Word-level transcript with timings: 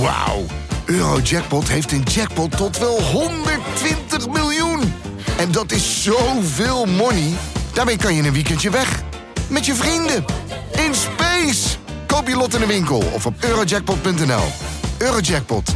Wauw. 0.00 0.44
Eurojackpot 0.84 1.68
heeft 1.68 1.92
een 1.92 2.02
jackpot 2.02 2.56
tot 2.56 2.78
wel 2.78 3.02
120 3.02 4.28
miljoen. 4.28 4.80
En 5.38 5.52
dat 5.52 5.72
is 5.72 6.02
zoveel 6.02 6.86
money. 6.86 7.32
Daarmee 7.72 7.96
kan 7.96 8.14
je 8.14 8.22
een 8.22 8.32
weekendje 8.32 8.70
weg. 8.70 9.02
Met 9.48 9.66
je 9.66 9.74
vrienden. 9.74 10.24
In 10.86 10.94
space. 10.94 11.76
Koop 12.06 12.28
je 12.28 12.36
lot 12.36 12.54
in 12.54 12.60
de 12.60 12.66
winkel 12.66 13.02
of 13.12 13.26
op 13.26 13.34
eurojackpot.nl. 13.40 14.44
Eurojackpot. 14.98 15.74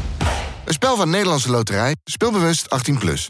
Een 0.65 0.73
spel 0.73 0.97
van 0.97 1.11
Nederlandse 1.11 1.51
Loterij. 1.51 1.97
Speelbewust 2.05 2.91
18+. 2.93 2.99
Plus. 2.99 3.29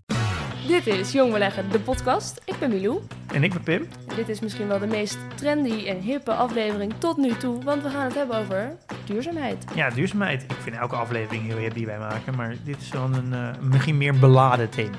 Dit 0.67 0.87
is 0.87 1.13
Jong 1.13 1.33
Beleggen, 1.33 1.71
de 1.71 1.81
podcast. 1.81 2.41
Ik 2.45 2.59
ben 2.59 2.71
Milou. 2.71 3.01
En 3.33 3.45
ik 3.45 3.53
ben 3.53 3.63
Pim. 3.63 3.89
Dit 4.17 4.29
is 4.29 4.41
misschien 4.41 4.69
wel 4.69 4.79
de 4.79 4.87
meest 4.87 5.19
trendy 5.35 5.87
en 5.87 6.01
hippe 6.01 6.33
aflevering 6.33 6.93
tot 6.99 7.17
nu 7.17 7.37
toe, 7.37 7.63
want 7.65 7.83
we 7.83 7.91
gaan 7.91 8.05
het 8.05 8.15
hebben 8.15 8.39
over 8.39 8.77
duurzaamheid. 9.05 9.65
Ja, 9.75 9.91
duurzaamheid. 9.91 10.43
Ik 10.43 10.57
vind 10.63 10.77
elke 10.77 10.97
aflevering 10.97 11.47
heel 11.47 11.57
hip 11.57 11.75
die 11.75 11.87
wij 11.87 11.99
maken, 11.99 12.35
maar 12.37 12.55
dit 12.65 12.81
is 12.81 12.91
wel 12.91 13.05
een 13.13 13.33
uh, 13.33 13.49
misschien 13.61 13.97
meer 13.97 14.19
beladen 14.19 14.71
thema. 14.71 14.97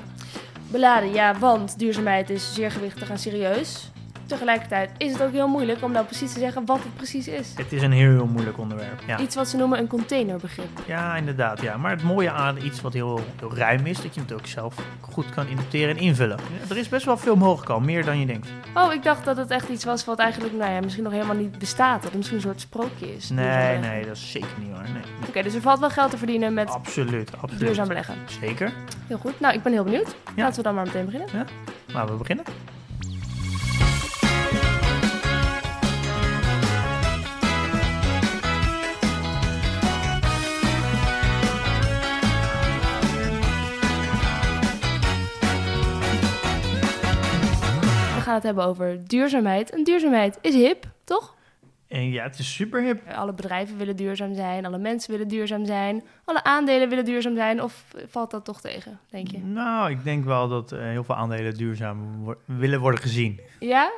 Beladen, 0.70 1.12
ja, 1.12 1.38
want 1.38 1.78
duurzaamheid 1.78 2.30
is 2.30 2.54
zeer 2.54 2.70
gewichtig 2.70 3.10
en 3.10 3.18
serieus. 3.18 3.90
Tegelijkertijd 4.26 4.90
is 4.96 5.12
het 5.12 5.22
ook 5.22 5.32
heel 5.32 5.48
moeilijk 5.48 5.82
om 5.82 5.92
nou 5.92 6.04
precies 6.04 6.32
te 6.32 6.38
zeggen 6.38 6.64
wat 6.64 6.82
het 6.82 6.96
precies 6.96 7.28
is. 7.28 7.52
Het 7.56 7.72
is 7.72 7.82
een 7.82 7.92
heel, 7.92 8.10
heel 8.10 8.26
moeilijk 8.26 8.58
onderwerp. 8.58 9.02
Ja. 9.06 9.18
Iets 9.18 9.34
wat 9.34 9.48
ze 9.48 9.56
noemen 9.56 9.78
een 9.78 9.86
containerbegrip. 9.86 10.80
Ja, 10.86 11.16
inderdaad. 11.16 11.60
Ja. 11.60 11.76
Maar 11.76 11.90
het 11.90 12.02
mooie 12.02 12.30
aan 12.30 12.56
iets 12.56 12.80
wat 12.80 12.92
heel, 12.92 13.20
heel 13.38 13.56
ruim 13.56 13.86
is, 13.86 14.02
dat 14.02 14.14
je 14.14 14.20
het 14.20 14.32
ook 14.32 14.46
zelf 14.46 14.74
goed 15.00 15.30
kan 15.30 15.46
interpreteren 15.46 15.96
en 15.96 16.02
invullen. 16.02 16.38
er 16.68 16.76
is 16.76 16.88
best 16.88 17.04
wel 17.04 17.16
veel 17.16 17.36
mogelijk 17.36 17.70
al, 17.70 17.80
meer 17.80 18.04
dan 18.04 18.20
je 18.20 18.26
denkt. 18.26 18.48
Oh, 18.74 18.92
ik 18.92 19.02
dacht 19.02 19.24
dat 19.24 19.36
het 19.36 19.50
echt 19.50 19.68
iets 19.68 19.84
was 19.84 20.04
wat 20.04 20.18
eigenlijk 20.18 20.54
nou 20.54 20.72
ja, 20.72 20.80
misschien 20.80 21.04
nog 21.04 21.12
helemaal 21.12 21.36
niet 21.36 21.58
bestaat. 21.58 21.94
Dat 21.94 22.04
het 22.04 22.14
misschien 22.14 22.36
een 22.36 22.42
soort 22.42 22.60
sprookje 22.60 23.14
is. 23.16 23.30
Nee, 23.30 23.78
nee, 23.78 24.06
dat 24.06 24.16
is 24.16 24.30
zeker 24.30 24.48
niet 24.58 24.70
hoor. 24.70 24.82
Nee. 24.82 25.02
Oké, 25.28 25.42
dus 25.42 25.54
er 25.54 25.60
valt 25.60 25.80
wel 25.80 25.90
geld 25.90 26.10
te 26.10 26.18
verdienen 26.18 26.54
met 26.54 26.70
absoluut, 26.70 27.30
absoluut. 27.40 27.58
duurzaam 27.58 27.88
beleggen. 27.88 28.14
Zeker. 28.40 28.72
Heel 29.06 29.18
goed. 29.18 29.40
Nou, 29.40 29.54
ik 29.54 29.62
ben 29.62 29.72
heel 29.72 29.84
benieuwd. 29.84 30.16
Laten 30.36 30.56
we 30.56 30.62
dan 30.62 30.74
maar 30.74 30.84
meteen 30.84 31.04
beginnen. 31.04 31.28
Ja, 31.32 31.44
laten 31.86 32.12
we 32.12 32.18
beginnen. 32.18 32.44
Gaan 48.34 48.48
het 48.48 48.56
hebben 48.56 48.64
over 48.64 49.08
duurzaamheid. 49.08 49.70
En 49.70 49.84
duurzaamheid 49.84 50.38
is 50.40 50.54
hip, 50.54 50.86
toch? 51.04 51.34
En 51.88 52.10
ja, 52.10 52.22
het 52.22 52.38
is 52.38 52.54
super 52.54 52.82
hip. 52.82 53.08
Alle 53.08 53.32
bedrijven 53.32 53.76
willen 53.76 53.96
duurzaam 53.96 54.34
zijn, 54.34 54.66
alle 54.66 54.78
mensen 54.78 55.10
willen 55.10 55.28
duurzaam 55.28 55.66
zijn, 55.66 56.02
alle 56.24 56.44
aandelen 56.44 56.88
willen 56.88 57.04
duurzaam 57.04 57.34
zijn. 57.34 57.62
Of 57.62 57.84
valt 58.08 58.30
dat 58.30 58.44
toch 58.44 58.60
tegen, 58.60 59.00
denk 59.10 59.30
je? 59.30 59.38
Nou, 59.38 59.90
ik 59.90 60.04
denk 60.04 60.24
wel 60.24 60.48
dat 60.48 60.72
uh, 60.72 60.80
heel 60.80 61.04
veel 61.04 61.14
aandelen 61.14 61.54
duurzaam 61.56 62.24
wo 62.24 62.34
willen 62.44 62.80
worden 62.80 63.00
gezien. 63.00 63.40
Ja? 63.60 63.92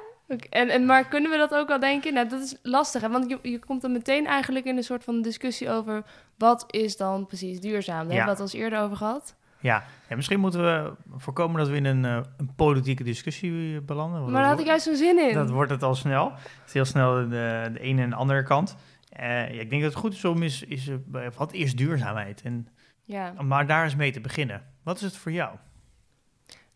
En, 0.50 0.68
en, 0.68 0.86
maar 0.86 1.08
kunnen 1.08 1.30
we 1.30 1.36
dat 1.36 1.54
ook 1.54 1.70
al 1.70 1.80
denken? 1.80 2.14
Nou, 2.14 2.28
dat 2.28 2.42
is 2.42 2.56
lastig, 2.62 3.02
hè? 3.02 3.08
want 3.08 3.30
je, 3.30 3.38
je 3.50 3.58
komt 3.58 3.82
dan 3.82 3.92
meteen 3.92 4.26
eigenlijk 4.26 4.64
in 4.64 4.76
een 4.76 4.82
soort 4.82 5.04
van 5.04 5.22
discussie 5.22 5.70
over 5.70 6.02
wat 6.38 6.64
is 6.70 6.96
dan 6.96 7.26
precies 7.26 7.60
duurzaam. 7.60 8.04
Daar 8.04 8.16
ja. 8.16 8.16
hebben 8.16 8.36
we 8.36 8.42
het 8.42 8.54
al 8.54 8.60
eerder 8.60 8.80
over 8.80 8.96
gehad. 8.96 9.34
Ja. 9.60 9.84
ja, 10.08 10.16
misschien 10.16 10.40
moeten 10.40 10.62
we 10.62 10.92
voorkomen 11.16 11.58
dat 11.58 11.68
we 11.68 11.76
in 11.76 11.84
een, 11.84 12.04
uh, 12.04 12.20
een 12.36 12.54
politieke 12.56 13.02
discussie 13.04 13.80
belanden. 13.80 14.22
Maar 14.22 14.32
daar 14.32 14.50
had 14.50 14.60
ik 14.60 14.66
juist 14.66 14.84
zo'n 14.84 14.96
zin 14.96 15.18
in. 15.18 15.34
Dat 15.34 15.50
wordt 15.50 15.70
het 15.70 15.82
al 15.82 15.94
snel. 15.94 16.32
Het 16.32 16.66
is 16.66 16.72
heel 16.72 16.84
snel 16.84 17.14
de, 17.14 17.70
de 17.72 17.80
ene 17.80 18.02
en 18.02 18.10
de 18.10 18.16
andere 18.16 18.42
kant. 18.42 18.76
Uh, 19.20 19.26
ja, 19.26 19.60
ik 19.60 19.70
denk 19.70 19.82
dat 19.82 19.90
het 19.90 20.00
goed 20.00 20.12
is 20.12 20.24
om 20.24 20.42
is, 20.42 20.62
is 20.62 20.88
uh, 20.88 20.96
wat 21.36 21.52
is 21.52 21.76
duurzaamheid? 21.76 22.42
En, 22.42 22.68
ja. 23.04 23.34
Maar 23.42 23.66
daar 23.66 23.84
eens 23.84 23.96
mee 23.96 24.12
te 24.12 24.20
beginnen. 24.20 24.62
Wat 24.82 24.96
is 24.96 25.02
het 25.02 25.16
voor 25.16 25.32
jou? 25.32 25.56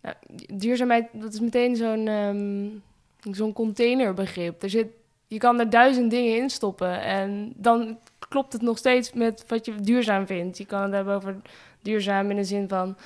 Nou, 0.03 0.15
duurzaamheid, 0.55 1.09
dat 1.13 1.33
is 1.33 1.41
meteen 1.41 1.77
zo'n 1.77 2.09
um, 2.09 2.83
zo'n 3.31 3.53
containerbegrip. 3.53 4.63
Er 4.63 4.71
zit, 4.71 4.87
je 5.27 5.39
kan 5.39 5.61
er 5.61 5.71
duizend 5.71 6.11
dingen 6.11 6.37
in 6.37 6.51
stoppen 6.51 7.03
en 7.03 7.53
dan 7.57 7.99
klopt 8.29 8.53
het 8.53 8.63
nog 8.63 8.79
steeds 8.79 9.13
met 9.13 9.45
wat 9.49 9.65
je 9.65 9.75
duurzaam 9.75 10.27
vindt. 10.27 10.59
Je 10.59 10.67
kan 10.67 10.83
het 10.83 10.93
hebben 10.93 11.15
over 11.15 11.37
duurzaam 11.83 12.31
in 12.31 12.37
de 12.37 12.45
zin 12.45 12.69
van 12.69 12.97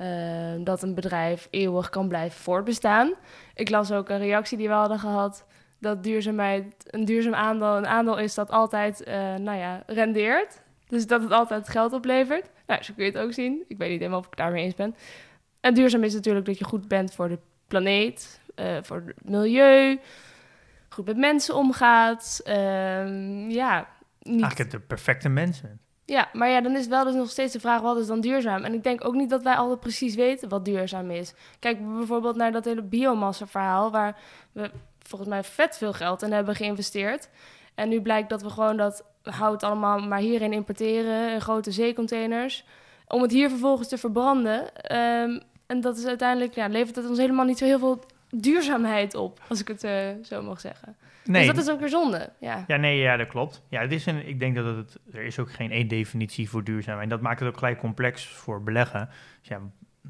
uh, 0.00 0.64
dat 0.64 0.82
een 0.82 0.94
bedrijf 0.94 1.48
eeuwig 1.50 1.88
kan 1.88 2.08
blijven 2.08 2.40
voortbestaan. 2.40 3.12
Ik 3.54 3.70
las 3.70 3.92
ook 3.92 4.08
een 4.08 4.18
reactie 4.18 4.58
die 4.58 4.68
we 4.68 4.74
hadden 4.74 4.98
gehad 4.98 5.46
dat 5.78 6.02
duurzaamheid 6.02 6.64
een 6.86 7.04
duurzaam 7.04 7.34
aandeel 7.34 7.76
een 7.76 7.86
aandeel 7.86 8.18
is 8.18 8.34
dat 8.34 8.50
altijd, 8.50 9.06
uh, 9.08 9.14
nou 9.34 9.58
ja, 9.58 9.82
rendeert. 9.86 10.60
Dus 10.88 11.06
dat 11.06 11.22
het 11.22 11.30
altijd 11.30 11.68
geld 11.68 11.92
oplevert. 11.92 12.50
Nou, 12.66 12.82
zo 12.82 12.92
kun 12.96 13.04
je 13.04 13.10
het 13.10 13.20
ook 13.20 13.32
zien. 13.32 13.64
Ik 13.68 13.78
weet 13.78 13.90
niet 13.90 13.98
helemaal 13.98 14.18
of 14.18 14.26
ik 14.26 14.36
daarmee 14.36 14.64
eens 14.64 14.74
ben. 14.74 14.94
En 15.60 15.74
duurzaam 15.74 16.04
is 16.04 16.14
natuurlijk 16.14 16.46
dat 16.46 16.58
je 16.58 16.64
goed 16.64 16.88
bent 16.88 17.14
voor 17.14 17.28
de 17.28 17.38
planeet, 17.66 18.40
uh, 18.56 18.78
voor 18.82 19.02
het 19.06 19.30
milieu, 19.30 19.98
goed 20.88 21.06
met 21.06 21.16
mensen 21.16 21.54
omgaat. 21.54 22.40
Uh, 22.44 23.50
ja, 23.50 23.88
niet... 24.20 24.40
Eigenlijk 24.40 24.70
de 24.70 24.80
perfecte 24.80 25.28
mensen. 25.28 25.80
Ja, 26.08 26.28
maar 26.32 26.48
ja, 26.48 26.60
dan 26.60 26.76
is 26.76 26.86
wel 26.86 27.04
dus 27.04 27.14
nog 27.14 27.30
steeds 27.30 27.52
de 27.52 27.60
vraag, 27.60 27.80
wat 27.80 27.98
is 27.98 28.06
dan 28.06 28.20
duurzaam? 28.20 28.64
En 28.64 28.74
ik 28.74 28.82
denk 28.82 29.04
ook 29.04 29.14
niet 29.14 29.30
dat 29.30 29.42
wij 29.42 29.54
altijd 29.54 29.80
precies 29.80 30.14
weten 30.14 30.48
wat 30.48 30.64
duurzaam 30.64 31.10
is. 31.10 31.34
Kijk 31.58 31.96
bijvoorbeeld 31.96 32.36
naar 32.36 32.52
dat 32.52 32.64
hele 32.64 32.82
biomassa-verhaal, 32.82 33.90
waar 33.90 34.16
we 34.52 34.70
volgens 35.02 35.30
mij 35.30 35.42
vet 35.42 35.76
veel 35.76 35.92
geld 35.92 36.22
in 36.22 36.32
hebben 36.32 36.54
geïnvesteerd. 36.54 37.28
En 37.74 37.88
nu 37.88 38.00
blijkt 38.00 38.28
dat 38.28 38.42
we 38.42 38.50
gewoon 38.50 38.76
dat 38.76 39.04
hout 39.22 39.62
allemaal 39.62 39.98
maar 39.98 40.18
hierin 40.18 40.52
importeren, 40.52 41.32
in 41.32 41.40
grote 41.40 41.70
zeecontainers, 41.70 42.64
om 43.08 43.22
het 43.22 43.32
hier 43.32 43.48
vervolgens 43.48 43.88
te 43.88 43.98
verbranden. 43.98 44.62
Um, 44.96 45.42
en 45.66 45.80
dat 45.80 45.96
is 45.96 46.06
uiteindelijk, 46.06 46.54
ja, 46.54 46.66
levert 46.66 46.96
het 46.96 47.08
ons 47.08 47.18
helemaal 47.18 47.44
niet 47.44 47.58
zo 47.58 47.64
heel 47.64 47.78
veel 47.78 48.04
duurzaamheid 48.30 49.14
op, 49.14 49.40
als 49.48 49.60
ik 49.60 49.68
het 49.68 49.84
uh, 49.84 50.10
zo 50.22 50.42
mag 50.42 50.60
zeggen. 50.60 50.96
Nee. 51.26 51.46
Dus 51.46 51.54
dat 51.54 51.64
is 51.64 51.70
ook 51.70 51.80
weer 51.80 51.88
zonde. 51.88 52.32
Ja, 52.40 52.64
ja 52.66 52.76
nee, 52.76 52.98
ja, 52.98 53.16
dat 53.16 53.28
klopt. 53.28 53.62
Ja, 53.68 53.80
het 53.80 53.92
is 53.92 54.06
een, 54.06 54.28
ik 54.28 54.38
denk 54.38 54.54
dat 54.54 54.76
het, 54.76 54.98
er 55.12 55.22
is 55.22 55.38
ook 55.38 55.52
geen 55.52 55.70
één 55.70 55.88
definitie 55.88 56.48
voor 56.48 56.64
duurzaamheid. 56.64 57.02
En 57.02 57.08
dat 57.08 57.20
maakt 57.20 57.40
het 57.40 57.48
ook 57.48 57.58
gelijk 57.58 57.78
complex 57.78 58.26
voor 58.26 58.62
beleggen. 58.62 59.08
Dus 59.40 59.48
ja, 59.48 59.60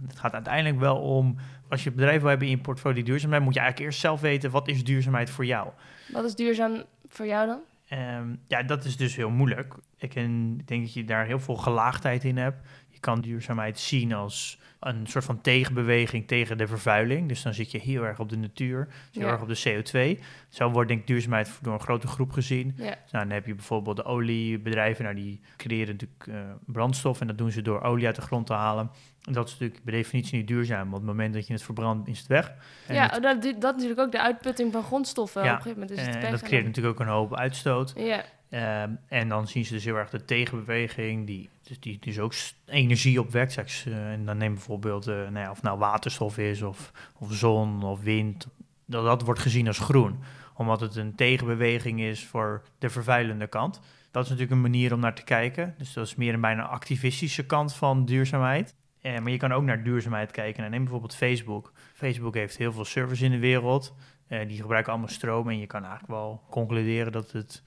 het 0.06 0.18
gaat 0.18 0.32
uiteindelijk 0.32 0.78
wel 0.78 0.96
om, 0.96 1.36
als 1.68 1.84
je 1.84 1.90
bedrijf 1.90 2.20
wil 2.20 2.28
hebben 2.28 2.48
in 2.48 2.56
je 2.56 2.62
portfolio 2.62 2.96
die 2.96 3.04
duurzaam 3.04 3.42
moet 3.42 3.54
je 3.54 3.60
eigenlijk 3.60 3.90
eerst 3.90 4.00
zelf 4.00 4.20
weten, 4.20 4.50
wat 4.50 4.68
is 4.68 4.84
duurzaamheid 4.84 5.30
voor 5.30 5.44
jou? 5.44 5.68
Wat 6.12 6.24
is 6.24 6.34
duurzaam 6.34 6.82
voor 7.08 7.26
jou 7.26 7.46
dan? 7.46 7.60
Um, 7.98 8.40
ja, 8.46 8.62
dat 8.62 8.84
is 8.84 8.96
dus 8.96 9.16
heel 9.16 9.30
moeilijk. 9.30 9.74
Ik 9.98 10.14
denk 10.14 10.68
dat 10.68 10.92
je 10.92 11.04
daar 11.04 11.26
heel 11.26 11.40
veel 11.40 11.56
gelaagdheid 11.56 12.24
in 12.24 12.36
hebt. 12.36 12.68
Je 12.88 13.00
kan 13.00 13.20
duurzaamheid 13.20 13.78
zien 13.78 14.12
als 14.12 14.60
een 14.80 15.06
soort 15.06 15.24
van 15.24 15.40
tegenbeweging 15.40 16.26
tegen 16.26 16.58
de 16.58 16.66
vervuiling. 16.66 17.28
Dus 17.28 17.42
dan 17.42 17.54
zit 17.54 17.70
je 17.70 17.78
heel 17.78 18.02
erg 18.02 18.18
op 18.20 18.28
de 18.28 18.36
natuur, 18.36 18.88
heel 19.12 19.26
ja. 19.26 19.32
erg 19.32 19.42
op 19.42 19.48
de 19.48 19.82
CO2. 20.18 20.22
Zo 20.48 20.70
wordt 20.70 20.88
denk 20.88 21.00
ik 21.00 21.06
duurzaamheid 21.06 21.58
door 21.62 21.72
een 21.72 21.80
grote 21.80 22.06
groep 22.06 22.32
gezien. 22.32 22.74
Ja. 22.76 22.84
Nou, 22.84 22.96
dan 23.10 23.30
heb 23.30 23.46
je 23.46 23.54
bijvoorbeeld 23.54 23.96
de 23.96 24.04
oliebedrijven, 24.04 25.04
nou, 25.04 25.16
die 25.16 25.40
creëren 25.56 25.92
natuurlijk 25.92 26.26
uh, 26.26 26.52
brandstof 26.66 27.20
en 27.20 27.26
dat 27.26 27.38
doen 27.38 27.50
ze 27.50 27.62
door 27.62 27.80
olie 27.80 28.06
uit 28.06 28.16
de 28.16 28.22
grond 28.22 28.46
te 28.46 28.52
halen. 28.52 28.90
Dat 29.32 29.46
is 29.46 29.52
natuurlijk 29.52 29.84
per 29.84 29.92
definitie 29.92 30.38
niet 30.38 30.48
duurzaam, 30.48 30.90
want 30.90 30.92
op 30.92 30.98
het 30.98 31.06
moment 31.06 31.34
dat 31.34 31.46
je 31.46 31.52
het 31.52 31.62
verbrandt 31.62 32.08
is 32.08 32.18
het 32.18 32.26
weg. 32.26 32.52
En 32.86 32.94
ja, 32.94 33.10
het, 33.12 33.22
dat, 33.22 33.42
dat 33.42 33.52
is 33.52 33.60
natuurlijk 33.60 34.00
ook 34.00 34.12
de 34.12 34.20
uitputting 34.20 34.72
van 34.72 34.82
grondstoffen. 34.82 35.42
Ja, 35.42 35.50
op 35.50 35.56
een 35.56 35.62
gegeven 35.62 35.80
moment 35.80 35.98
is 35.98 36.06
het 36.06 36.24
en 36.24 36.30
dat 36.30 36.42
creëert 36.42 36.64
natuurlijk 36.64 37.00
ook 37.00 37.06
een 37.06 37.12
hoop 37.12 37.36
uitstoot. 37.36 37.92
Ja. 37.96 38.24
Um, 38.50 38.98
en 39.08 39.28
dan 39.28 39.48
zien 39.48 39.64
ze 39.64 39.72
dus 39.72 39.84
heel 39.84 39.96
erg 39.96 40.10
de 40.10 40.24
tegenbeweging, 40.24 41.26
die 41.26 41.48
dus, 41.62 41.80
die 41.80 41.98
dus 42.00 42.18
ook 42.18 42.34
energie 42.66 43.20
opwekt. 43.20 43.84
Uh, 43.88 44.12
en 44.12 44.24
dan 44.24 44.36
neem 44.36 44.54
bijvoorbeeld, 44.54 45.08
uh, 45.08 45.14
nou 45.14 45.38
ja, 45.38 45.50
of 45.50 45.62
nou 45.62 45.78
waterstof 45.78 46.38
is, 46.38 46.62
of, 46.62 46.92
of 47.18 47.32
zon, 47.32 47.82
of 47.82 48.02
wind. 48.02 48.46
Dat, 48.84 49.04
dat 49.04 49.22
wordt 49.22 49.40
gezien 49.40 49.66
als 49.66 49.78
groen, 49.78 50.18
omdat 50.54 50.80
het 50.80 50.96
een 50.96 51.14
tegenbeweging 51.14 52.00
is 52.00 52.24
voor 52.24 52.62
de 52.78 52.90
vervuilende 52.90 53.46
kant. 53.46 53.80
Dat 54.10 54.24
is 54.24 54.30
natuurlijk 54.30 54.56
een 54.56 54.70
manier 54.70 54.94
om 54.94 55.00
naar 55.00 55.14
te 55.14 55.24
kijken. 55.24 55.74
Dus 55.78 55.92
dat 55.92 56.06
is 56.06 56.14
meer 56.14 56.34
een 56.34 56.40
bijna 56.40 56.62
activistische 56.62 57.46
kant 57.46 57.74
van 57.74 58.04
duurzaamheid. 58.04 58.74
Uh, 59.06 59.18
maar 59.18 59.30
je 59.30 59.36
kan 59.36 59.52
ook 59.52 59.62
naar 59.62 59.82
duurzaamheid 59.82 60.30
kijken. 60.30 60.64
En 60.64 60.70
neem 60.70 60.82
bijvoorbeeld 60.82 61.14
Facebook. 61.14 61.72
Facebook 61.94 62.34
heeft 62.34 62.56
heel 62.56 62.72
veel 62.72 62.84
servers 62.84 63.20
in 63.20 63.30
de 63.30 63.38
wereld. 63.38 63.94
die 64.28 64.60
gebruiken 64.60 64.92
allemaal 64.92 65.10
stroom. 65.10 65.48
En 65.48 65.58
je 65.58 65.66
kan 65.66 65.82
eigenlijk 65.82 66.12
wel 66.12 66.42
concluderen 66.50 67.12
dat 67.12 67.32
het 67.32 67.62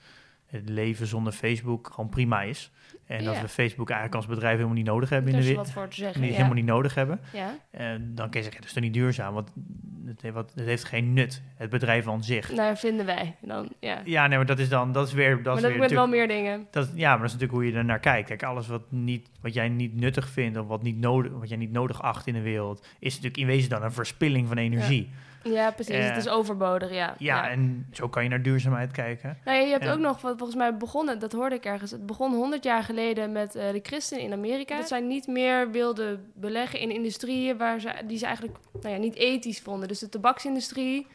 het 0.49 0.69
leven 0.69 1.07
zonder 1.07 1.33
Facebook 1.33 1.89
gewoon 1.93 2.09
prima 2.09 2.41
is. 2.41 2.71
En 3.05 3.23
dat 3.23 3.41
we 3.41 3.47
Facebook 3.47 3.89
eigenlijk 3.89 4.15
als 4.15 4.25
bedrijf 4.25 4.55
helemaal 4.55 4.75
niet 4.75 4.85
nodig 4.85 5.09
hebben. 5.09 5.33
in 5.33 5.41
de 5.41 5.53
wat 5.53 5.71
voor 5.71 5.87
te 5.87 5.95
zeggen. 5.95 6.21
Die 6.21 6.29
ja. 6.29 6.35
helemaal 6.35 6.55
niet 6.55 6.65
nodig 6.65 6.95
hebben. 6.95 7.19
Ja. 7.33 7.57
En 7.71 8.15
dan 8.15 8.29
kun 8.29 8.39
je 8.39 8.43
zeggen, 8.43 8.61
dat 8.61 8.69
is 8.69 8.73
toch 8.73 8.83
niet 8.83 8.93
duurzaam? 8.93 9.33
Want 9.33 9.53
het 10.05 10.21
heeft, 10.21 10.33
wat, 10.33 10.51
het 10.55 10.65
heeft 10.65 10.83
geen 10.83 11.13
nut, 11.13 11.41
het 11.55 11.69
bedrijf 11.69 12.07
aan 12.07 12.23
zich. 12.23 12.51
Nou, 12.51 12.77
vinden 12.77 13.05
wij. 13.05 13.35
Dan, 13.41 13.69
ja. 13.79 14.01
ja, 14.05 14.27
nee, 14.27 14.37
maar 14.37 14.45
dat 14.45 14.59
is 14.59 14.69
dan, 14.69 14.91
dat 14.91 15.07
is 15.07 15.13
weer... 15.13 15.35
Dat 15.35 15.43
maar 15.43 15.55
is 15.55 15.61
dat 15.61 15.71
weer 15.71 15.79
met 15.79 15.91
wel 15.91 16.07
meer 16.07 16.27
dingen. 16.27 16.67
Dat, 16.71 16.91
ja, 16.95 17.09
maar 17.09 17.19
dat 17.19 17.27
is 17.27 17.33
natuurlijk 17.33 17.59
hoe 17.59 17.71
je 17.71 17.77
er 17.77 17.85
naar 17.85 17.99
kijkt. 17.99 18.27
Kijk, 18.27 18.43
alles 18.43 18.67
wat, 18.67 18.91
niet, 18.91 19.29
wat 19.41 19.53
jij 19.53 19.69
niet 19.69 19.95
nuttig 19.95 20.29
vindt 20.29 20.57
of 20.57 20.67
wat, 20.67 20.83
niet 20.83 20.97
nodig, 20.97 21.31
wat 21.31 21.49
jij 21.49 21.57
niet 21.57 21.71
nodig 21.71 22.01
acht 22.01 22.27
in 22.27 22.33
de 22.33 22.41
wereld, 22.41 22.87
is 22.99 23.13
natuurlijk 23.13 23.41
in 23.41 23.47
wezen 23.47 23.69
dan 23.69 23.83
een 23.83 23.91
verspilling 23.91 24.47
van 24.47 24.57
energie. 24.57 25.09
Ja, 25.11 25.17
precies. 25.75 25.87
Eh, 25.95 26.05
het 26.07 26.17
is 26.17 26.29
overbodig, 26.29 26.91
ja. 26.93 27.15
Ja, 27.17 27.49
en 27.49 27.87
zo 27.91 28.09
kan 28.09 28.23
je 28.23 28.29
naar 28.29 28.41
duurzaamheid 28.41 28.91
kijken. 28.91 29.37
Nou 29.45 29.57
ja, 29.57 29.63
je 29.63 29.71
hebt 29.71 29.83
Ja. 29.83 29.91
ook 29.91 29.99
nog, 29.99 30.21
wat 30.21 30.37
volgens 30.37 30.57
mij 30.57 30.77
begonnen, 30.77 31.19
dat 31.19 31.31
hoorde 31.31 31.55
ik 31.55 31.65
ergens. 31.65 31.91
Het 31.91 32.05
begon 32.05 32.33
100 32.33 32.63
jaar 32.63 32.83
geleden 32.83 33.31
met 33.31 33.55
eh, 33.55 33.71
de 33.71 33.79
christenen 33.83 34.23
in 34.23 34.33
Amerika. 34.33 34.77
Dat 34.77 34.87
zij 34.87 34.99
niet 34.99 35.27
meer 35.27 35.71
wilden 35.71 36.31
beleggen 36.35 36.79
in 36.79 36.91
industrieën 36.91 37.57
waar 37.57 37.79
ze, 37.79 37.91
die 38.07 38.17
ze 38.17 38.25
eigenlijk 38.25 38.57
nou 38.81 38.93
ja, 38.93 38.99
niet 38.99 39.15
ethisch 39.15 39.59
vonden. 39.61 39.87
Dus 39.87 39.99
de 39.99 40.09
tabaksindustrie. 40.09 41.07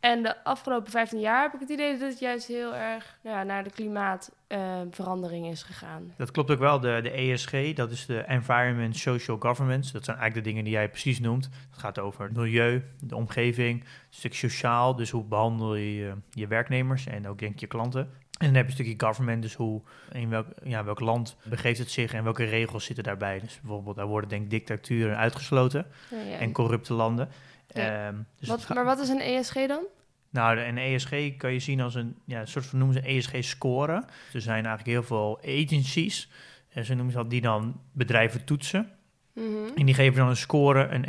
En 0.00 0.22
de 0.22 0.44
afgelopen 0.44 0.90
15 0.90 1.20
jaar 1.20 1.42
heb 1.42 1.54
ik 1.54 1.60
het 1.60 1.68
idee 1.68 1.98
dat 1.98 2.08
het 2.08 2.18
juist 2.18 2.46
heel 2.46 2.74
erg 2.74 3.18
nou 3.22 3.36
ja, 3.36 3.42
naar 3.42 3.64
de 3.64 3.70
klimaatverandering 3.70 5.46
is 5.46 5.62
gegaan. 5.62 6.14
Dat 6.16 6.30
klopt 6.30 6.50
ook 6.50 6.58
wel. 6.58 6.80
De, 6.80 7.00
de 7.02 7.10
ESG, 7.10 7.72
dat 7.74 7.90
is 7.90 8.06
de 8.06 8.20
Environment 8.20 8.96
Social 8.96 9.36
Governance. 9.38 9.92
Dat 9.92 10.04
zijn 10.04 10.16
eigenlijk 10.16 10.46
de 10.46 10.50
dingen 10.50 10.64
die 10.64 10.78
jij 10.78 10.88
precies 10.88 11.20
noemt. 11.20 11.48
Het 11.70 11.78
gaat 11.78 11.98
over 11.98 12.24
het 12.24 12.36
milieu, 12.36 12.84
de 12.98 13.16
omgeving, 13.16 13.80
een 13.80 13.86
stuk 14.10 14.34
sociaal. 14.34 14.96
Dus 14.96 15.10
hoe 15.10 15.24
behandel 15.24 15.74
je 15.74 15.94
je, 15.94 16.14
je 16.30 16.46
werknemers 16.46 17.06
en 17.06 17.28
ook 17.28 17.38
denk 17.38 17.58
je 17.58 17.66
klanten. 17.66 18.00
En 18.40 18.46
dan 18.46 18.54
heb 18.54 18.64
je 18.64 18.70
een 18.70 18.84
stukje 18.84 19.06
government, 19.06 19.42
dus 19.42 19.54
hoe, 19.54 19.82
in 20.12 20.28
welk, 20.28 20.46
ja, 20.62 20.84
welk 20.84 21.00
land 21.00 21.36
begeeft 21.44 21.78
het 21.78 21.90
zich 21.90 22.12
en 22.12 22.24
welke 22.24 22.44
regels 22.44 22.84
zitten 22.84 23.04
daarbij. 23.04 23.40
Dus 23.40 23.60
bijvoorbeeld, 23.60 23.96
daar 23.96 24.06
worden 24.06 24.28
denk 24.28 24.42
ik 24.42 24.50
dictaturen 24.50 25.16
uitgesloten 25.16 25.86
Nou 26.10 26.28
ja, 26.28 26.38
en 26.38 26.52
corrupte 26.52 26.94
landen. 26.94 27.28
Ja. 27.72 28.06
Ehm, 28.06 28.14
dus 28.38 28.48
wat, 28.48 28.68
maar 28.68 28.84
wat 28.84 28.98
is 28.98 29.08
een 29.08 29.20
ESG 29.20 29.54
dan? 29.66 29.82
nou, 30.30 30.58
een 30.60 30.78
ESG 30.78 31.36
kan 31.36 31.52
je 31.52 31.58
zien 31.58 31.80
als 31.80 31.94
een 31.94 32.16
ja, 32.24 32.44
soort 32.46 32.66
van 32.66 32.78
noemen 32.78 33.02
ze 33.02 33.08
ESG-score. 33.08 33.92
Er 34.32 34.40
zijn 34.40 34.66
eigenlijk 34.66 34.86
heel 34.86 35.02
veel 35.02 35.38
agencies, 35.44 36.28
en 36.68 36.84
ze 36.84 36.94
noemen 36.94 37.12
ze 37.12 37.18
dat, 37.18 37.30
die 37.30 37.40
dan 37.40 37.80
bedrijven 37.92 38.44
toetsen. 38.44 38.90
Mhm. 39.32 39.46
En 39.76 39.86
die 39.86 39.94
geven 39.94 40.18
dan 40.18 40.28
een 40.28 40.36
score, 40.36 40.88
een 40.88 41.04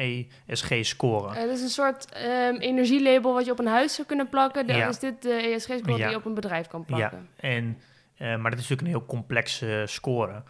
ESG-score. 0.48 1.34
Het 1.36 1.50
is 1.50 1.62
een 1.62 1.70
soort 1.70 2.12
ehm, 2.12 2.56
energielabel 2.56 3.34
wat 3.34 3.46
je 3.46 3.52
op 3.52 3.60
een 3.60 3.68
huis 3.68 3.96
zou 3.96 4.08
kunnen 4.08 4.30
plakken. 4.30 4.68
Dan 4.68 4.78
Ja. 4.78 4.88
is 4.88 5.00
dit 5.00 5.22
de 5.22 5.34
ESG-score 5.34 5.92
Ja. 5.92 5.96
die 5.98 6.10
je 6.10 6.16
op 6.16 6.26
een 6.26 6.34
bedrijf 6.34 6.68
kan 6.68 6.86
plakken. 6.86 7.28
En, 7.36 7.78
eh, 8.18 8.28
maar 8.28 8.52
dat 8.52 8.60
is 8.60 8.68
natuurlijk 8.70 8.82
een 8.82 8.88
heel 8.88 9.06
complexe 9.06 9.84
score. 9.88 10.44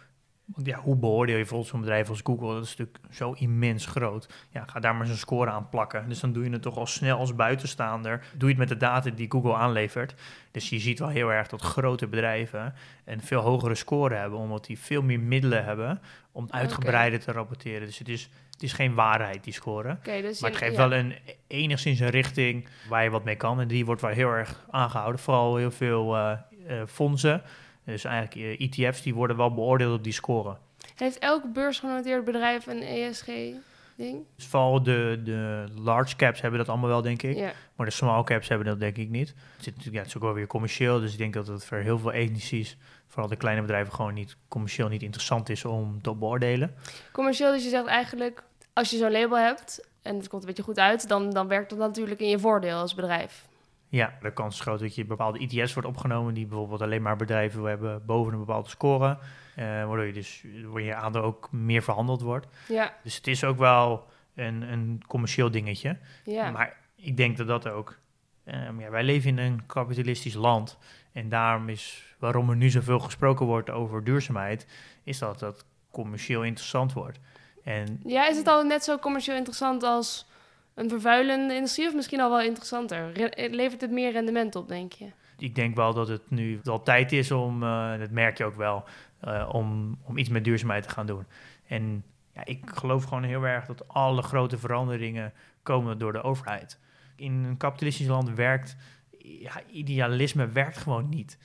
Want 0.44 0.66
ja, 0.66 0.78
hoe 0.78 0.96
beoordeel 0.96 1.34
je 1.34 1.40
bijvoorbeeld 1.40 1.70
zo'n 1.70 1.80
bedrijf 1.80 2.08
als 2.08 2.20
Google? 2.22 2.54
Dat 2.54 2.64
is 2.64 2.76
natuurlijk 2.76 3.14
zo 3.14 3.32
immens 3.32 3.86
groot. 3.86 4.28
Ja, 4.50 4.64
ga 4.66 4.80
daar 4.80 4.94
maar 4.94 5.06
zo'n 5.06 5.16
score 5.16 5.50
aan 5.50 5.68
plakken. 5.68 6.08
Dus 6.08 6.20
dan 6.20 6.32
doe 6.32 6.44
je 6.44 6.50
het 6.50 6.62
toch 6.62 6.76
al 6.76 6.86
snel 6.86 7.18
als 7.18 7.34
buitenstaander. 7.34 8.24
Doe 8.34 8.48
je 8.48 8.54
het 8.54 8.68
met 8.68 8.68
de 8.68 8.86
data 8.86 9.10
die 9.10 9.30
Google 9.30 9.54
aanlevert. 9.54 10.14
Dus 10.50 10.68
je 10.68 10.78
ziet 10.78 10.98
wel 10.98 11.08
heel 11.08 11.32
erg 11.32 11.48
dat 11.48 11.60
grote 11.60 12.06
bedrijven 12.06 12.74
een 13.04 13.22
veel 13.22 13.40
hogere 13.40 13.74
score 13.74 14.14
hebben, 14.14 14.38
omdat 14.38 14.64
die 14.64 14.78
veel 14.78 15.02
meer 15.02 15.20
middelen 15.20 15.64
hebben 15.64 16.00
om 16.32 16.46
uitgebreider 16.50 17.20
te 17.20 17.32
rapporteren. 17.32 17.86
Dus 17.86 17.98
het 17.98 18.08
is, 18.08 18.30
het 18.50 18.62
is 18.62 18.72
geen 18.72 18.94
waarheid, 18.94 19.44
die 19.44 19.52
score. 19.52 19.98
Dus 20.02 20.40
Maar 20.40 20.50
het 20.50 20.58
geeft 20.58 20.76
ja. 20.76 20.88
wel 20.88 20.98
een, 20.98 21.14
enigszins 21.46 22.00
een 22.00 22.10
richting 22.10 22.68
waar 22.88 23.04
je 23.04 23.10
wat 23.10 23.24
mee 23.24 23.36
kan. 23.36 23.60
En 23.60 23.68
die 23.68 23.84
wordt 23.84 24.00
wel 24.00 24.10
heel 24.10 24.30
erg 24.30 24.64
aangehouden. 24.70 25.20
Vooral 25.20 25.56
heel 25.56 25.70
veel 25.70 26.16
eh, 26.16 26.38
fondsen, 26.86 27.42
dus 27.84 28.04
eigenlijk 28.04 28.60
eh, 28.60 28.86
ETF's, 28.88 29.02
die 29.02 29.14
worden 29.14 29.36
wel 29.36 29.54
beoordeeld 29.54 29.98
op 29.98 30.04
die 30.04 30.12
score. 30.12 30.56
Heeft 30.94 31.18
elk 31.18 31.52
beursgenoteerd 31.52 32.24
bedrijf 32.24 32.66
een 32.66 32.82
ESG-ding? 32.82 34.24
Dus 34.36 34.46
vooral 34.46 34.82
de, 34.82 35.20
de 35.24 35.64
large 35.74 36.16
caps 36.16 36.40
hebben 36.40 36.58
dat 36.58 36.68
allemaal 36.68 36.88
wel, 36.88 37.02
denk 37.02 37.22
ik. 37.22 37.36
Ja. 37.36 37.52
Maar 37.76 37.86
de 37.86 37.92
small 37.92 38.24
caps 38.24 38.48
hebben 38.48 38.66
dat 38.66 38.80
denk 38.80 38.96
ik 38.96 39.08
niet. 39.08 39.28
Het, 39.28 39.36
zit, 39.64 39.66
natuurlijk- 39.66 39.94
ja, 39.94 39.98
het 39.98 40.08
is 40.08 40.16
ook 40.16 40.22
wel 40.22 40.32
weer 40.32 40.46
commercieel. 40.46 41.00
Dus 41.00 41.12
ik 41.12 41.18
denk 41.18 41.34
dat 41.34 41.46
het 41.46 41.64
voor 41.64 41.78
heel 41.78 41.98
veel 41.98 42.10
agencies, 42.10 42.76
vooral 43.06 43.28
de 43.28 43.36
kleine 43.36 43.60
bedrijven, 43.60 43.92
gewoon 43.94 44.14
niet 44.14 44.36
commercieel 44.48 44.88
niet 44.88 45.02
interessant 45.02 45.48
is 45.48 45.64
om 45.64 46.02
te 46.02 46.14
beoordelen. 46.14 46.74
Commercieel, 47.12 47.52
dus 47.52 47.62
je 47.64 47.68
zegt 47.68 47.86
eigenlijk, 47.86 48.42
als 48.72 48.90
je 48.90 48.96
zo'n 48.96 49.12
label 49.12 49.38
hebt 49.38 49.86
en 50.02 50.16
het 50.16 50.28
komt 50.28 50.42
een 50.42 50.48
beetje 50.48 50.62
goed 50.62 50.78
uit, 50.78 51.08
dan, 51.08 51.30
dan 51.30 51.48
werkt 51.48 51.70
dat 51.70 51.78
natuurlijk 51.78 52.20
in 52.20 52.28
je 52.28 52.38
voordeel 52.38 52.78
als 52.78 52.94
bedrijf. 52.94 53.44
Ja, 53.92 54.14
de 54.20 54.32
kans 54.32 54.54
is 54.54 54.60
groot 54.60 54.80
dat 54.80 54.94
je 54.94 55.04
bepaalde 55.04 55.38
ETF's 55.38 55.72
wordt 55.74 55.88
opgenomen 55.88 56.34
die 56.34 56.46
bijvoorbeeld 56.46 56.82
alleen 56.82 57.02
maar 57.02 57.16
bedrijven 57.16 57.62
hebben 57.64 58.06
boven 58.06 58.32
een 58.32 58.38
bepaalde 58.38 58.68
score. 58.68 59.18
eh, 59.54 59.64
waardoor 59.64 60.04
je 60.04 60.12
dus 60.12 60.44
waar 60.66 60.82
je 60.82 60.94
aandeel 60.94 61.22
ook 61.22 61.48
meer 61.52 61.82
verhandeld 61.82 62.20
wordt. 62.20 62.46
Ja, 62.68 62.94
Dus 63.02 63.16
het 63.16 63.26
is 63.26 63.44
ook 63.44 63.58
wel 63.58 64.06
een, 64.34 64.62
een 64.72 65.02
commercieel 65.06 65.50
dingetje. 65.50 65.98
ja. 66.24 66.50
Maar 66.50 66.76
ik 66.96 67.16
denk 67.16 67.36
dat 67.36 67.46
dat 67.46 67.68
ook. 67.68 67.98
ehm, 68.44 68.80
ja, 68.80 68.90
wij 68.90 69.02
leven 69.04 69.30
in 69.30 69.38
een 69.38 69.66
kapitalistisch 69.66 70.34
land. 70.34 70.78
En 71.12 71.28
daarom 71.28 71.68
is 71.68 72.14
waarom 72.18 72.50
er 72.50 72.56
nu 72.56 72.70
zoveel 72.70 72.98
gesproken 72.98 73.46
wordt 73.46 73.70
over 73.70 74.04
duurzaamheid, 74.04 74.66
is 75.04 75.18
dat 75.18 75.38
dat 75.38 75.64
commercieel 75.90 76.42
interessant 76.44 76.92
wordt. 76.92 77.18
En 77.64 78.00
ja, 78.04 78.28
is 78.28 78.36
het 78.36 78.46
al 78.46 78.62
net 78.64 78.84
zo 78.84 78.98
commercieel 78.98 79.36
interessant 79.36 79.82
als 79.82 80.26
een 80.74 80.88
vervuilende 80.88 81.54
industrie 81.54 81.86
of 81.86 81.94
misschien 81.94 82.20
al 82.20 82.30
wel 82.30 82.40
interessanter? 82.40 83.12
Re- 83.12 83.48
levert 83.50 83.80
het 83.80 83.90
meer 83.90 84.12
rendement 84.12 84.56
op, 84.56 84.68
denk 84.68 84.92
je? 84.92 85.10
ik 85.42 85.54
denk 85.54 85.76
wel 85.76 85.94
dat 85.94 86.08
het 86.08 86.30
nu 86.30 86.60
wel 86.62 86.82
tijd 86.82 87.12
is 87.12 87.30
om, 87.30 87.62
eh, 87.62 87.98
dat 87.98 88.10
merk 88.10 88.38
je 88.38 88.44
ook 88.44 88.54
wel, 88.54 88.84
eh, 89.20 89.48
om, 89.52 89.98
om 90.02 90.16
iets 90.16 90.28
met 90.28 90.44
duurzaamheid 90.44 90.82
te 90.82 90.88
gaan 90.88 91.06
doen. 91.06 91.26
En 91.66 92.04
ja, 92.34 92.44
ik 92.44 92.70
geloof 92.74 93.04
gewoon 93.04 93.22
heel 93.22 93.42
erg 93.42 93.66
dat 93.66 93.88
alle 93.88 94.22
grote 94.22 94.58
veranderingen 94.58 95.32
komen 95.62 95.98
door 95.98 96.12
de 96.12 96.22
overheid. 96.22 96.78
In 97.16 97.32
een 97.32 97.56
kapitalistisch 97.56 98.06
land 98.06 98.30
werkt, 98.34 98.76
ja, 99.18 99.52
idealisme 99.70 100.48
werkt 100.48 100.76
gewoon 100.76 101.08
niet. 101.08 101.38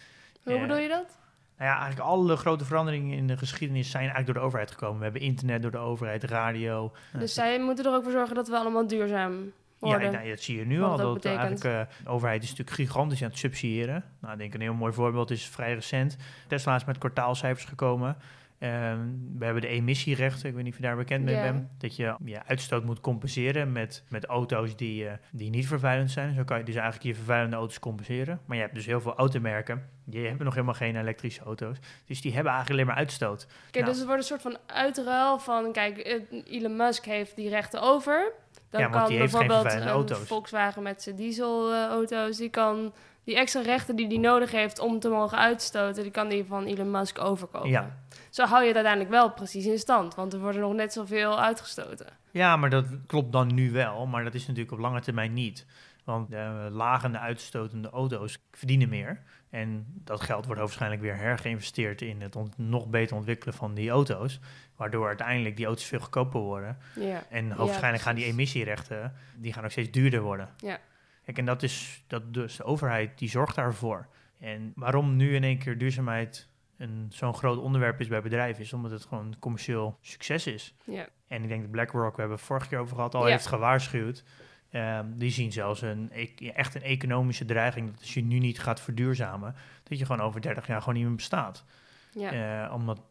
Hoe 0.43 0.59
bedoel 0.59 0.77
je 0.77 0.87
dat? 0.87 1.19
Nou 1.57 1.69
ja, 1.69 1.79
eigenlijk 1.79 2.09
alle 2.09 2.35
grote 2.35 2.65
veranderingen 2.65 3.17
in 3.17 3.27
de 3.27 3.37
geschiedenis 3.37 3.89
zijn 3.89 4.03
eigenlijk 4.03 4.25
door 4.25 4.41
de 4.41 4.47
overheid 4.47 4.71
gekomen. 4.71 4.97
We 4.97 5.03
hebben 5.03 5.21
internet 5.21 5.61
door 5.61 5.71
de 5.71 5.77
overheid, 5.77 6.23
radio. 6.23 6.91
Dus 7.13 7.33
zij 7.33 7.59
moeten 7.59 7.85
er 7.85 7.93
ook 7.93 8.03
voor 8.03 8.11
zorgen 8.11 8.35
dat 8.35 8.47
we 8.47 8.57
allemaal 8.57 8.87
duurzaam 8.87 9.51
worden. 9.79 10.11
Ja, 10.11 10.17
nou, 10.17 10.29
dat 10.29 10.39
zie 10.39 10.57
je 10.57 10.65
nu 10.65 10.81
al. 10.81 10.97
dat 10.97 11.25
eigenlijk, 11.25 11.63
eh, 11.63 11.81
de 12.03 12.09
overheid 12.09 12.43
is 12.43 12.49
natuurlijk 12.49 12.77
gigantisch 12.77 13.23
aan 13.23 13.29
het 13.29 13.37
subsidiëren. 13.37 14.03
Nou, 14.21 14.33
ik 14.33 14.39
denk 14.39 14.53
een 14.53 14.61
heel 14.61 14.73
mooi 14.73 14.93
voorbeeld 14.93 15.31
is 15.31 15.45
vrij 15.47 15.73
recent. 15.73 16.17
Tesla 16.47 16.75
is 16.75 16.85
met 16.85 16.97
kwartaalcijfers 16.97 17.65
gekomen. 17.65 18.17
Ehm, 18.59 18.99
we 19.37 19.45
hebben 19.45 19.61
de 19.61 19.67
emissierechten, 19.67 20.49
ik 20.49 20.55
weet 20.55 20.63
niet 20.63 20.73
of 20.73 20.79
je 20.79 20.85
daar 20.85 20.95
bekend 20.95 21.23
mee 21.23 21.41
bent. 21.41 21.67
Dat 21.77 21.95
je 21.95 22.15
je 22.25 22.43
uitstoot 22.45 22.83
moet 22.83 23.01
compenseren 23.01 23.71
met, 23.71 24.03
met 24.09 24.25
auto's 24.25 24.75
die, 24.75 25.07
eh, 25.07 25.13
die 25.31 25.49
niet 25.49 25.67
vervuilend 25.67 26.11
zijn. 26.11 26.33
Zo 26.33 26.43
kan 26.43 26.57
je 26.57 26.63
dus 26.63 26.75
eigenlijk 26.75 27.05
je 27.05 27.15
vervuilende 27.15 27.55
auto's 27.55 27.79
compenseren. 27.79 28.39
Maar 28.45 28.55
je 28.55 28.61
hebt 28.61 28.75
dus 28.75 28.85
heel 28.85 29.01
veel 29.01 29.15
automerken, 29.15 29.89
die 30.03 30.27
hebben 30.27 30.45
nog 30.45 30.53
helemaal 30.53 30.75
geen 30.75 30.95
elektrische 30.95 31.43
auto's. 31.43 31.77
Dus 32.05 32.21
die 32.21 32.33
hebben 32.33 32.51
eigenlijk 32.51 32.81
alleen 32.81 32.93
maar 32.93 33.03
uitstoot. 33.03 33.47
Oké, 33.67 33.79
Nou. 33.79 33.85
dus 33.85 33.97
het 33.97 34.05
wordt 34.05 34.21
een 34.21 34.27
soort 34.27 34.41
van 34.41 34.57
uitruil 34.65 35.39
van, 35.39 35.71
kijk, 35.71 36.21
Elon 36.45 36.75
Musk 36.75 37.05
heeft 37.05 37.35
die 37.35 37.49
rechten 37.49 37.81
over. 37.81 38.31
Dan 38.69 38.81
Ja, 38.81 38.89
want 38.89 39.01
kan 39.01 39.09
die 39.11 39.19
heeft 39.19 39.31
geen 39.35 39.47
bijvoorbeeld 39.47 39.71
vervuilende 39.71 40.09
een 40.09 40.09
auto's. 40.11 40.27
Volkswagen 40.27 40.83
met 40.83 41.01
zijn 41.01 41.15
dieselauto's, 41.15 42.37
die 42.37 42.49
kan 42.49 42.93
die 43.27 43.35
extra 43.35 43.61
rechten 43.61 43.95
die 43.95 44.07
hij 44.07 44.17
nodig 44.17 44.51
heeft 44.51 44.79
om 44.79 44.99
te 44.99 45.09
mogen 45.09 45.37
uitstoten, 45.37 46.03
die 46.03 46.11
kan 46.11 46.29
die 46.29 46.45
van 46.45 46.65
Elon 46.65 46.91
Musk 46.91 47.19
overkopen. 47.19 47.69
Ja. 47.69 47.97
Zo 48.29 48.45
hou 48.45 48.61
je 48.61 48.67
het 48.67 48.75
uiteindelijk 48.75 49.13
wel 49.13 49.31
precies 49.31 49.65
in 49.65 49.79
stand, 49.79 50.15
want 50.15 50.33
er 50.33 50.39
worden 50.39 50.61
nog 50.61 50.73
net 50.73 50.93
zoveel 50.93 51.39
uitgestoten. 51.39 52.07
Ja, 52.31 52.57
maar 52.57 52.69
dat 52.69 52.85
klopt 53.07 53.31
dan 53.31 53.53
nu 53.53 53.71
wel, 53.71 54.05
maar 54.05 54.23
dat 54.23 54.33
is 54.33 54.47
natuurlijk 54.47 54.71
op 54.71 54.79
lange 54.79 55.01
termijn 55.01 55.33
niet. 55.33 55.65
Want 56.03 56.29
de 56.29 56.67
lagende 56.71 57.19
uitstotende 57.19 57.89
auto's 57.89 58.39
verdienen 58.51 58.89
meer. 58.89 59.21
En 59.49 59.85
dat 60.03 60.21
geld 60.21 60.45
wordt 60.45 60.61
waarschijnlijk 60.61 61.01
weer 61.01 61.15
hergeïnvesteerd 61.15 62.01
in 62.01 62.21
het 62.21 62.35
nog 62.57 62.87
beter 62.87 63.15
ontwikkelen 63.15 63.53
van 63.53 63.73
die 63.73 63.89
auto's. 63.89 64.39
Waardoor 64.75 65.07
uiteindelijk 65.07 65.57
die 65.57 65.65
auto's 65.65 65.85
veel 65.85 65.99
goedkoper 65.99 66.39
worden. 66.39 66.77
Ja. 66.95 67.23
En 67.29 67.45
hoogstwaarschijnlijk 67.45 68.03
gaan 68.03 68.15
die 68.15 68.25
emissierechten, 68.25 69.13
die 69.35 69.53
gaan 69.53 69.63
ook 69.63 69.71
steeds 69.71 69.91
duurder 69.91 70.21
worden. 70.21 70.49
Ja. 70.57 70.79
Kijk, 71.27 71.37
en 71.39 71.45
dat 71.45 71.63
is 71.63 72.03
dat 72.07 72.33
dus 72.33 72.55
de 72.55 72.63
overheid 72.63 73.17
die 73.17 73.29
zorgt 73.29 73.55
daarvoor. 73.55 74.07
En 74.39 74.71
waarom 74.75 75.15
nu 75.15 75.35
in 75.35 75.43
één 75.43 75.57
keer 75.57 75.77
duurzaamheid 75.77 76.49
een 76.77 77.07
zo'n 77.09 77.33
groot 77.33 77.57
onderwerp 77.57 77.99
is 77.99 78.07
bij 78.07 78.21
bedrijven, 78.21 78.63
is 78.63 78.73
omdat 78.73 78.91
het 78.91 79.05
gewoon 79.05 79.35
commercieel 79.39 79.97
succes 80.01 80.47
is. 80.47 80.75
Ja. 80.83 81.07
En 81.27 81.43
ik 81.43 81.49
denk 81.49 81.61
dat 81.61 81.71
BlackRock, 81.71 82.15
we 82.15 82.19
hebben 82.19 82.37
het 82.37 82.45
vorige 82.47 82.67
keer 82.67 82.79
over 82.79 82.95
gehad, 82.95 83.15
al 83.15 83.25
Ja. 83.25 83.31
heeft 83.31 83.45
gewaarschuwd. 83.47 84.23
Ehm, 84.69 85.05
die 85.15 85.31
zien 85.31 85.51
zelfs 85.51 85.81
een, 85.81 86.09
e- 86.13 86.49
echt 86.49 86.75
een 86.75 86.81
economische 86.81 87.45
dreiging 87.45 87.91
dat 87.91 87.99
als 87.99 88.13
je 88.13 88.23
nu 88.23 88.39
niet 88.39 88.59
gaat 88.59 88.81
verduurzamen, 88.81 89.55
dat 89.83 89.97
je 89.99 90.05
gewoon 90.05 90.21
over 90.25 90.41
30 90.41 90.67
jaar 90.67 90.79
gewoon 90.79 90.95
niet 90.95 91.05
meer 91.05 91.15
bestaat. 91.15 91.65
Ja. 92.11 92.65
Eh, 92.65 92.73
omdat, 92.73 93.01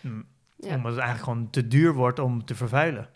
mm, 0.00 0.26
omdat 0.58 0.92
het 0.92 1.00
eigenlijk 1.00 1.22
gewoon 1.22 1.50
te 1.50 1.68
duur 1.68 1.92
wordt 1.92 2.18
om 2.18 2.44
te 2.44 2.54
vervuilen. 2.54 3.08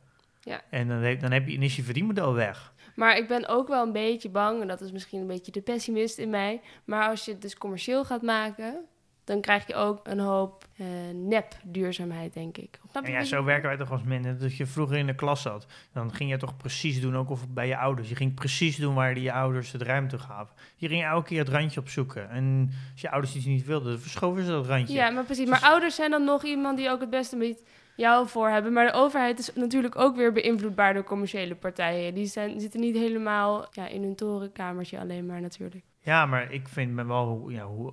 Ja. 0.49 0.61
En 0.71 0.89
dan, 0.89 0.97
heb, 0.99 1.21
dan, 1.21 1.33
heb 1.33 1.49
je, 1.49 1.55
dan 1.55 1.63
is 1.63 1.77
je 1.77 1.83
verdienmodel 1.83 2.35
weg. 2.35 2.73
Maar 2.95 3.17
ik 3.17 3.29
ben 3.29 3.49
ook 3.49 3.69
wel 3.69 3.87
een 3.87 3.93
beetje 3.93 4.29
bang, 4.29 4.61
en 4.61 4.69
dat 4.69 4.81
is 4.81 4.93
misschien 4.93 5.21
een 5.21 5.27
beetje 5.27 5.53
de 5.53 5.61
pessimist 5.61 6.19
in 6.19 6.31
mij. 6.31 6.61
Maar 6.85 7.09
als 7.09 7.25
je 7.25 7.33
het 7.33 7.43
dus 7.43 7.57
commercieel 7.57 8.05
gaat 8.05 8.23
maken, 8.23 8.85
dan 9.25 9.41
krijg 9.41 9.67
je 9.67 9.75
ook 9.75 10.01
een 10.03 10.19
hoop 10.19 10.65
eh, 10.77 10.87
nep-duurzaamheid, 11.15 12.33
denk 12.33 12.57
ik. 12.57 12.81
En 12.93 13.13
ja, 13.13 13.25
zo 13.25 13.45
werken 13.45 13.69
wij 13.69 13.79
toch 13.79 13.91
als 13.91 14.03
mensen. 14.03 14.41
Dat 14.41 14.57
je 14.57 14.67
vroeger 14.67 14.97
in 14.97 15.07
de 15.07 15.15
klas 15.15 15.43
zat, 15.43 15.67
dan 15.93 16.15
ging 16.15 16.31
je 16.31 16.37
toch 16.37 16.57
precies 16.57 17.01
doen, 17.01 17.17
ook 17.17 17.31
of 17.31 17.49
bij 17.49 17.67
je 17.67 17.77
ouders. 17.77 18.09
Je 18.09 18.15
ging 18.17 18.35
precies 18.35 18.77
doen 18.77 18.95
waar 18.95 19.15
die 19.15 19.23
je 19.23 19.33
ouders 19.33 19.73
het 19.73 19.83
ruimte 19.83 20.19
gaven. 20.19 20.55
Je 20.77 20.89
ging 20.89 21.05
elke 21.05 21.27
keer 21.29 21.39
het 21.39 21.49
randje 21.49 21.81
opzoeken. 21.81 22.31
En 22.31 22.71
als 22.93 23.01
je 23.01 23.11
ouders 23.11 23.35
iets 23.35 23.45
niet 23.45 23.67
wilden, 23.67 24.01
verschoven 24.01 24.45
ze 24.45 24.51
dat 24.51 24.67
randje. 24.67 24.95
Ja, 24.95 25.11
maar 25.11 25.25
precies. 25.25 25.49
Dus- 25.49 25.61
Maar 25.61 25.71
ouders 25.71 25.95
zijn 25.95 26.11
dan 26.11 26.25
nog 26.25 26.45
iemand 26.45 26.77
die 26.79 26.91
ook 26.91 27.01
het 27.01 27.11
beste 27.11 27.37
met 27.37 27.63
jou 27.99 28.29
voor 28.29 28.49
hebben. 28.49 28.73
Maar 28.73 28.87
de 28.87 28.93
overheid 28.93 29.39
is 29.39 29.55
natuurlijk 29.55 29.97
ook 29.99 30.17
weer 30.17 30.33
beïnvloedbaar 30.33 30.95
door 30.95 31.05
commerciële 31.05 31.55
partijen. 31.55 32.15
Die 32.15 32.27
zijn, 32.27 32.61
zitten 32.61 32.81
niet 32.81 32.97
helemaal 32.97 33.67
ja, 33.71 33.87
in 33.89 34.03
hun 34.03 34.15
torenkamertje 34.15 34.99
alleen 34.99 35.27
maar 35.27 35.41
natuurlijk. 35.41 35.85
Ja, 36.01 36.27
maar 36.27 36.53
ik 36.53 36.69
vind 36.69 36.93
me 36.93 37.05
wel, 37.07 37.27
hoe- 37.27 37.53
ja, 37.53 37.65
hoe, 37.65 37.93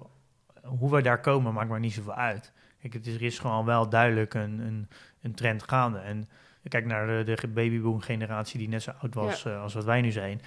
hoe 0.63 0.91
we 0.91 1.01
daar 1.01 1.19
komen, 1.21 1.53
maakt 1.53 1.69
maar 1.69 1.79
niet 1.79 1.93
zoveel 1.93 2.13
uit. 2.13 2.51
Kijk, 2.81 2.93
het 2.93 3.07
is, 3.07 3.15
er 3.15 3.21
is 3.23 3.39
gewoon 3.39 3.65
wel 3.65 3.89
duidelijk 3.89 4.33
een, 4.33 4.59
een, 4.59 4.87
een 5.21 5.33
trend 5.33 5.63
gaande. 5.63 5.97
En 5.99 6.27
kijk 6.67 6.85
naar 6.85 7.07
de, 7.25 7.35
de 7.41 7.47
babyboom-generatie 7.47 8.59
die 8.59 8.69
net 8.69 8.81
zo 8.83 8.91
oud 9.01 9.13
was 9.13 9.45
eh, 9.45 9.61
als 9.61 9.73
wat 9.73 9.83
wij 9.83 10.01
nu 10.01 10.11
zijn. 10.11 10.41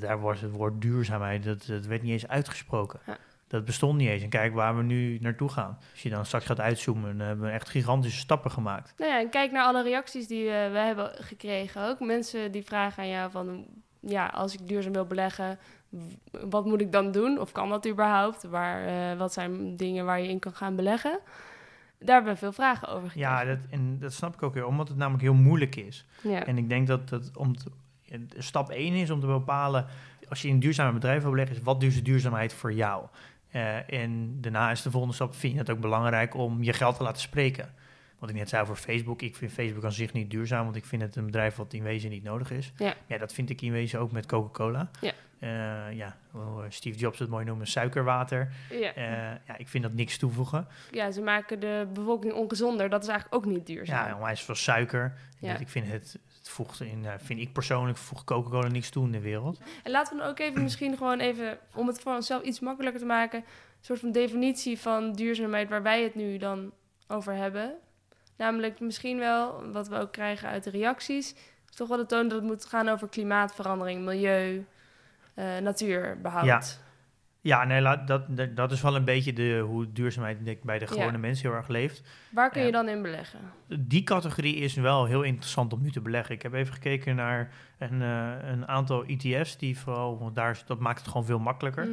Daar 0.00 0.20
was 0.20 0.40
het 0.40 0.50
woord 0.50 0.80
duurzaamheid, 0.80 1.44
dat, 1.44 1.66
dat 1.66 1.86
werd 1.86 2.02
niet 2.02 2.12
eens 2.12 2.28
uitgesproken. 2.28 3.00
Ja. 3.06 3.16
Dat 3.56 3.64
bestond 3.64 3.98
niet 3.98 4.08
eens. 4.08 4.22
En 4.22 4.28
kijk 4.28 4.54
waar 4.54 4.76
we 4.76 4.82
nu 4.82 5.18
naartoe 5.20 5.48
gaan. 5.48 5.78
Als 5.92 6.02
je 6.02 6.08
dan 6.10 6.26
straks 6.26 6.44
gaat 6.46 6.60
uitzoomen, 6.60 7.18
dan 7.18 7.26
hebben 7.26 7.46
we 7.46 7.52
echt 7.52 7.68
gigantische 7.68 8.18
stappen 8.18 8.50
gemaakt. 8.50 8.94
Nou 8.98 9.10
ja, 9.10 9.20
en 9.20 9.30
kijk 9.30 9.52
naar 9.52 9.64
alle 9.64 9.82
reacties 9.82 10.26
die 10.26 10.50
eh, 10.50 10.70
we 10.72 10.78
hebben 10.78 11.10
gekregen 11.14 11.88
ook. 11.88 12.00
Mensen 12.00 12.52
die 12.52 12.64
vragen 12.64 13.02
aan 13.02 13.08
jou 13.08 13.30
van... 13.30 13.66
Ja, 14.00 14.26
als 14.26 14.54
ik 14.54 14.68
duurzaam 14.68 14.92
wil 14.92 15.06
beleggen, 15.06 15.58
wat 16.30 16.64
moet 16.64 16.80
ik 16.80 16.92
dan 16.92 17.12
doen? 17.12 17.38
Of 17.40 17.52
kan 17.52 17.68
dat 17.68 17.88
überhaupt? 17.88 18.42
Waar, 18.42 18.86
eh, 18.86 19.18
wat 19.18 19.32
zijn 19.32 19.76
dingen 19.76 20.04
waar 20.04 20.20
je 20.20 20.28
in 20.28 20.38
kan 20.38 20.52
gaan 20.52 20.76
beleggen? 20.76 21.18
Daar 21.98 22.14
hebben 22.14 22.32
we 22.32 22.38
veel 22.38 22.52
vragen 22.52 22.88
over 22.88 23.08
gekregen. 23.10 23.30
Ja, 23.30 23.44
dat, 23.44 23.58
en 23.70 23.98
dat 23.98 24.12
snap 24.12 24.34
ik 24.34 24.42
ook 24.42 24.54
weer, 24.54 24.66
omdat 24.66 24.88
het 24.88 24.96
namelijk 24.96 25.22
heel 25.22 25.34
moeilijk 25.34 25.76
is. 25.76 26.06
ja. 26.22 26.46
En 26.46 26.58
ik 26.58 26.68
denk 26.68 26.86
dat 26.86 27.08
dat 27.08 27.36
om 27.36 27.56
te- 27.56 27.70
stap 28.38 28.70
1 28.70 28.94
is 28.94 29.10
om 29.10 29.20
te 29.20 29.26
bepalen, 29.26 29.86
als 30.28 30.42
je 30.42 30.48
in 30.48 30.54
een 30.54 30.60
duurzame 30.60 30.92
bedrijf 30.92 31.22
wil 31.22 31.30
beleggen, 31.30 31.56
is 31.56 31.62
wat 31.62 31.82
is 31.82 31.94
de 31.94 32.02
duurzaamheid 32.02 32.52
voor 32.52 32.72
jou? 32.72 33.06
Eh, 33.56 34.00
en 34.02 34.40
daarna 34.40 34.70
is 34.70 34.82
de 34.82 34.90
volgende 34.90 35.14
stap, 35.14 35.34
vind 35.34 35.52
je 35.52 35.58
het 35.58 35.70
ook 35.70 35.80
belangrijk 35.80 36.34
om 36.34 36.62
je 36.62 36.72
geld 36.72 36.96
te 36.96 37.02
laten 37.02 37.20
spreken? 37.20 37.74
Wat 38.18 38.30
ik 38.30 38.36
net 38.36 38.48
zei 38.48 38.62
over 38.62 38.76
Facebook, 38.76 39.22
ik 39.22 39.36
vind 39.36 39.52
Facebook 39.52 39.84
aan 39.84 39.92
zich 39.92 40.12
niet 40.12 40.30
duurzaam, 40.30 40.64
want 40.64 40.76
ik 40.76 40.84
vind 40.84 41.02
het 41.02 41.16
een 41.16 41.24
bedrijf 41.24 41.56
wat 41.56 41.72
in 41.72 41.82
wezen 41.82 42.10
niet 42.10 42.22
nodig 42.22 42.50
is. 42.50 42.72
Ja. 42.76 42.94
ja 43.06 43.18
dat 43.18 43.32
vind 43.32 43.50
ik 43.50 43.62
in 43.62 43.72
wezen 43.72 44.00
ook 44.00 44.12
met 44.12 44.26
Coca-Cola. 44.26 44.90
Ja. 45.00 45.12
Eh, 45.38 45.96
ja, 45.96 46.16
hoe 46.30 46.64
Steve 46.68 46.98
Jobs 46.98 47.18
het 47.18 47.28
mooi 47.28 47.44
noemen, 47.44 47.66
suikerwater. 47.66 48.52
Ja. 48.70 48.94
Eh, 48.94 49.04
ja, 49.46 49.56
ik 49.56 49.68
vind 49.68 49.82
dat 49.82 49.92
niks 49.92 50.18
toevoegen. 50.18 50.68
ja, 50.90 51.10
ze 51.10 51.20
maken 51.20 51.60
de 51.60 51.86
bevolking 51.92 52.32
ongezonder. 52.32 52.88
Dat 52.88 53.02
is 53.02 53.08
eigenlijk 53.08 53.44
ook 53.44 53.52
niet 53.52 53.66
duurzaam. 53.66 54.08
Ja, 54.08 54.14
onwijs 54.14 54.42
veel 54.42 54.54
suiker. 54.54 55.14
Ja. 55.38 55.58
Ik 55.58 55.68
vind 55.68 55.86
het, 55.86 56.18
het 56.46 56.54
voegt 56.54 56.80
in, 56.80 57.02
ja, 57.02 57.18
vind 57.18 57.40
ik 57.40 57.52
persoonlijk, 57.52 57.98
voegt 57.98 58.24
Coca-Cola 58.24 58.68
niks 58.68 58.90
toe 58.90 59.04
in 59.04 59.12
de 59.12 59.20
wereld. 59.20 59.60
En 59.82 59.90
laten 59.90 60.16
we 60.16 60.22
dan 60.22 60.30
ook 60.30 60.38
even 60.38 60.62
misschien 60.62 60.96
gewoon 60.98 61.18
even, 61.18 61.58
om 61.74 61.86
het 61.86 62.00
voor 62.00 62.14
onszelf 62.14 62.42
iets 62.42 62.60
makkelijker 62.60 63.00
te 63.00 63.06
maken, 63.06 63.38
een 63.38 63.44
soort 63.80 64.00
van 64.00 64.12
definitie 64.12 64.78
van 64.78 65.12
duurzaamheid 65.12 65.68
waar 65.68 65.82
wij 65.82 66.02
het 66.02 66.14
nu 66.14 66.36
dan 66.38 66.72
over 67.08 67.34
hebben. 67.34 67.74
Namelijk 68.36 68.80
misschien 68.80 69.18
wel, 69.18 69.70
wat 69.72 69.88
we 69.88 69.98
ook 69.98 70.12
krijgen 70.12 70.48
uit 70.48 70.64
de 70.64 70.70
reacties, 70.70 71.34
is 71.70 71.76
toch 71.76 71.88
wel 71.88 71.96
de 71.96 72.06
toon 72.06 72.28
dat 72.28 72.38
het 72.38 72.48
moet 72.48 72.64
gaan 72.64 72.88
over 72.88 73.08
klimaatverandering, 73.08 74.04
milieu, 74.04 74.66
eh, 75.34 75.56
natuurbehoud. 75.56 76.44
Ja. 76.44 76.62
Ja, 77.46 77.64
nee, 77.64 77.80
laat, 77.80 78.06
dat, 78.06 78.22
dat- 78.54 78.72
is 78.72 78.80
wel 78.80 78.96
een 78.96 79.04
beetje 79.04 79.32
de, 79.32 79.58
hoe 79.66 79.92
duurzaamheid 79.92 80.44
denk 80.44 80.56
ik, 80.58 80.64
bij 80.64 80.78
de 80.78 80.84
Ja. 80.84 80.90
gewone 80.92 81.18
mensen 81.18 81.48
heel 81.48 81.56
erg 81.56 81.68
leeft. 81.68 82.02
Waar 82.30 82.50
kun 82.50 82.62
je 82.62 82.72
dan 82.72 82.88
in 82.88 83.02
beleggen? 83.02 83.38
Die 83.78 84.02
categorie 84.02 84.54
is 84.56 84.74
wel 84.74 85.04
heel 85.04 85.22
interessant 85.22 85.72
om 85.72 85.82
nu 85.82 85.90
te 85.90 86.00
beleggen. 86.00 86.34
Ik 86.34 86.42
heb 86.42 86.52
even 86.52 86.74
gekeken 86.74 87.16
naar 87.16 87.52
een, 87.78 88.02
eh, 88.02 88.32
een 88.50 88.68
aantal 88.68 89.04
ETF's 89.06 89.56
die 89.58 89.78
vooral, 89.78 90.18
want 90.18 90.34
daar, 90.34 90.62
dat 90.66 90.78
maakt 90.78 90.98
het 90.98 91.08
gewoon 91.08 91.26
veel 91.26 91.38
makkelijker. 91.38 91.88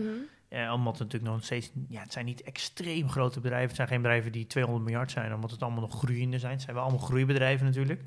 Eh, 0.50 0.72
omdat 0.74 0.94
het 1.00 1.04
natuurlijk 1.04 1.34
nog 1.34 1.44
steeds, 1.44 1.72
ja, 1.90 2.02
het 2.02 2.14
zijn 2.14 2.26
niet 2.26 2.44
extreem 2.44 3.10
grote 3.10 3.40
bedrijven. 3.40 3.68
Het 3.68 3.76
zijn 3.76 3.88
geen 3.88 4.02
bedrijven 4.02 4.32
die 4.32 4.48
200 4.48 4.86
miljard 4.86 5.12
zijn, 5.12 5.34
omdat 5.34 5.52
het 5.52 5.62
allemaal 5.64 5.82
nog 5.82 5.98
groeiende 5.98 6.40
zijn. 6.40 6.52
Het 6.54 6.62
zijn 6.62 6.76
wel 6.76 6.84
allemaal 6.86 7.02
groeibedrijven 7.06 7.66
natuurlijk. 7.66 8.02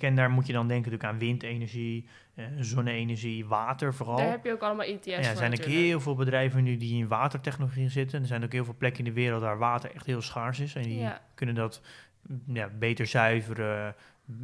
En 0.00 0.14
daar 0.16 0.30
moet 0.30 0.46
je 0.46 0.52
dan 0.52 0.68
denken 0.68 0.90
natuurlijk 0.90 1.12
aan 1.12 1.26
windenergie, 1.28 2.06
eh, 2.34 2.44
zonne-energie, 2.58 3.46
water 3.46 3.94
vooral. 3.94 4.16
Daar 4.16 4.30
heb 4.30 4.44
je 4.44 4.52
ook 4.52 4.62
allemaal 4.62 4.86
ETF's 4.86 5.06
Ja, 5.06 5.16
er 5.18 5.36
zijn 5.36 5.52
ook 5.52 5.64
heel 5.64 6.00
veel 6.00 6.14
bedrijven 6.14 6.62
nu 6.62 6.76
die 6.76 6.98
in 6.98 7.08
watertechnologie 7.08 7.88
zitten. 7.88 8.20
Er 8.20 8.26
zijn 8.26 8.44
ook 8.44 8.52
heel 8.52 8.64
veel 8.64 8.74
plekken 8.78 9.04
in 9.04 9.14
de 9.14 9.20
wereld 9.20 9.42
waar 9.42 9.58
water 9.58 9.94
echt 9.94 10.06
heel 10.06 10.22
schaars 10.22 10.60
is. 10.60 10.74
En 10.74 10.82
die 10.82 10.98
Ja. 10.98 11.20
kunnen 11.34 11.54
dat 11.54 11.80
mm, 12.22 12.42
ja, 12.46 12.68
beter 12.78 13.06
zuiveren, 13.06 13.94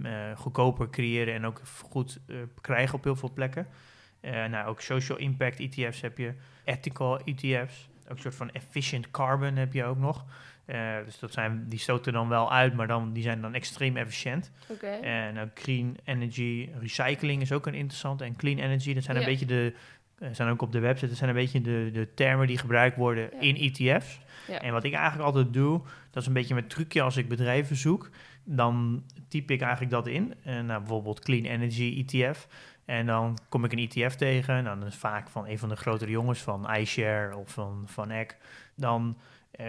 eh, 0.02 0.36
goedkoper 0.36 0.90
creëren 0.90 1.34
en 1.34 1.46
ook 1.46 1.60
goed 1.82 2.18
eh, 2.26 2.36
krijgen 2.60 2.94
op 2.94 3.04
heel 3.04 3.16
veel 3.16 3.32
plekken. 3.32 3.66
Nou, 4.20 4.66
ook 4.68 4.80
social 4.80 5.18
impact 5.18 5.60
ETF's 5.60 6.00
heb 6.00 6.18
je, 6.18 6.34
ethical 6.64 7.20
ETF's, 7.24 7.88
ook 8.04 8.16
een 8.16 8.22
soort 8.22 8.34
van 8.34 8.50
efficient 8.50 9.10
carbon 9.10 9.56
heb 9.56 9.72
je 9.72 9.84
ook 9.84 9.98
nog. 9.98 10.24
Eh, 10.68 10.94
dus 11.04 11.18
dat 11.18 11.32
zijn, 11.32 11.64
die 11.68 11.78
stoten 11.78 12.12
dan 12.12 12.28
wel 12.28 12.52
uit, 12.52 12.74
maar 12.74 12.86
dan, 12.86 13.12
die 13.12 13.22
zijn 13.22 13.40
dan 13.40 13.54
extreem 13.54 13.96
efficiënt. 13.96 14.50
Oké. 14.68 14.86
En 14.86 15.38
ook 15.38 15.54
clean 15.54 15.96
energy 16.04 16.68
recycling 16.80 17.42
is 17.42 17.52
ook 17.52 17.66
een 17.66 17.74
interessante. 17.74 18.24
En 18.24 18.36
clean 18.36 18.58
energy, 18.58 18.94
dat 18.94 19.02
zijn 19.02 19.16
een 19.16 19.24
beetje 19.24 19.46
de, 19.46 19.72
eh, 20.18 20.28
zijn 20.32 20.48
ook 20.48 20.62
op 20.62 20.72
de 20.72 20.78
website, 20.78 21.08
dat 21.08 21.16
zijn 21.16 21.30
een 21.30 21.36
beetje 21.36 21.60
de, 21.60 21.90
de 21.92 22.08
termen 22.14 22.46
die 22.46 22.58
gebruikt 22.58 22.96
worden 22.96 23.30
Ja. 23.32 23.40
in 23.40 23.56
ETF's. 23.56 24.20
Ja. 24.48 24.60
En 24.60 24.72
wat 24.72 24.84
ik 24.84 24.92
eigenlijk 24.92 25.24
altijd 25.24 25.52
doe, 25.52 25.80
dat 26.10 26.22
is 26.22 26.28
een 26.28 26.34
beetje 26.34 26.54
mijn 26.54 26.66
trucje 26.66 27.02
als 27.02 27.16
ik 27.16 27.28
bedrijven 27.28 27.76
zoek. 27.76 28.10
Dan 28.44 29.04
typ 29.28 29.50
ik 29.50 29.60
eigenlijk 29.60 29.90
dat 29.92 30.06
in. 30.06 30.34
En 30.42 30.66
nou, 30.66 30.78
bijvoorbeeld 30.80 31.20
clean 31.20 31.44
energy 31.44 32.04
ETF. 32.06 32.48
En 32.84 33.06
dan 33.06 33.38
kom 33.48 33.64
ik 33.64 33.72
een 33.72 33.88
ETF 33.88 34.14
tegen. 34.14 34.64
Nou, 34.64 34.78
dat 34.78 34.88
is 34.88 34.94
vaak 34.96 35.28
van 35.28 35.46
een 35.46 35.58
van 35.58 35.68
de 35.68 35.76
grotere 35.76 36.10
jongens, 36.10 36.40
van 36.42 36.70
iShare 36.74 37.36
of 37.36 37.50
van, 37.50 37.82
van 37.86 38.10
Eck. 38.10 38.36
Dan 38.74 39.16
eh, 39.18 39.24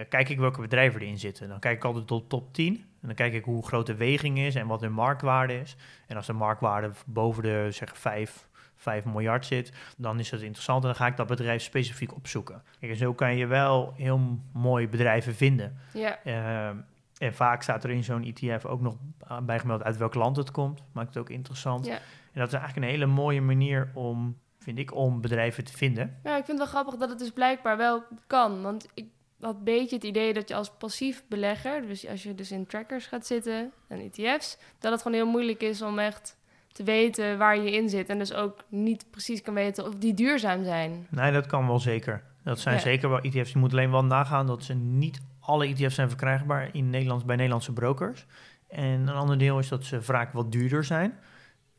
kijk 0.10 0.30
ik 0.30 0.40
welke 0.40 0.62
bedrijven 0.62 1.02
erin 1.02 1.20
zitten. 1.20 1.50
Dan 1.50 1.60
kijk 1.60 1.78
ik 1.78 1.84
altijd 1.84 2.08
tot 2.08 2.30
top 2.30 2.54
10. 2.54 2.76
En 2.76 3.08
dan 3.08 3.16
kijk 3.16 3.34
ik 3.34 3.44
hoe 3.44 3.66
groot 3.66 3.86
de 3.86 3.96
weging 3.96 4.40
is 4.40 4.56
en 4.56 4.68
wat 4.68 4.82
hun 4.82 4.92
marktwaarde 4.92 5.60
is. 5.60 5.76
En 6.08 6.16
als 6.16 6.26
de 6.26 6.34
marktwaarde 6.34 6.92
boven 7.06 7.44
de 7.44 7.68
zeg 7.72 7.98
5, 7.98 8.48
5 8.76 9.06
miljard 9.06 9.46
zit, 9.46 9.72
dan 9.98 10.20
is 10.20 10.30
dat 10.30 10.42
interessant. 10.42 10.82
En 10.82 10.88
dan 10.88 10.98
ga 10.98 11.08
ik 11.08 11.18
dat 11.18 11.28
bedrijf 11.28 11.62
specifiek 11.62 12.16
opzoeken. 12.16 12.64
Kijk, 12.80 12.92
en 12.92 12.98
zo 12.98 13.14
kan 13.14 13.36
je 13.36 13.48
wel 13.48 13.94
heel 13.96 14.40
mooi 14.54 14.88
bedrijven 14.88 15.36
vinden. 15.36 15.78
Ja. 15.94 16.24
Ehm, 16.24 16.78
en 17.18 17.34
vaak 17.34 17.62
staat 17.62 17.84
er 17.84 17.90
in 17.90 18.04
zo'n 18.04 18.24
ETF 18.24 18.66
ook 18.66 18.82
nog 18.82 18.96
bijgemeld 19.44 19.84
uit 19.84 19.98
welk 19.98 20.14
land 20.14 20.36
het 20.36 20.52
komt. 20.52 20.84
Maakt 20.92 21.08
het 21.08 21.18
ook 21.18 21.30
interessant. 21.30 21.86
Ja. 21.86 22.00
En 22.34 22.40
dat 22.40 22.48
is 22.48 22.54
eigenlijk 22.54 22.86
een 22.86 22.92
hele 22.92 23.06
mooie 23.06 23.42
manier 23.42 23.92
om, 23.94 24.38
vind 24.60 24.78
ik, 24.78 24.96
om 24.96 25.22
bedrijven 25.22 25.64
te 25.64 25.78
vinden. 25.78 26.18
Ja, 26.24 26.38
ik 26.38 26.46
vind 26.46 26.48
het 26.48 26.58
wel 26.58 26.82
grappig 26.82 26.96
dat 26.96 27.10
het 27.10 27.20
dus 27.20 27.32
blijkbaar 27.32 27.78
wel 27.78 28.04
kan. 28.28 28.62
Want 28.62 28.88
ik 28.94 29.06
had 29.42 29.56
een 29.56 29.64
beetje 29.64 29.96
het 29.96 30.06
idee 30.06 30.34
dat 30.34 30.50
je 30.50 30.56
als 30.56 30.72
passief 30.78 31.24
belegger, 31.30 31.88
dus 31.88 32.08
als 32.08 32.24
je 32.24 32.36
dus 32.36 32.52
in 32.52 32.66
trackers 32.66 33.06
gaat 33.06 33.26
zitten 33.26 33.72
en 33.88 34.00
ETF's, 34.12 34.58
dat 34.80 34.92
het 34.92 35.02
gewoon 35.02 35.18
heel 35.18 35.28
moeilijk 35.28 35.62
is 35.62 35.82
om 35.82 36.00
echt 36.00 36.38
te 36.72 36.84
weten 36.84 37.38
waar 37.38 37.58
je 37.58 37.72
in 37.72 37.90
zit. 37.90 38.10
En 38.10 38.18
dus 38.18 38.34
ook 38.34 38.64
niet 38.70 39.06
precies 39.12 39.42
kan 39.42 39.54
weten 39.54 39.86
of 39.88 39.96
die 39.96 40.14
duurzaam 40.14 40.64
zijn. 40.64 41.08
Nee, 41.10 41.32
dat 41.32 41.46
kan 41.46 41.68
wel 41.68 41.80
zeker. 41.80 42.24
Dat 42.44 42.60
zijn 42.60 42.76
Ja. 42.76 42.82
zeker 42.82 43.10
wel 43.10 43.20
ETF's. 43.20 43.52
Je 43.52 43.60
moet 43.60 43.72
alleen 43.72 43.92
wel 43.92 44.06
nagaan 44.06 44.48
dat 44.48 44.64
ze 44.64 44.74
niet 44.74 45.20
alle 45.40 45.68
ETF's 45.68 45.96
zijn 45.96 46.10
verkrijgbaar 46.10 46.70
in 46.72 46.90
Nederland 46.90 47.26
bij 47.26 47.36
Nederlandse 47.36 47.74
brokers. 47.74 48.26
En 48.68 48.84
een 48.84 49.10
ander 49.10 49.38
deel 49.38 49.60
is 49.60 49.68
dat 49.68 49.84
ze 49.86 50.02
vaak 50.02 50.34
wat 50.34 50.52
duurder 50.52 50.84
zijn. 50.84 51.20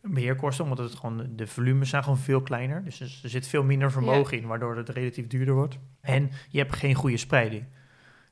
Beheerkosten, 0.02 0.64
omdat 0.64 0.78
het 0.78 0.94
gewoon, 0.94 1.26
de 1.36 1.46
volumes 1.46 1.88
zijn 1.90 2.02
gewoon 2.02 2.18
veel 2.18 2.42
kleiner. 2.42 2.84
Dus 2.84 3.00
er, 3.00 3.28
zit 3.30 3.46
veel 3.48 3.62
minder 3.62 3.92
vermogen 3.92 4.38
in, 4.38 4.46
waardoor 4.46 4.76
het 4.76 4.88
relatief 4.88 5.26
duurder 5.26 5.54
wordt. 5.54 5.78
En 6.00 6.30
je 6.48 6.58
hebt 6.58 6.76
geen 6.76 6.94
goede 6.94 7.16
spreiding. 7.16 7.64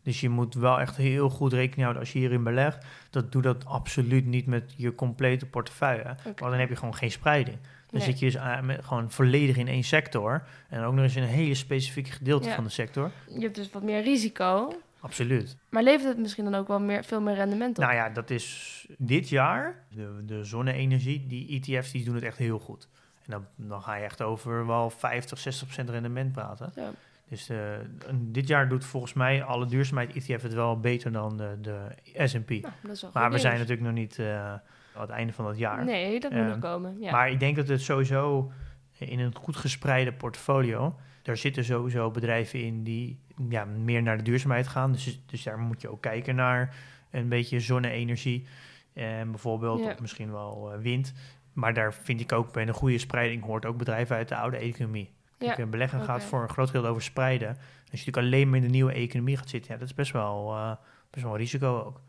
Dus 0.02 0.20
je 0.20 0.28
moet 0.28 0.54
wel 0.54 0.80
echt 0.80 0.96
heel 0.96 1.30
goed 1.30 1.52
rekening 1.52 1.80
houden 1.80 2.00
als 2.02 2.12
je 2.12 2.18
hierin 2.18 2.42
belegt. 2.42 2.87
Dat 3.10 3.32
doe 3.32 3.42
dat 3.42 3.64
absoluut 3.66 4.26
niet 4.26 4.46
met 4.46 4.75
je 4.76 4.94
complete 4.94 5.46
portefeuille. 5.46 6.16
Want 6.25 6.38
dan 6.38 6.52
heb 6.52 6.68
je 6.68 6.76
gewoon 6.76 6.94
geen 6.94 7.10
spreiding. 7.10 7.56
Dan 7.90 8.00
Nee. 8.00 8.02
zit 8.08 8.18
je 8.18 8.25
dus 8.26 8.38
aan- 8.38 8.66
met, 8.66 8.84
gewoon 8.84 9.10
volledig 9.10 9.56
in 9.56 9.68
één 9.68 9.82
sector. 9.84 10.42
En 10.68 10.82
ook 10.82 10.94
nog 10.94 11.02
eens 11.04 11.16
in 11.16 11.22
een 11.22 11.28
hele 11.28 11.54
specifieke 11.54 12.10
gedeelte 12.12 12.48
Ja. 12.48 12.54
van 12.54 12.64
de 12.64 12.70
sector. 12.70 13.10
Je 13.34 13.40
hebt 13.40 13.54
dus 13.54 13.70
wat 13.70 13.82
meer 13.82 14.02
risico. 14.02 14.72
Absoluut. 15.09 15.57
Maar 15.69 15.83
levert 15.83 16.09
het 16.09 16.19
misschien 16.19 16.45
dan 16.45 16.55
ook 16.55 16.69
wel 16.69 16.81
meer, 16.81 17.05
veel 17.05 17.21
meer 17.21 17.35
rendement 17.35 17.79
op? 17.79 17.85
Nou 17.85 17.97
ja, 17.97 18.09
dat 18.09 18.31
is 18.31 18.87
dit 18.99 19.29
jaar, 19.29 19.87
de, 19.95 20.23
de 20.25 20.45
zonne-energie, 20.45 21.27
die 21.27 21.61
ETF's 21.61 21.91
die 21.91 22.05
doen 22.05 22.15
het 22.15 22.25
echt 22.25 22.38
heel 22.38 22.59
goed. 22.59 22.88
En 23.25 23.31
dan, 23.31 23.69
dan 23.69 23.83
ga 23.83 23.95
je 23.95 24.05
echt 24.05 24.23
over 24.23 24.67
wel 24.67 24.91
50, 24.91 25.38
60 25.38 25.67
procent 25.67 25.91
rendement 25.91 26.33
praten. 26.33 26.73
Zo. 26.75 26.83
Dus 27.29 27.49
eh, 27.49 27.59
dit 28.15 28.49
jaar 28.49 28.69
doet 28.69 28.85
volgens 28.85 29.12
mij 29.12 29.43
alle 29.43 29.67
duurzaamheid 29.67 30.12
ETF 30.12 30.43
het 30.43 30.55
wel 30.55 30.81
beter 30.81 31.12
dan 31.12 31.37
de, 31.37 31.59
de 31.61 31.88
S&P. 32.27 32.50
Nou, 32.50 32.73
maar 33.12 33.31
we 33.31 33.38
zijn 33.38 33.55
natuurlijk 33.55 33.87
nog 33.87 33.93
niet 33.93 34.19
eh, 34.19 34.53
aan 34.53 34.61
het 35.00 35.11
einde 35.11 35.33
van 35.33 35.47
het 35.47 35.59
jaar. 35.59 35.85
Nee, 35.85 36.21
dat 36.21 36.33
moet 36.33 36.47
nog 36.47 36.59
komen. 36.59 37.00
Ja. 37.00 37.11
Maar 37.11 37.31
ik 37.31 37.41
denk 37.41 37.57
dat 37.57 37.69
het 37.69 37.81
sowieso 37.81 38.53
in 38.99 39.21
een 39.21 39.35
goed 39.35 39.57
gespreide 39.57 40.12
portfolio, 40.12 40.99
daar 41.28 41.37
zitten 41.37 41.64
sowieso 41.64 42.11
bedrijven 42.11 42.61
in 42.62 42.82
die 42.82 43.18
ja, 43.49 43.64
meer 43.64 44.02
naar 44.02 44.16
de 44.16 44.23
duurzaamheid 44.23 44.68
gaan. 44.68 44.92
Dus, 44.92 45.20
dus 45.26 45.42
daar 45.42 45.58
moet 45.58 45.80
je 45.80 45.88
ook 45.90 46.00
kijken 46.02 46.35
naar 46.35 46.76
een 47.11 47.28
beetje 47.28 47.61
zonne-energie 47.61 48.47
en 48.92 49.30
bijvoorbeeld, 49.30 49.80
Ja. 49.80 49.90
of 49.92 50.00
misschien 50.00 50.32
wel 50.32 50.73
eh, 50.73 50.78
wind. 50.78 51.12
Maar 51.52 51.75
daar 51.75 51.94
vind 51.94 52.20
ik 52.20 52.32
ook 52.32 52.52
bij 52.52 52.66
een 52.68 52.75
goede 52.75 52.99
spreiding 52.99 53.44
hoort 53.44 53.66
ook 53.66 53.76
bedrijven 53.76 54.16
uit 54.16 54.28
de 54.28 54.37
oude 54.37 54.56
economie. 54.56 55.11
Ja, 55.38 55.47
Kijk, 55.47 55.58
een 55.58 55.70
beleggen 55.70 56.02
gaat 56.04 56.25
voor 56.25 56.42
een 56.42 56.49
groot 56.49 56.66
gedeelte 56.66 56.88
over 56.88 57.02
spreiden. 57.02 57.49
Als 57.49 57.56
je 58.00 58.06
natuurlijk 58.06 58.16
alleen 58.16 58.49
maar 58.49 58.56
in 58.58 58.64
de 58.64 58.70
nieuwe 58.70 58.92
economie 58.92 59.37
gaat 59.37 59.49
zitten, 59.49 59.73
ja, 59.73 59.78
dat 59.78 59.88
is 59.88 59.94
best 59.94 60.12
wel, 60.12 60.54
eh, 60.54 60.73
best 61.11 61.25
wel 61.25 61.32
een 61.35 61.38
risico 61.38 61.78
ook. 61.87 62.00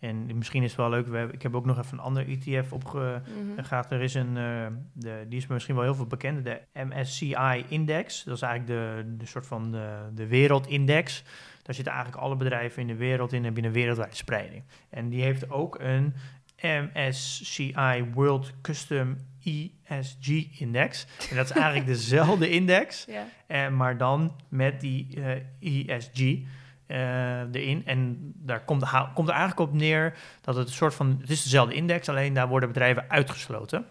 En 0.00 0.36
misschien 0.38 0.62
is 0.62 0.68
het 0.68 0.80
wel 0.80 0.90
leuk, 0.90 1.06
we 1.06 1.16
hebben, 1.16 1.34
ik 1.34 1.42
heb 1.42 1.54
ook 1.54 1.66
nog 1.66 1.78
even 1.78 1.98
een 1.98 2.04
ander 2.04 2.28
ETF 2.28 2.72
opgegaat. 2.72 3.90
Mhm. 3.90 3.94
Er 3.94 4.00
is 4.02 4.14
een, 4.14 4.36
eh, 4.36 4.66
de, 4.92 5.26
die 5.28 5.38
is 5.38 5.46
misschien 5.46 5.74
wel 5.74 5.84
heel 5.84 5.94
veel 5.94 6.06
bekend, 6.06 6.44
de 6.44 6.60
MSCI-index. 6.74 8.24
Dat 8.24 8.36
is 8.36 8.42
eigenlijk 8.42 8.80
de, 8.80 9.14
de 9.18 9.26
soort 9.26 9.46
van 9.46 9.70
de, 9.72 9.96
de 10.14 10.26
wereldindex. 10.26 11.22
Daar 11.62 11.74
zitten 11.74 11.92
eigenlijk 11.92 12.22
alle 12.22 12.36
bedrijven 12.36 12.80
in 12.82 12.86
de 12.88 12.94
wereld 12.96 13.32
in, 13.32 13.44
hebben 13.44 13.64
een 13.64 13.72
wereldwijde 13.72 14.14
spreiding. 14.16 14.62
En 14.90 15.08
die 15.08 15.22
heeft 15.22 15.50
ook 15.50 15.78
een 15.80 16.14
MSCI 16.62 18.04
World 18.14 18.52
Custom 18.62 19.16
ESG-index. 19.44 21.06
En 21.30 21.36
dat 21.36 21.44
is 21.44 21.50
eigenlijk 21.56 21.86
dezelfde 21.96 22.50
index, 22.50 23.04
Ja. 23.08 23.26
eh, 23.46 23.68
maar 23.68 23.96
dan 23.96 24.32
met 24.48 24.80
die 24.80 25.22
eh, 25.60 25.96
ESG 25.96 26.36
erin. 26.90 27.82
En 27.86 28.18
daar 28.36 28.64
komt, 28.64 28.84
komt 29.14 29.28
er 29.28 29.34
eigenlijk 29.34 29.70
op 29.70 29.76
neer 29.76 30.18
dat 30.40 30.54
het 30.56 30.68
een 30.68 30.74
soort 30.74 30.94
van... 30.94 31.18
Het 31.20 31.30
is 31.30 31.42
dezelfde 31.42 31.74
index, 31.74 32.08
alleen 32.08 32.34
daar 32.34 32.48
worden 32.48 32.68
bedrijven 32.68 33.04
uitgesloten. 33.08 33.86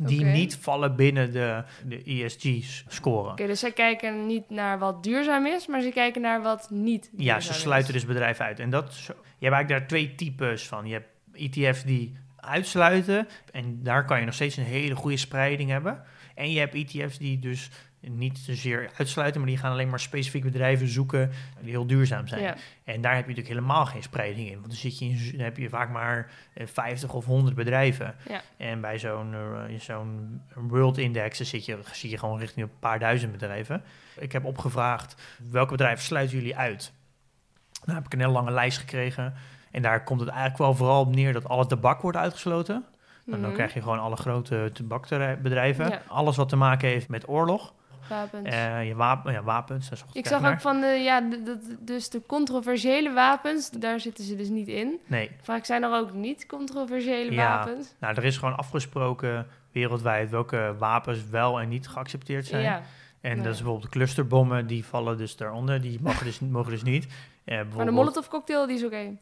Die 0.00 0.24
niet 0.24 0.56
vallen 0.56 0.96
binnen 0.96 1.32
de, 1.32 1.64
de 1.84 2.02
ESG-score. 2.04 3.30
Oké, 3.30 3.46
dus 3.46 3.60
zij 3.60 3.72
kijken 3.72 4.26
niet 4.26 4.50
naar 4.50 4.78
wat 4.78 5.02
duurzaam 5.02 5.46
is, 5.46 5.66
maar 5.66 5.80
ze 5.80 5.88
kijken 5.88 6.22
naar 6.22 6.42
wat 6.42 6.70
niet 6.70 7.10
Ja, 7.16 7.40
ze 7.40 7.52
sluiten 7.52 7.94
is. 7.94 8.00
dus 8.00 8.08
bedrijven 8.10 8.44
uit. 8.44 8.60
En 8.60 8.70
dat, 8.70 8.94
je 8.94 9.12
hebt 9.12 9.54
eigenlijk 9.54 9.68
daar 9.68 9.86
twee 9.86 10.14
types 10.14 10.68
van. 10.68 10.86
Je 10.86 10.92
hebt 10.92 11.08
ETF's 11.32 11.84
die 11.84 12.16
uitsluiten. 12.36 13.28
En 13.52 13.82
daar 13.82 14.04
kan 14.04 14.18
je 14.18 14.24
nog 14.24 14.34
steeds 14.34 14.56
een 14.56 14.64
hele 14.64 14.94
goede 14.94 15.16
spreiding 15.16 15.70
hebben. 15.70 16.02
En 16.34 16.52
je 16.52 16.58
hebt 16.58 16.74
ETF's 16.74 17.18
die 17.18 17.38
dus 17.38 17.70
niet 18.08 18.38
zozeer 18.38 18.90
uitsluiten, 18.98 19.40
maar 19.40 19.50
die 19.50 19.58
gaan 19.58 19.72
alleen 19.72 19.88
maar 19.88 20.00
specifieke 20.00 20.46
bedrijven 20.50 20.88
zoeken 20.88 21.30
die 21.60 21.70
heel 21.70 21.86
duurzaam 21.86 22.26
zijn. 22.26 22.42
Ja. 22.42 22.54
En 22.84 23.00
daar 23.00 23.14
heb 23.14 23.22
je 23.22 23.28
natuurlijk 23.30 23.54
helemaal 23.60 23.86
geen 23.86 24.02
spreiding 24.02 24.46
in. 24.48 24.54
Want 24.54 24.66
dan, 24.66 24.76
zit 24.76 24.98
je 24.98 25.04
in, 25.04 25.30
dan 25.32 25.40
heb 25.40 25.56
je 25.56 25.68
vaak 25.68 25.90
maar 25.90 26.30
eh, 26.54 26.66
50 26.66 27.12
of 27.14 27.24
100 27.24 27.54
bedrijven. 27.56 28.14
Ja. 28.28 28.40
En 28.56 28.80
bij 28.80 28.98
zo'n 28.98 29.34
eh, 29.34 29.78
zo'n 29.80 30.42
World 30.54 30.98
Index 30.98 31.38
dan 31.38 31.46
zit 31.46 31.64
je, 31.64 31.78
zie 31.92 32.10
je 32.10 32.18
gewoon 32.18 32.38
richting 32.38 32.66
een 32.66 32.78
paar 32.78 32.98
duizend 32.98 33.32
bedrijven. 33.32 33.82
Ik 34.18 34.32
heb 34.32 34.44
opgevraagd, 34.44 35.14
welke 35.50 35.70
bedrijven 35.72 36.04
sluiten 36.04 36.36
jullie 36.36 36.56
uit? 36.56 36.92
Nou 37.84 37.96
heb 37.98 38.06
ik 38.06 38.12
een 38.12 38.20
hele 38.20 38.32
lange 38.32 38.50
lijst 38.50 38.78
gekregen. 38.78 39.34
En 39.70 39.82
daar 39.82 40.04
komt 40.04 40.20
het 40.20 40.28
eigenlijk 40.28 40.58
wel 40.58 40.74
vooral 40.74 41.00
op 41.00 41.14
neer 41.14 41.32
dat 41.32 41.48
alle 41.48 41.66
tabak 41.66 42.00
wordt 42.00 42.16
uitgesloten. 42.18 42.84
En 43.26 43.30
dan 43.30 43.40
Mhm. 43.40 43.52
krijg 43.52 43.74
je 43.74 43.82
gewoon 43.82 43.98
alle 43.98 44.16
grote 44.16 44.70
tabakbedrijven. 44.72 45.88
Ja. 45.88 46.02
Alles 46.06 46.36
wat 46.36 46.48
te 46.48 46.56
maken 46.56 46.88
heeft 46.88 47.08
met 47.08 47.28
oorlog. 47.28 47.74
Wapens. 48.08 48.48
Eh, 48.48 48.86
je 48.86 48.94
wapen, 48.94 49.32
ja, 49.32 49.42
wapens, 49.42 49.90
ik 49.90 49.98
ik 50.12 50.26
zag 50.26 50.40
naar. 50.40 50.52
ook 50.52 50.60
van 50.60 50.80
de, 50.80 50.86
ja, 50.86 51.20
de, 51.20 51.42
de- 51.42 51.76
dus 51.80 52.08
de 52.10 52.22
controversiële 52.26 53.12
wapens, 53.12 53.70
daar 53.70 54.00
zitten 54.00 54.24
ze 54.24 54.36
dus 54.36 54.48
niet 54.48 54.68
in. 54.68 55.00
Nee, 55.06 55.30
Vaak 55.42 55.64
zijn 55.64 55.82
er 55.82 55.92
ook 55.94 56.12
niet 56.12 56.46
controversiële 56.46 57.32
Ja. 57.32 57.56
wapens. 57.56 57.94
nou, 58.00 58.14
er 58.14 58.24
is 58.24 58.36
gewoon 58.36 58.56
afgesproken 58.56 59.46
wereldwijd 59.72 60.30
welke 60.30 60.74
wapens 60.78 61.28
wel 61.30 61.60
en 61.60 61.68
niet 61.68 61.88
geaccepteerd 61.88 62.46
zijn. 62.46 62.62
Ja, 62.62 62.76
En 63.20 63.30
Nou 63.30 63.34
dat 63.36 63.44
ja. 63.44 63.50
is 63.50 63.56
bijvoorbeeld 63.56 63.82
de 63.92 63.98
clusterbommen, 63.98 64.66
die 64.66 64.84
vallen 64.84 65.16
dus 65.16 65.36
daaronder. 65.36 65.80
Die 65.80 65.98
mogen 66.02 66.24
dus, 66.26 66.38
mogen 66.40 66.70
dus 66.72 66.82
niet. 66.82 67.06
Eh, 67.44 67.60
maar 67.76 67.84
de 67.84 67.90
Molotov 67.90 68.26
cocktail, 68.28 68.66
die 68.66 68.76
is 68.76 68.84
oké. 68.84 69.16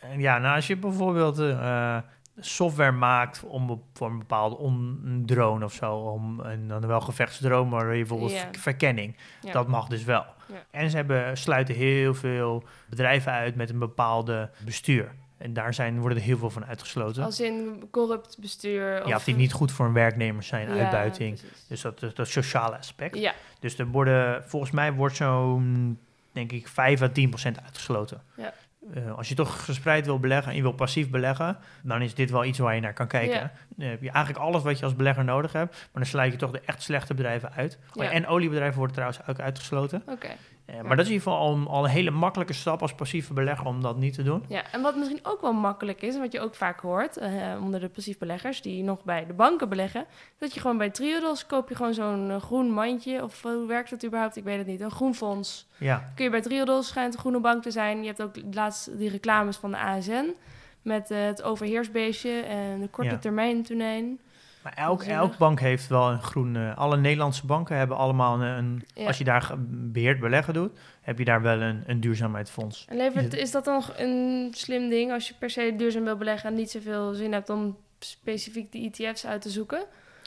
En 0.00 0.20
Ja, 0.20 0.38
nou, 0.38 0.54
als 0.56 0.66
je 0.66 0.76
bijvoorbeeld 0.76 1.38
eh, 1.38 1.96
software 2.40 2.90
maakt 2.92 3.42
om 3.44 3.82
voor 3.94 4.06
een 4.10 4.18
bepaalde 4.18 4.56
on- 4.56 5.00
een 5.04 5.26
drone 5.26 5.64
of 5.64 5.72
zo, 5.72 5.94
om 5.96 6.40
en 6.40 6.68
dan 6.68 6.86
wel 6.86 7.00
gevechtsdrone, 7.00 7.70
maar 7.70 7.86
bijvoorbeeld 7.86 8.32
ver- 8.32 8.48
verkenning, 8.58 9.16
Ja. 9.40 9.52
dat 9.52 9.68
mag 9.68 9.88
dus 9.88 10.04
wel. 10.04 10.24
Ja. 10.48 10.64
En 10.70 10.90
ze 10.90 10.96
hebben, 10.96 11.36
sluiten 11.36 11.74
heel 11.74 12.14
veel 12.14 12.64
bedrijven 12.88 13.32
uit 13.32 13.54
met 13.54 13.70
een 13.70 13.78
bepaalde 13.78 14.50
bestuur. 14.64 15.14
En 15.38 15.52
daar 15.52 15.74
zijn, 15.74 16.00
worden 16.00 16.18
er 16.18 16.24
heel 16.24 16.38
veel 16.38 16.50
van 16.50 16.64
uitgesloten. 16.64 17.24
Als 17.24 17.40
in 17.40 17.88
corrupt 17.90 18.36
bestuur. 18.40 19.08
ja, 19.08 19.16
of 19.16 19.24
die 19.24 19.34
niet 19.34 19.52
goed 19.52 19.72
voor 19.72 19.84
hun 19.84 19.94
werknemers 19.94 20.46
zijn, 20.46 20.68
Ja, 20.74 20.80
uitbuiting. 20.82 21.38
precies. 21.38 21.64
Dus 21.68 21.80
dat, 21.80 22.00
dat, 22.00 22.16
dat 22.16 22.28
sociale 22.28 22.76
aspect. 22.78 23.16
Ja, 23.18 23.34
Dus 23.60 23.78
er 23.78 23.86
worden, 23.86 24.44
volgens 24.48 24.70
mij 24.72 24.92
wordt 24.92 25.16
zo'n, 25.16 25.98
denk 26.32 26.52
ik, 26.52 26.68
5 26.68 27.02
à 27.02 27.08
10 27.08 27.28
procent 27.28 27.62
uitgesloten. 27.62 28.22
Ja. 28.36 28.52
Eh, 28.92 29.16
als 29.16 29.28
je 29.28 29.34
toch 29.34 29.64
gespreid 29.64 30.06
wil 30.06 30.18
beleggen 30.18 30.50
en 30.50 30.56
je 30.56 30.62
wil 30.62 30.72
passief 30.72 31.10
beleggen, 31.10 31.56
dan 31.82 32.02
is 32.02 32.14
dit 32.14 32.30
wel 32.30 32.44
iets 32.44 32.58
waar 32.58 32.74
je 32.74 32.80
naar 32.80 32.92
kan 32.92 33.06
kijken. 33.06 33.36
Ja. 33.36 33.52
Dan 33.76 33.88
heb 33.88 34.02
je 34.02 34.10
eigenlijk 34.10 34.44
alles 34.44 34.62
wat 34.62 34.78
je 34.78 34.84
als 34.84 34.96
belegger 34.96 35.24
nodig 35.24 35.52
hebt, 35.52 35.70
maar 35.72 36.02
dan 36.02 36.06
sluit 36.06 36.32
je 36.32 36.38
toch 36.38 36.50
de 36.50 36.60
echt 36.60 36.82
slechte 36.82 37.14
bedrijven 37.14 37.52
uit. 37.52 37.78
Ja. 37.92 38.10
En 38.10 38.26
oliebedrijven 38.26 38.76
worden 38.76 38.94
trouwens 38.94 39.26
ook 39.26 39.40
uitgesloten. 39.40 40.02
oké. 40.06 40.28
Maar 40.66 40.96
dat 40.96 41.06
is 41.06 41.12
in 41.12 41.12
ieder 41.12 41.28
geval 41.32 41.38
al, 41.38 41.68
al 41.68 41.84
een 41.84 41.90
hele 41.90 42.10
makkelijke 42.10 42.52
stap 42.52 42.82
als 42.82 42.94
passieve 42.94 43.32
belegger 43.32 43.66
om 43.66 43.82
dat 43.82 43.96
niet 43.96 44.14
te 44.14 44.22
doen. 44.22 44.44
Ja, 44.48 44.62
en 44.72 44.82
wat 44.82 44.96
misschien 44.96 45.20
ook 45.22 45.40
wel 45.40 45.52
makkelijk 45.52 46.02
is, 46.02 46.14
en 46.14 46.20
wat 46.20 46.32
je 46.32 46.40
ook 46.40 46.54
vaak 46.54 46.80
hoort 46.80 47.16
eh, 47.16 47.32
onder 47.62 47.80
de 47.80 47.88
passief 47.88 48.18
beleggers 48.18 48.62
die 48.62 48.82
nog 48.82 49.04
bij 49.04 49.26
de 49.26 49.32
banken 49.32 49.68
beleggen, 49.68 50.06
dat 50.38 50.54
je 50.54 50.60
gewoon 50.60 50.78
bij 50.78 50.90
Triodos 50.90 51.46
koop 51.46 51.68
je 51.68 51.74
gewoon 51.74 51.94
zo'n 51.94 52.30
eh, 52.30 52.42
groen 52.42 52.70
mandje, 52.70 53.22
of 53.22 53.44
eh, 53.44 53.52
hoe 53.52 53.66
werkt 53.66 53.90
dat 53.90 54.04
überhaupt? 54.04 54.36
Ik 54.36 54.44
weet 54.44 54.58
het 54.58 54.66
niet. 54.66 54.80
Een 54.80 54.90
groen 54.90 55.14
fonds. 55.14 55.66
Ja, 55.78 56.12
Kun 56.14 56.24
je 56.24 56.30
bij 56.30 56.40
Triodos, 56.42 56.88
schijnt 56.88 57.14
een 57.14 57.20
groene 57.20 57.40
bank 57.40 57.62
te 57.62 57.70
zijn. 57.70 58.00
Je 58.00 58.06
hebt 58.06 58.22
ook 58.22 58.34
laatst 58.52 58.98
die 58.98 59.10
reclames 59.10 59.56
van 59.56 59.70
de 59.70 59.78
ASN 59.78 60.34
met 60.82 61.08
het 61.08 61.42
overheersbeestje 61.42 62.40
en 62.40 62.80
de 62.80 62.88
korte 62.88 63.10
Ja. 63.10 63.18
termijn 63.18 63.62
tonijn. 63.62 64.20
Maar 64.64 64.72
elk, 64.72 65.36
bank 65.38 65.60
heeft 65.60 65.86
wel 65.86 66.10
een 66.10 66.22
groen... 66.22 66.56
eh, 66.56 66.76
alle 66.76 66.96
Nederlandse 66.96 67.46
banken 67.46 67.76
hebben 67.76 67.96
allemaal 67.96 68.40
een... 68.40 68.58
een- 68.58 68.82
Ja. 68.94 69.06
Als 69.06 69.18
je 69.18 69.24
daar 69.24 69.54
beheerd 69.68 70.20
beleggen 70.20 70.54
doet, 70.54 70.78
heb 71.00 71.18
je 71.18 71.24
daar 71.24 71.42
wel 71.42 71.60
een, 71.60 71.82
een 71.86 72.00
duurzaamheidsfonds. 72.00 72.84
En 72.88 72.96
levert, 72.96 73.34
Is 73.34 73.50
dat 73.50 73.64
dan 73.64 73.82
een 73.96 74.48
slim 74.54 74.88
ding 74.88 75.12
als 75.12 75.28
je 75.28 75.34
per 75.38 75.50
se 75.50 75.74
duurzaam 75.76 76.04
wil 76.04 76.16
beleggen 76.16 76.48
en 76.50 76.56
niet 76.56 76.70
zoveel 76.70 77.14
zin 77.14 77.32
hebt 77.32 77.50
om 77.50 77.76
specifiek 77.98 78.72
de 78.72 78.78
ETF's 78.92 79.26
uit 79.26 79.42
te 79.42 79.50
zoeken? 79.50 79.84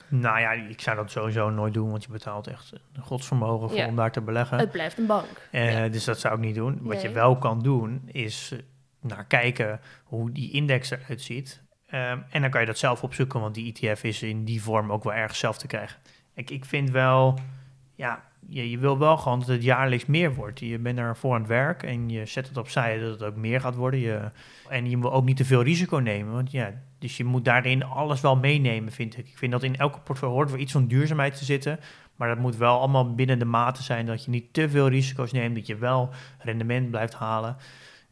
Nou 0.09 0.39
ja, 0.39 0.51
ik 0.51 0.81
zou 0.81 0.95
dat 0.95 1.11
sowieso 1.11 1.49
nooit 1.49 1.73
doen, 1.73 1.89
want 1.89 2.03
je 2.03 2.11
betaalt 2.11 2.47
echt 2.47 2.73
een 2.93 3.01
godsvermogen 3.03 3.69
voor 3.69 3.77
Ja. 3.77 3.87
om 3.87 3.95
daar 3.95 4.11
te 4.11 4.21
beleggen. 4.21 4.57
Het 4.57 4.71
blijft 4.71 4.97
een 4.97 5.05
bank. 5.05 5.25
Eh, 5.51 5.73
Ja. 5.79 5.87
Dus 5.87 6.03
dat 6.03 6.19
zou 6.19 6.33
ik 6.35 6.39
niet 6.39 6.55
doen. 6.55 6.79
Wat 6.81 7.01
je 7.01 7.09
wel 7.11 7.37
kan 7.37 7.61
doen, 7.61 8.01
is 8.11 8.49
eh, 8.53 8.59
naar 9.01 9.25
kijken 9.25 9.79
hoe 10.03 10.31
die 10.31 10.51
index 10.51 10.89
eruit 10.91 11.21
ziet. 11.21 11.61
Ehm, 11.87 12.19
en 12.29 12.41
dan 12.41 12.49
kan 12.49 12.61
je 12.61 12.67
dat 12.67 12.77
zelf 12.77 13.03
opzoeken, 13.03 13.39
want 13.39 13.55
die 13.55 13.73
ETF 13.73 14.03
is 14.03 14.23
in 14.23 14.43
die 14.43 14.61
vorm 14.61 14.91
ook 14.91 15.03
wel 15.03 15.13
erg 15.13 15.35
zelf 15.35 15.57
te 15.57 15.67
krijgen. 15.67 15.99
Ik, 16.33 16.49
ik 16.49 16.65
vind 16.65 16.89
wel, 16.89 17.39
ja, 17.95 18.23
je, 18.47 18.69
je 18.69 18.77
wil 18.77 18.97
wel 18.97 19.17
gewoon 19.17 19.39
dat 19.39 19.47
het 19.47 19.63
jaarlijks 19.63 20.05
meer 20.05 20.33
wordt. 20.33 20.59
Je 20.59 20.79
bent 20.79 20.97
ervoor 20.97 21.33
aan 21.33 21.39
het 21.39 21.49
werk 21.49 21.83
en 21.83 22.09
je 22.09 22.25
zet 22.25 22.47
het 22.47 22.57
opzij 22.57 22.99
dat 22.99 23.11
het 23.11 23.23
ook 23.23 23.35
meer 23.35 23.61
gaat 23.61 23.75
worden. 23.75 23.99
Je, 23.99 24.31
en 24.69 24.89
je 24.89 24.99
wil 24.99 25.13
ook 25.13 25.25
niet 25.25 25.37
te 25.37 25.45
veel 25.45 25.61
risico 25.61 25.97
nemen, 25.97 26.33
want 26.33 26.51
ja, 26.51 26.73
dus 26.99 27.17
je 27.17 27.23
moet 27.23 27.45
daarin 27.45 27.83
alles 27.83 28.21
wel 28.21 28.35
meenemen, 28.35 28.91
vind 28.91 29.17
ik. 29.17 29.27
Ik 29.27 29.37
vind 29.37 29.51
dat 29.51 29.63
in 29.63 29.75
elke 29.75 29.99
portfolio 29.99 30.33
hoort 30.33 30.51
wel 30.51 30.59
iets 30.59 30.71
van 30.71 30.87
duurzaamheid 30.87 31.37
te 31.37 31.45
zitten. 31.45 31.79
Maar 32.17 32.27
dat 32.27 32.37
moet 32.37 32.55
wel 32.55 32.79
allemaal 32.79 33.15
binnen 33.15 33.39
de 33.39 33.45
mate 33.45 33.83
zijn 33.83 34.05
dat 34.05 34.23
je 34.23 34.31
niet 34.31 34.53
te 34.53 34.69
veel 34.69 34.87
risico's 34.87 35.31
neemt, 35.31 35.55
dat 35.55 35.67
je 35.67 35.75
wel 35.75 36.09
rendement 36.39 36.89
blijft 36.89 37.13
halen. 37.13 37.57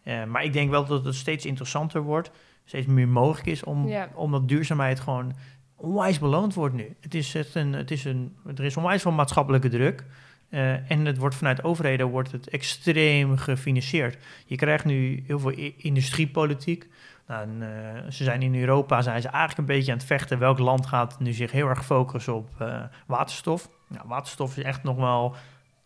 Eh, 0.04 0.24
maar 0.24 0.44
ik 0.44 0.54
denk 0.54 0.70
wel 0.70 0.86
dat 0.86 1.06
het 1.06 1.16
steeds 1.16 1.46
interessanter 1.46 2.02
wordt, 2.02 2.32
steeds 2.66 2.86
meer 2.88 3.08
mogelijk 3.08 3.48
is 3.48 3.64
om, 3.64 3.88
Ja. 3.88 4.10
omdat 4.14 4.48
duurzaamheid 4.48 5.00
gewoon 5.00 5.34
onwijs 5.76 6.20
beloond 6.20 6.54
wordt 6.54 6.76
nu. 6.76 6.96
Het 7.02 7.14
is 7.16 7.36
echt 7.36 7.56
een, 7.56 7.74
het 7.74 7.92
is 7.92 8.06
een, 8.06 8.36
er 8.56 8.64
is 8.64 8.78
onwijs 8.78 9.02
veel 9.02 9.12
maatschappelijke 9.12 9.70
druk. 9.70 10.04
eh, 10.50 10.92
en 10.92 11.06
het 11.06 11.18
wordt 11.18 11.36
vanuit 11.36 11.64
overheden 11.64 12.08
wordt 12.08 12.32
het 12.32 12.50
extreem 12.50 13.38
gefinancierd. 13.38 14.18
Je 14.46 14.56
krijgt 14.56 14.86
nu 14.86 15.24
heel 15.28 15.40
veel 15.40 15.52
industriepolitiek. 15.78 16.88
Nou, 17.28 17.42
en, 17.42 17.62
eh, 17.62 18.12
ze 18.12 18.24
zijn 18.24 18.42
in 18.42 18.56
Europa 18.56 19.02
zijn 19.02 19.22
ze 19.22 19.28
eigenlijk 19.28 19.58
een 19.70 19.76
beetje 19.76 19.92
aan 19.92 19.98
het 19.98 20.08
vechten. 20.08 20.40
Welk 20.40 20.60
land 20.60 20.86
gaat 20.86 21.20
nu 21.20 21.34
zich 21.34 21.52
heel 21.52 21.68
erg 21.68 21.86
focussen 21.86 22.36
op 22.36 22.50
eh, 22.60 22.84
waterstof? 23.08 23.70
Nou, 23.88 24.08
waterstof 24.08 24.58
is 24.58 24.64
echt 24.64 24.84
nog 24.84 24.96
wel 24.96 25.36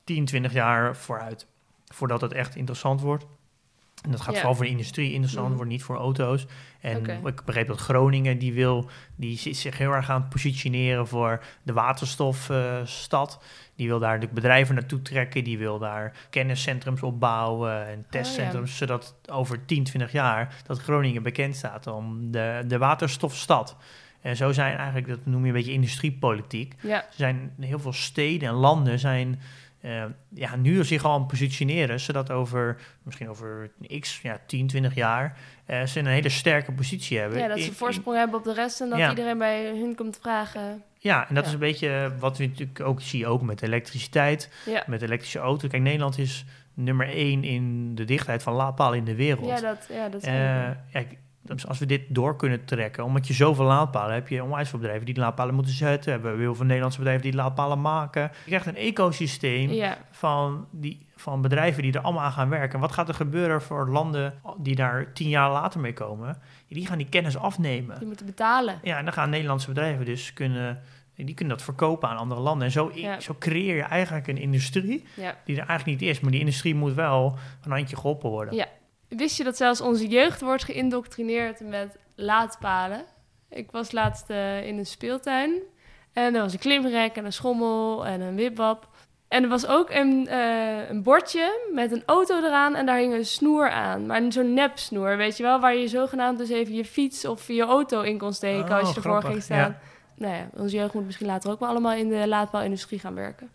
10, 0.04 0.26
20 0.26 0.54
jaar 0.54 0.96
vooruit. 0.96 1.48
Voordat 1.86 2.22
het 2.22 2.34
echt 2.34 2.56
interessant 2.56 3.02
wordt. 3.02 3.26
En 4.04 4.12
dat 4.12 4.22
gaat 4.22 4.34
Ja. 4.34 4.40
vooral 4.40 4.56
voor 4.56 4.66
de 4.66 4.72
industrie 4.72 5.12
interessant 5.12 5.46
Mhm. 5.48 5.56
worden, 5.56 5.74
niet 5.74 5.84
voor 5.84 5.96
auto's. 5.98 6.46
En 6.80 7.06
ik 7.26 7.44
begreep 7.46 7.68
dat 7.68 7.80
Groningen, 7.80 8.38
die, 8.38 8.54
wil, 8.54 8.90
die 9.16 9.38
zit 9.38 9.58
zich 9.58 9.78
heel 9.78 9.92
erg 9.92 10.10
aan 10.10 10.22
het 10.22 10.30
positioneren 10.30 11.08
voor 11.08 11.44
de 11.64 11.74
waterstofstad. 11.74 13.44
die 13.76 13.88
wil 13.88 14.00
daar 14.00 14.20
de 14.20 14.28
bedrijven 14.28 14.76
naartoe 14.76 15.02
trekken. 15.02 15.44
Die 15.44 15.58
wil 15.58 15.80
daar 15.80 16.12
kenniscentrums 16.30 17.02
opbouwen 17.02 17.88
en 17.88 18.06
testcentrums. 18.10 18.78
Zodat 18.78 19.16
over 19.32 19.66
10, 19.66 19.84
20 19.84 20.12
jaar 20.12 20.56
dat 20.68 20.80
Groningen 20.80 21.24
bekend 21.24 21.56
staat 21.56 21.88
om 21.88 22.32
de, 22.32 22.64
de 22.68 22.78
waterstofstad. 22.78 23.78
En 24.22 24.36
zo 24.36 24.52
zijn 24.52 24.76
eigenlijk, 24.78 25.08
dat 25.08 25.26
noem 25.26 25.42
je 25.42 25.48
een 25.48 25.54
beetje 25.54 25.72
industriepolitiek. 25.72 26.76
Ja, 26.82 26.96
Er 27.04 27.08
zijn 27.16 27.54
heel 27.60 27.80
veel 27.80 27.94
steden 27.94 28.48
en 28.50 28.56
landen 28.56 29.00
zijn 29.00 29.40
eh, 29.82 30.04
ja, 30.30 30.56
nu 30.56 30.84
zich 30.86 31.04
al 31.06 31.26
positioneren, 31.26 32.00
zodat 32.00 32.32
over 32.32 32.78
misschien 33.04 33.30
over 33.30 33.72
x, 34.00 34.20
ja, 34.22 34.40
10, 34.48 34.68
20 34.68 34.96
jaar 34.96 35.38
eh, 35.66 35.84
ze 35.86 36.00
een 36.00 36.06
hele 36.06 36.30
sterke 36.30 36.72
positie 36.72 37.18
hebben. 37.20 37.40
ja 37.40 37.48
dat 37.48 37.60
ze 37.60 37.74
voorsprong 37.74 38.18
hebben 38.18 38.38
op 38.38 38.44
de 38.44 38.54
rest 38.54 38.82
en 38.82 38.90
dat 38.90 39.00
Ja. 39.00 39.10
iedereen 39.10 39.38
bij 39.38 39.66
hun 39.66 39.96
komt 39.96 40.18
vragen. 40.22 40.84
ja, 40.98 41.28
en 41.30 41.36
dat 41.36 41.44
Ja. 41.44 41.50
is 41.50 41.54
een 41.54 41.60
beetje 41.60 42.12
wat 42.20 42.38
we 42.38 42.46
natuurlijk 42.46 42.80
ook 42.80 43.02
zien, 43.02 43.26
ook 43.28 43.42
met 43.42 43.62
elektriciteit, 43.62 44.50
Ja, 44.66 44.84
met 44.88 45.02
elektrische 45.02 45.40
auto's. 45.40 45.70
Kijk, 45.70 45.84
Nederland 45.84 46.18
is 46.18 46.46
nummer 46.74 47.10
één 47.10 47.44
in 47.44 47.96
de 47.96 48.06
dichtheid 48.06 48.44
van 48.44 48.54
laadpalen 48.54 48.98
in 48.98 49.06
de 49.06 49.16
wereld. 49.16 49.48
Ja, 49.48 49.60
dat, 49.62 49.88
ja, 49.90 50.10
dat 50.10 50.22
is 50.22 50.28
kijk, 50.92 51.18
dus 51.56 51.68
als 51.68 51.80
we 51.80 51.86
dit 51.86 52.02
door 52.08 52.36
kunnen 52.36 52.66
trekken, 52.66 53.04
omdat 53.04 53.28
je 53.28 53.34
zoveel 53.34 53.66
laadpalen 53.66 54.14
hebt, 54.14 54.30
heb 54.30 54.38
je 54.38 54.44
onwijs 54.44 54.70
veel 54.70 54.80
bedrijven 54.80 55.06
die 55.06 55.14
die 55.14 55.24
laadpalen 55.24 55.56
moeten 55.56 55.74
zetten. 55.74 56.12
Hebben 56.12 56.36
we 56.36 56.40
heel 56.42 56.56
veel 56.56 56.66
Nederlandse 56.66 57.00
bedrijven 57.00 57.26
die 57.26 57.36
laadpalen 57.36 57.82
maken. 57.82 58.22
Je 58.22 58.30
krijgt 58.46 58.66
een 58.66 58.76
ecosysteem 58.76 59.70
ja, 59.72 59.98
van, 60.12 60.68
die, 60.72 61.06
van 61.16 61.42
bedrijven 61.42 61.84
die 61.84 61.94
er 61.94 62.02
allemaal 62.02 62.24
aan 62.24 62.32
gaan 62.32 62.50
werken. 62.50 62.74
En 62.74 62.80
wat 62.80 62.92
gaat 62.92 63.08
er 63.08 63.14
gebeuren 63.14 63.62
voor 63.62 63.90
landen 63.90 64.34
die 64.58 64.76
daar 64.76 65.14
tien 65.14 65.30
jaar 65.30 65.52
later 65.52 65.80
mee 65.80 65.94
komen? 65.94 66.38
Die 66.68 66.86
gaan 66.88 66.98
die 66.98 67.10
kennis 67.10 67.38
afnemen. 67.38 67.98
die 67.98 68.08
moeten 68.08 68.26
betalen. 68.26 68.80
Ja, 68.84 68.98
en 68.98 69.04
dan 69.04 69.14
gaan 69.14 69.30
Nederlandse 69.30 69.68
bedrijven 69.68 70.06
dus 70.06 70.34
kunnen, 70.34 70.82
die 71.16 71.34
kunnen 71.36 71.56
dat 71.56 71.66
verkopen 71.66 72.10
aan 72.10 72.18
andere 72.18 72.42
landen. 72.42 72.66
En 72.66 72.72
zo, 72.72 72.92
Ja. 72.94 73.20
zo 73.20 73.36
creëer 73.40 73.76
je 73.76 73.82
eigenlijk 73.82 74.28
een 74.28 74.38
industrie 74.38 75.06
Ja. 75.16 75.36
die 75.46 75.60
er 75.62 75.68
eigenlijk 75.68 76.00
niet 76.00 76.10
is. 76.10 76.20
Maar 76.20 76.32
die 76.32 76.40
industrie 76.40 76.76
moet 76.76 76.94
wel 76.94 77.38
een 77.64 77.72
handje 77.72 77.96
geholpen 77.96 78.30
worden. 78.30 78.56
Ja. 78.56 78.68
Wist 79.10 79.38
je 79.38 79.44
dat 79.44 79.58
zelfs 79.58 79.82
onze 79.82 80.08
jeugd 80.08 80.42
wordt 80.42 80.64
geïndoctrineerd 80.64 81.60
met 81.60 81.98
laadpalen? 82.16 83.06
Ik 83.50 83.72
was 83.72 83.92
laatst 83.92 84.30
eh, 84.30 84.68
in 84.68 84.78
een 84.78 84.86
speeltuin 84.86 85.62
en 86.14 86.36
er 86.36 86.42
was 86.42 86.54
een 86.54 86.60
klimrek 86.60 87.16
en 87.16 87.26
een 87.26 87.34
schommel 87.34 88.06
en 88.06 88.22
een 88.22 88.36
wipwap. 88.36 88.88
En 89.28 89.44
er 89.44 89.50
was 89.50 89.68
ook 89.68 89.90
een, 89.90 90.28
eh, 90.28 90.90
een 90.90 91.04
bordje 91.04 91.70
met 91.74 91.92
een 91.92 92.04
auto 92.06 92.38
eraan 92.38 92.76
en 92.76 92.86
daar 92.86 92.98
hing 92.98 93.14
een 93.14 93.26
snoer 93.26 93.70
aan. 93.70 94.06
Maar 94.06 94.32
zo'n 94.32 94.54
nepsnoer, 94.54 95.18
weet 95.18 95.38
je 95.38 95.44
wel, 95.44 95.60
waar 95.60 95.76
je 95.76 95.88
zogenaamd 95.88 96.38
dus 96.38 96.50
even 96.50 96.74
je 96.74 96.86
fiets 96.86 97.26
of 97.26 97.48
je 97.48 97.62
auto 97.62 98.02
in 98.02 98.18
kon 98.18 98.34
steken 98.34 98.72
Oh, 98.72 98.80
als 98.80 98.90
je 98.90 98.96
ervoor 98.96 99.12
grappig, 99.12 99.30
ging 99.30 99.44
staan. 99.44 99.58
ja. 99.58 99.80
Nou 100.16 100.34
ja, 100.34 100.50
onze 100.54 100.76
jeugd 100.76 100.94
moet 100.94 101.06
misschien 101.06 101.28
later 101.28 101.52
ook 101.52 101.60
wel 101.60 101.70
allemaal 101.70 101.94
in 101.94 102.10
de 102.10 102.28
laadpaalindustrie 102.28 103.00
gaan 103.00 103.16
werken. 103.16 103.52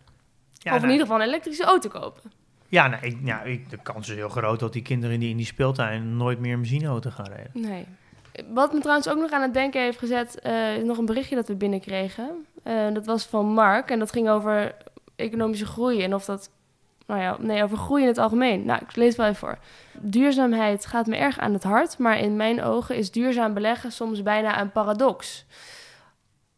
Ja, 0.53 0.71
of 0.71 0.77
in 0.77 0.81
nou, 0.81 0.93
ieder 0.93 1.07
geval 1.07 1.23
een 1.23 1.29
elektrische 1.29 1.65
auto 1.65 1.89
kopen. 1.89 2.33
Ja, 2.69 2.89
nou, 2.89 3.07
ik, 3.07 3.19
ja 3.25 3.43
ik, 3.43 3.71
de 3.71 3.79
kans 3.83 4.09
is 4.09 4.15
heel 4.15 4.29
groot 4.29 4.61
dat 4.61 4.73
die 4.73 4.83
kinderen 4.83 5.21
die 5.21 5.31
in 5.31 5.37
die 5.37 5.47
speeltuin 5.47 6.17
nooit 6.17 6.39
meer 6.39 6.53
een 6.53 6.61
benzineauto 6.61 7.11
gaan 7.11 7.27
rijden. 7.27 7.51
Nee. 7.53 7.87
Wat 8.49 8.73
me 8.73 8.81
trouwens 8.81 9.09
ook 9.09 9.19
nog 9.19 9.31
aan 9.31 9.43
het 9.43 9.55
denken 9.55 9.81
heeft 9.81 9.99
gezet, 9.99 10.41
eh, 10.41 10.77
is 10.77 10.85
nog 10.85 10.99
een 10.99 11.07
berichtje 11.07 11.35
dat 11.35 11.49
we 11.49 11.55
binnenkregen. 11.55 12.47
Eh, 12.63 12.93
dat 12.93 13.07
was 13.07 13.25
van 13.25 13.47
Mark 13.47 13.91
en 13.91 13.99
dat 13.99 14.13
ging 14.13 14.29
over 14.29 14.75
economische 15.17 15.67
groei 15.67 16.03
en 16.03 16.15
of 16.15 16.25
dat, 16.25 16.51
nou 17.07 17.21
ja, 17.21 17.37
nee, 17.41 17.63
over 17.63 17.77
groei 17.77 18.03
in 18.03 18.09
het 18.09 18.19
algemeen. 18.19 18.65
Nou, 18.65 18.81
ik 18.89 18.97
lees 18.97 19.09
het 19.09 19.17
wel 19.17 19.27
even 19.27 19.39
voor. 19.39 19.59
Duurzaamheid 20.01 20.87
gaat 20.87 21.07
me 21.07 21.17
erg 21.17 21.39
aan 21.39 21.53
het 21.53 21.63
hart, 21.63 21.99
maar 21.99 22.19
in 22.19 22.37
mijn 22.37 22.63
ogen 22.63 22.97
is 22.97 23.11
duurzaam 23.11 23.55
beleggen 23.55 23.93
soms 23.93 24.23
bijna 24.23 24.61
een 24.61 24.73
paradox. 24.73 25.47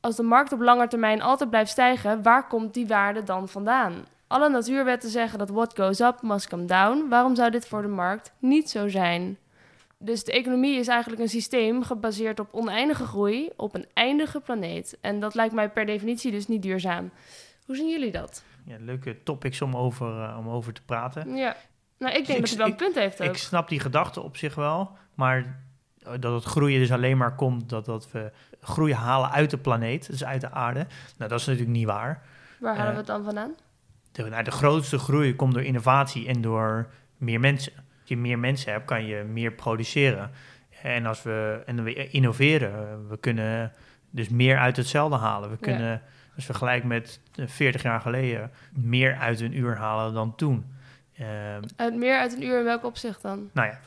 Als 0.01 0.16
de 0.16 0.23
markt 0.23 0.53
op 0.53 0.61
lange 0.61 0.88
termijn 0.88 1.23
altijd 1.23 1.51
blijft 1.51 1.71
stijgen, 1.71 2.23
waar 2.23 2.47
komt 2.47 2.75
die 2.75 2.87
waarde 2.87 3.23
dan 3.23 3.49
vandaan? 3.49 4.05
Alle 4.27 4.49
natuurwetten 4.49 5.11
zeggen 5.11 5.39
dat 5.39 5.51
what 5.51 5.75
goes 5.79 6.01
up 6.01 6.23
must 6.23 6.49
come 6.49 6.65
down. 6.65 7.07
Waarom 7.09 7.35
zou 7.37 7.51
dit 7.51 7.67
voor 7.67 7.83
de 7.83 7.89
markt 7.89 8.33
niet 8.39 8.71
zo 8.71 8.89
zijn? 8.89 9.39
Dus 9.99 10.25
de 10.25 10.33
economie 10.33 10.79
is 10.79 10.89
eigenlijk 10.89 11.23
een 11.23 11.29
systeem 11.29 11.83
gebaseerd 11.83 12.41
op 12.41 12.49
oneindige 12.51 13.05
groei 13.05 13.51
op 13.57 13.75
een 13.75 13.87
eindige 13.95 14.41
planeet. 14.41 14.99
En 15.01 15.21
dat 15.21 15.35
lijkt 15.35 15.55
mij 15.55 15.71
per 15.71 15.87
definitie 15.87 16.31
dus 16.31 16.47
niet 16.49 16.62
duurzaam. 16.62 17.11
Hoe 17.67 17.77
zien 17.77 17.89
jullie 17.89 18.11
dat? 18.12 18.43
Ja, 18.65 18.77
leuke 18.81 19.23
topics 19.23 19.62
om 19.62 19.77
over, 19.77 20.23
eh, 20.23 20.37
om 20.39 20.49
over 20.49 20.73
te 20.73 20.83
praten. 20.83 21.35
Ja. 21.37 21.57
Nou, 21.99 22.15
ik 22.15 22.27
denk 22.27 22.39
ik- 22.39 22.41
dat 22.41 22.49
hij 22.49 22.59
wel 22.59 22.67
een 22.67 22.77
punt 22.77 22.95
heeft 22.95 23.21
ook. 23.23 23.29
Ik 23.29 23.37
snap 23.37 23.69
die 23.69 23.81
gedachte 23.81 24.21
op 24.21 24.37
zich 24.37 24.55
wel, 24.55 24.91
maar 25.15 25.61
dat 26.21 26.33
het 26.35 26.45
groeien 26.45 26.79
dus 26.81 26.93
alleen 26.93 27.17
maar 27.17 27.35
komt 27.35 27.69
dat, 27.69 27.85
dat 27.85 28.11
we 28.11 28.33
groei 28.61 28.95
halen 28.95 29.31
uit 29.31 29.51
de 29.51 29.59
planeet, 29.59 30.07
dus 30.07 30.25
uit 30.25 30.41
de 30.41 30.51
aarde. 30.51 30.87
Nou, 31.19 31.31
dat 31.31 31.41
is 31.41 31.47
natuurlijk 31.47 31.77
niet 31.77 31.87
waar. 31.87 32.23
Waar 32.61 32.73
halen 32.77 32.87
eh, 32.87 32.93
we 32.93 32.99
het 32.99 33.07
dan 33.07 33.25
vandaan? 33.25 33.55
De, 34.24 34.31
nou, 34.31 34.44
de 34.44 34.50
grootste 34.50 34.98
groei 34.98 35.35
komt 35.37 35.55
door 35.55 35.62
innovatie 35.62 36.26
en 36.29 36.40
door 36.40 36.87
meer 37.16 37.40
mensen. 37.40 37.72
Als 37.76 38.09
je 38.09 38.16
meer 38.16 38.38
mensen 38.38 38.72
hebt, 38.72 38.85
kan 38.85 39.07
je 39.07 39.22
meer 39.22 39.52
produceren. 39.52 40.31
En 40.83 41.07
als 41.07 41.22
we, 41.22 41.62
en 41.66 41.85
we 41.85 42.11
innoveren, 42.11 43.09
we 43.09 43.16
kunnen 43.18 43.72
dus 44.11 44.29
meer 44.29 44.59
uit 44.59 44.76
hetzelfde 44.76 45.16
halen. 45.16 45.50
We 45.50 45.57
Ja. 45.61 45.66
kunnen, 45.72 46.02
als 46.37 46.44
vergelijk 46.44 46.85
met 46.85 47.20
eh, 47.35 47.46
40 47.46 47.83
jaar 47.83 48.00
geleden, 48.00 48.50
meer 48.72 49.16
uit 49.16 49.40
een 49.40 49.59
uur 49.59 49.76
halen 49.76 50.14
dan 50.14 50.35
toen. 50.35 50.64
Ehm, 51.18 51.62
Uit 51.76 51.94
meer 51.94 52.18
uit 52.18 52.33
een 52.33 52.42
uur 52.42 52.59
in 52.59 52.64
welk 52.64 52.85
opzicht 52.85 53.22
dan? 53.22 53.50
nou 53.52 53.68
ja, 53.68 53.79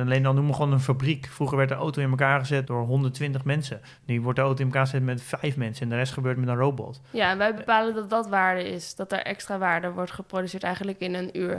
alleen 0.00 0.22
dan 0.22 0.34
noemen 0.34 0.50
we 0.52 0.56
gewoon 0.56 0.72
een 0.72 0.80
fabriek. 0.80 1.26
Vroeger 1.26 1.56
werd 1.56 1.68
de 1.68 1.74
auto 1.74 2.02
in 2.02 2.10
elkaar 2.10 2.38
gezet 2.38 2.66
door 2.66 2.82
120 2.84 3.44
mensen. 3.44 3.80
Nu 4.04 4.20
wordt 4.20 4.38
de 4.38 4.44
auto 4.44 4.60
in 4.60 4.66
elkaar 4.66 4.84
gezet 4.86 5.02
met 5.02 5.22
vijf 5.22 5.56
mensen 5.56 5.82
en 5.82 5.88
de 5.88 5.96
rest 5.96 6.12
gebeurt 6.12 6.36
met 6.36 6.48
een 6.48 6.56
robot. 6.56 7.00
Ja, 7.10 7.30
en 7.30 7.38
wij 7.38 7.54
bepalen 7.54 7.94
dat 7.94 8.10
dat 8.10 8.28
waarde 8.28 8.68
is. 8.68 8.94
Dat 8.94 9.12
er 9.12 9.18
extra 9.22 9.58
waarde 9.58 9.90
wordt 9.90 10.10
geproduceerd 10.10 10.62
eigenlijk 10.62 10.98
in 11.00 11.14
een 11.14 11.38
uur. 11.38 11.54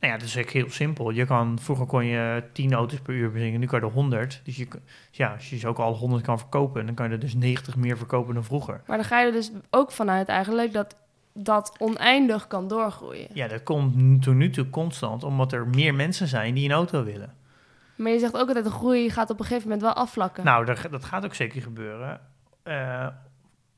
Nou 0.00 0.12
ja, 0.14 0.18
dat 0.20 0.28
is 0.28 0.34
eigenlijk 0.34 0.66
heel 0.66 0.74
simpel. 0.74 1.10
Je 1.10 1.26
kan, 1.26 1.58
vroeger 1.60 1.86
kon 1.86 2.04
je 2.04 2.42
10 2.52 2.72
auto's 2.72 3.00
per 3.00 3.14
uur 3.14 3.30
bezingen, 3.32 3.60
nu 3.60 3.66
kan 3.66 3.80
je 3.80 3.86
er 3.86 3.92
100. 3.92 4.40
Dus 4.44 4.56
je, 4.56 4.68
ja, 5.10 5.32
als 5.32 5.50
je 5.50 5.58
ze 5.58 5.68
ook 5.68 5.78
al 5.78 5.94
100 5.94 6.22
kan 6.22 6.38
verkopen, 6.38 6.86
dan 6.86 6.94
kan 6.94 7.06
je 7.06 7.12
er 7.12 7.18
dus 7.20 7.34
90 7.34 7.76
meer 7.76 7.96
verkopen 7.96 8.34
dan 8.34 8.44
vroeger. 8.44 8.80
Maar 8.86 8.96
dan 8.96 9.06
ga 9.06 9.20
je 9.20 9.26
er 9.26 9.32
dus 9.32 9.50
ook 9.70 9.90
vanuit 9.92 10.28
eigenlijk 10.28 10.72
dat 10.72 10.96
dat 11.34 11.74
oneindig 11.78 12.46
kan 12.46 12.68
doorgroeien. 12.68 13.28
Ja, 13.32 13.48
dat 13.48 13.62
komt 13.62 14.22
tot 14.22 14.34
nu 14.34 14.50
toe 14.50 14.70
constant, 14.70 15.24
omdat 15.24 15.52
er 15.52 15.68
meer 15.68 15.94
mensen 15.94 16.28
zijn 16.28 16.54
die 16.54 16.64
een 16.64 16.74
auto 16.74 17.04
willen. 17.04 17.34
Maar 17.96 18.12
je 18.12 18.18
zegt 18.18 18.36
ook 18.36 18.46
altijd 18.46 18.64
de 18.64 18.70
groei 18.70 19.10
gaat 19.10 19.30
op 19.30 19.38
een 19.38 19.44
gegeven 19.44 19.68
moment 19.68 19.82
wel 19.82 19.92
afvlakken. 19.92 20.44
Nou, 20.44 20.64
dat, 20.64 20.86
dat 20.90 21.04
gaat 21.04 21.24
ook 21.24 21.34
zeker 21.34 21.62
gebeuren. 21.62 22.20
Eh, 22.62 23.06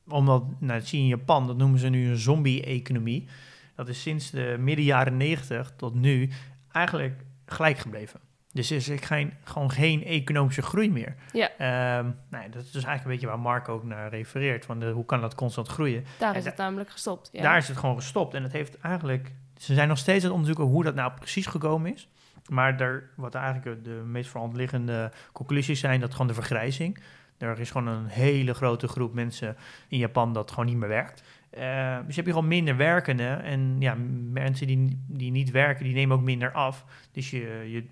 omdat, 0.09 0.45
nou, 0.59 0.79
dat 0.79 0.89
zie 0.89 0.99
je 0.99 1.05
in 1.05 1.11
Japan, 1.19 1.47
dat 1.47 1.57
noemen 1.57 1.79
ze 1.79 1.89
nu 1.89 2.09
een 2.09 2.17
zombie-economie. 2.17 3.29
Dat 3.75 3.89
is 3.89 4.03
sinds 4.03 4.31
de 4.31 4.57
midden 4.59 4.85
jaren 4.85 5.17
90 5.17 5.73
tot 5.77 5.95
nu 5.95 6.31
eigenlijk 6.73 7.25
gelijk 7.47 7.79
gebleven. 7.79 8.21
Dus 8.55 8.71
er 8.71 8.77
is 8.77 8.91
geen, 9.01 9.33
gewoon 9.45 9.71
geen 9.71 10.05
economische 10.05 10.63
groei 10.63 10.91
meer. 10.91 11.15
Ja. 11.33 11.49
Ehm, 11.59 12.05
nou, 12.29 12.45
ja, 12.45 12.49
dat 12.51 12.63
is 12.63 12.71
dus 12.71 12.85
eigenlijk 12.85 13.05
een 13.05 13.11
beetje 13.11 13.27
waar 13.27 13.39
Mark 13.39 13.69
ook 13.69 13.85
naar 13.85 14.09
refereert. 14.09 14.65
Van 14.65 14.79
de, 14.81 14.91
hoe 14.91 15.05
kan 15.05 15.21
dat 15.21 15.35
constant 15.35 15.69
groeien? 15.69 16.05
Daar 16.19 16.37
is 16.37 16.45
da- 16.45 16.51
het 16.51 16.59
namelijk 16.59 16.91
gestopt. 16.91 17.29
Ja. 17.33 17.43
Daar 17.43 17.57
is 17.57 17.69
het 17.69 17.77
gewoon 17.77 17.97
gestopt. 17.97 18.35
En 18.35 18.43
het 18.43 18.53
heeft 18.53 18.79
eigenlijk... 18.81 19.33
Ze 19.57 19.75
zijn 19.75 19.89
nog 19.89 19.99
steeds 19.99 20.19
aan 20.19 20.31
het 20.31 20.39
onderzoeken 20.39 20.65
hoe 20.65 20.85
dat 20.85 20.95
nou 20.95 21.13
precies 21.13 21.47
gekomen 21.47 21.95
is. 21.95 22.09
Maar 22.49 22.77
daar, 22.77 23.03
wat 23.17 23.35
eigenlijk 23.35 23.85
de 23.85 24.03
meest 24.07 24.35
liggende 24.53 25.13
conclusies 25.33 25.81
zijn... 25.81 26.01
dat 26.01 26.13
gewoon 26.13 26.27
de 26.27 26.35
vergrijzing. 26.35 26.99
Er 27.39 27.61
is 27.61 27.71
gewoon 27.71 27.87
een 27.87 28.07
hele 28.07 28.55
grote 28.55 28.89
groep 28.89 29.15
mensen 29.15 29.57
in 29.89 29.99
Japan 29.99 30.33
dat 30.33 30.51
gewoon 30.51 30.67
niet 30.67 30.77
meer 30.77 30.89
werkt. 30.89 31.23
Eh, 31.51 31.99
dus 32.07 32.17
heb 32.17 32.27
je 32.27 32.33
gewoon 32.33 32.49
minder 32.49 32.77
werkenden. 32.77 33.43
En 33.43 33.77
ja, 33.79 33.97
mensen 34.31 34.67
die, 34.67 35.03
die 35.07 35.31
niet 35.31 35.51
werken, 35.51 35.85
die 35.85 35.95
nemen 35.95 36.17
ook 36.17 36.23
minder 36.23 36.53
af. 36.53 36.85
Dus 37.13 37.31
je, 37.31 37.65
je, 37.71 37.85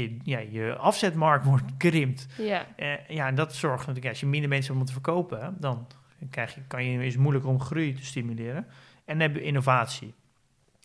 je, 0.00 0.16
ja, 0.22 0.38
je 0.38 0.76
afzetmarkt 0.76 1.44
wordt 1.50 1.76
krimpt. 1.76 2.26
ja. 2.38 2.66
Eh, 2.76 3.08
ja, 3.08 3.26
en 3.26 3.34
dat 3.34 3.54
zorgt 3.54 3.86
natuurlijk, 3.86 4.08
als 4.08 4.20
je 4.20 4.26
minder 4.26 4.48
mensen 4.48 4.68
hebt 4.68 4.80
om 4.80 4.86
te 4.86 5.02
verkopen, 5.02 5.56
dan 5.58 5.86
krijg 6.30 6.54
je, 6.54 6.60
kan 6.66 6.84
je, 6.84 7.04
is 7.04 7.12
het 7.12 7.22
moeilijker 7.22 7.50
om 7.50 7.60
groei 7.60 7.94
te 7.94 8.04
stimuleren. 8.04 8.66
En 9.04 9.04
dan 9.04 9.20
hebben 9.20 9.40
we 9.40 9.46
innovatie. 9.46 10.14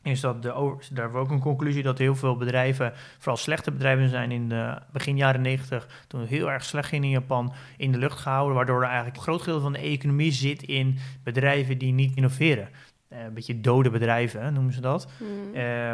Is 0.03 0.19
dat 0.19 0.41
de, 0.41 0.47
daar 0.49 0.77
hebben 0.89 1.11
we 1.11 1.17
ook 1.17 1.31
een 1.31 1.39
conclusie 1.39 1.83
dat 1.83 1.97
heel 1.97 2.15
veel 2.15 2.37
bedrijven, 2.37 2.93
vooral 3.17 3.37
slechte 3.37 3.71
bedrijven, 3.71 4.09
zijn 4.09 4.31
in 4.31 4.49
de 4.49 4.77
begin 4.91 5.17
jaren 5.17 5.41
90, 5.41 6.05
toen 6.07 6.19
het 6.19 6.29
heel 6.29 6.51
erg 6.51 6.63
slecht 6.63 6.87
ging 6.89 7.03
in 7.03 7.09
Japan, 7.09 7.53
in 7.77 7.91
de 7.91 7.97
lucht 7.97 8.19
gehouden. 8.19 8.55
Waardoor 8.55 8.81
er 8.81 8.87
eigenlijk 8.87 9.15
een 9.15 9.23
groot 9.23 9.45
deel 9.45 9.59
van 9.59 9.73
de 9.73 9.79
economie 9.79 10.31
zit 10.31 10.63
in 10.63 10.97
bedrijven 11.23 11.77
die 11.77 11.93
niet 11.93 12.15
innoveren. 12.15 12.69
Eh, 13.07 13.23
een 13.23 13.33
beetje 13.33 13.61
dode 13.61 13.89
bedrijven 13.89 14.53
noemen 14.53 14.73
ze 14.73 14.81
dat. 14.81 15.07
Mm. 15.19 15.55
Eh, 15.55 15.93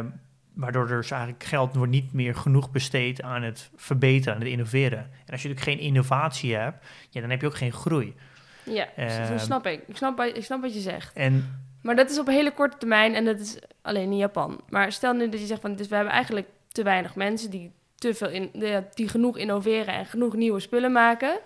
waardoor 0.55 0.89
er 0.89 0.97
dus 1.01 1.11
eigenlijk 1.11 1.43
geld 1.43 1.75
wordt 1.75 1.91
niet 1.91 2.13
meer 2.13 2.35
genoeg 2.35 2.71
besteed 2.71 3.21
aan 3.21 3.43
het 3.43 3.69
verbeteren, 3.75 4.33
aan 4.33 4.39
het 4.41 4.49
innoveren. 4.49 4.97
En 4.99 5.31
als 5.31 5.41
je 5.41 5.47
natuurlijk 5.47 5.61
geen 5.79 5.87
innovatie 5.87 6.55
hebt, 6.55 6.85
ja, 7.09 7.21
dan 7.21 7.29
heb 7.29 7.41
je 7.41 7.47
ook 7.47 7.55
geen 7.57 7.73
groei. 7.73 8.15
Ja, 8.63 8.87
zo- 8.97 9.07
zo 9.07 9.21
Ehm. 9.33 9.37
snap 9.37 9.65
ik. 9.67 9.83
Ik 9.87 9.97
snap, 9.97 10.17
wat- 10.17 10.37
ik 10.37 10.43
snap 10.43 10.61
wat 10.61 10.73
je 10.73 10.79
zegt. 10.79 11.13
En 11.15 11.63
Maar 11.81 11.95
dat 11.95 12.09
is 12.09 12.19
op 12.19 12.27
een 12.27 12.33
hele 12.33 12.51
korte 12.53 12.77
termijn 12.77 13.13
en 13.15 13.25
dat 13.25 13.39
is 13.39 13.59
alleen 13.81 14.11
in 14.11 14.17
Japan. 14.17 14.61
Maar 14.69 14.91
stel 14.91 15.13
nu 15.13 15.29
dat 15.29 15.39
je 15.39 15.45
zegt 15.45 15.61
van 15.61 15.75
dus 15.75 15.87
we 15.87 15.95
hebben 15.95 16.13
eigenlijk 16.13 16.47
te 16.67 16.83
weinig 16.83 17.15
mensen 17.15 17.49
die 17.49 17.71
te 17.95 18.13
veel 18.13 18.29
in, 18.29 18.49
die 18.93 19.07
genoeg 19.09 19.37
innoveren 19.37 19.93
en 19.93 20.05
genoeg 20.05 20.35
nieuwe 20.35 20.59
spullen 20.59 20.91
maken. 20.91 21.39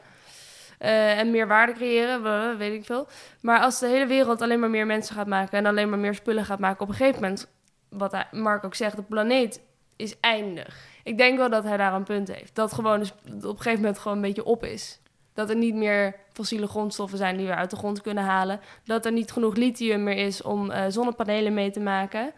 eh, 0.78 1.20
en 1.20 1.32
meer 1.32 1.48
waarde 1.48 1.74
creëren, 1.74 2.24
we- 2.24 2.56
weet 2.58 2.74
ik 2.74 2.86
veel. 2.86 3.08
Maar 3.42 3.60
als 3.60 3.80
de 3.80 3.88
hele 3.88 4.06
wereld 4.08 4.42
alleen 4.42 4.60
maar 4.60 4.70
meer 4.70 4.86
mensen 4.86 5.16
gaat 5.16 5.28
maken 5.28 5.58
en 5.58 5.66
alleen 5.66 5.90
maar 5.90 6.00
meer 6.00 6.16
spullen 6.16 6.46
gaat 6.46 6.60
maken, 6.60 6.82
op 6.82 6.88
een 6.90 6.96
gegeven 6.96 7.22
moment, 7.22 7.48
wat 7.90 8.26
Mark 8.32 8.64
ook 8.64 8.76
zegt, 8.76 8.96
de 8.96 9.04
planeet 9.04 9.62
is 9.96 10.20
eindig. 10.20 10.88
Ik 11.04 11.18
denk 11.18 11.38
wel 11.38 11.50
dat 11.50 11.64
hij 11.64 11.78
daar 11.78 11.94
een 11.94 12.04
punt 12.04 12.28
heeft. 12.28 12.56
Dat 12.56 12.74
gewoon 12.74 13.00
dus 13.00 13.12
op 13.12 13.44
een 13.44 13.58
gegeven 13.58 13.80
moment 13.82 14.00
gewoon 14.00 14.18
een 14.18 14.24
beetje 14.24 14.46
op 14.46 14.64
is. 14.64 15.00
Dat 15.34 15.50
er 15.50 15.56
niet 15.56 15.76
meer 15.76 16.16
fossiele 16.34 16.68
grondstoffen 16.68 17.18
zijn 17.18 17.38
die 17.38 17.48
we 17.48 17.56
uit 17.56 17.70
de 17.70 17.76
grond 17.76 18.02
kunnen 18.02 18.24
halen. 18.24 18.60
Dat 18.84 19.06
er 19.06 19.12
niet 19.12 19.32
genoeg 19.32 19.56
lithium 19.56 20.04
meer 20.04 20.26
is 20.26 20.42
om 20.42 20.72
eh, 20.72 20.86
zonnepanelen 20.88 21.54
mee 21.54 21.72
te 21.72 21.80
maken. 21.80 22.34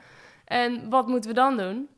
En 0.46 0.90
wat 0.90 1.08
moeten 1.08 1.30
we 1.30 1.36
dan 1.36 1.58
doen? 1.58 1.90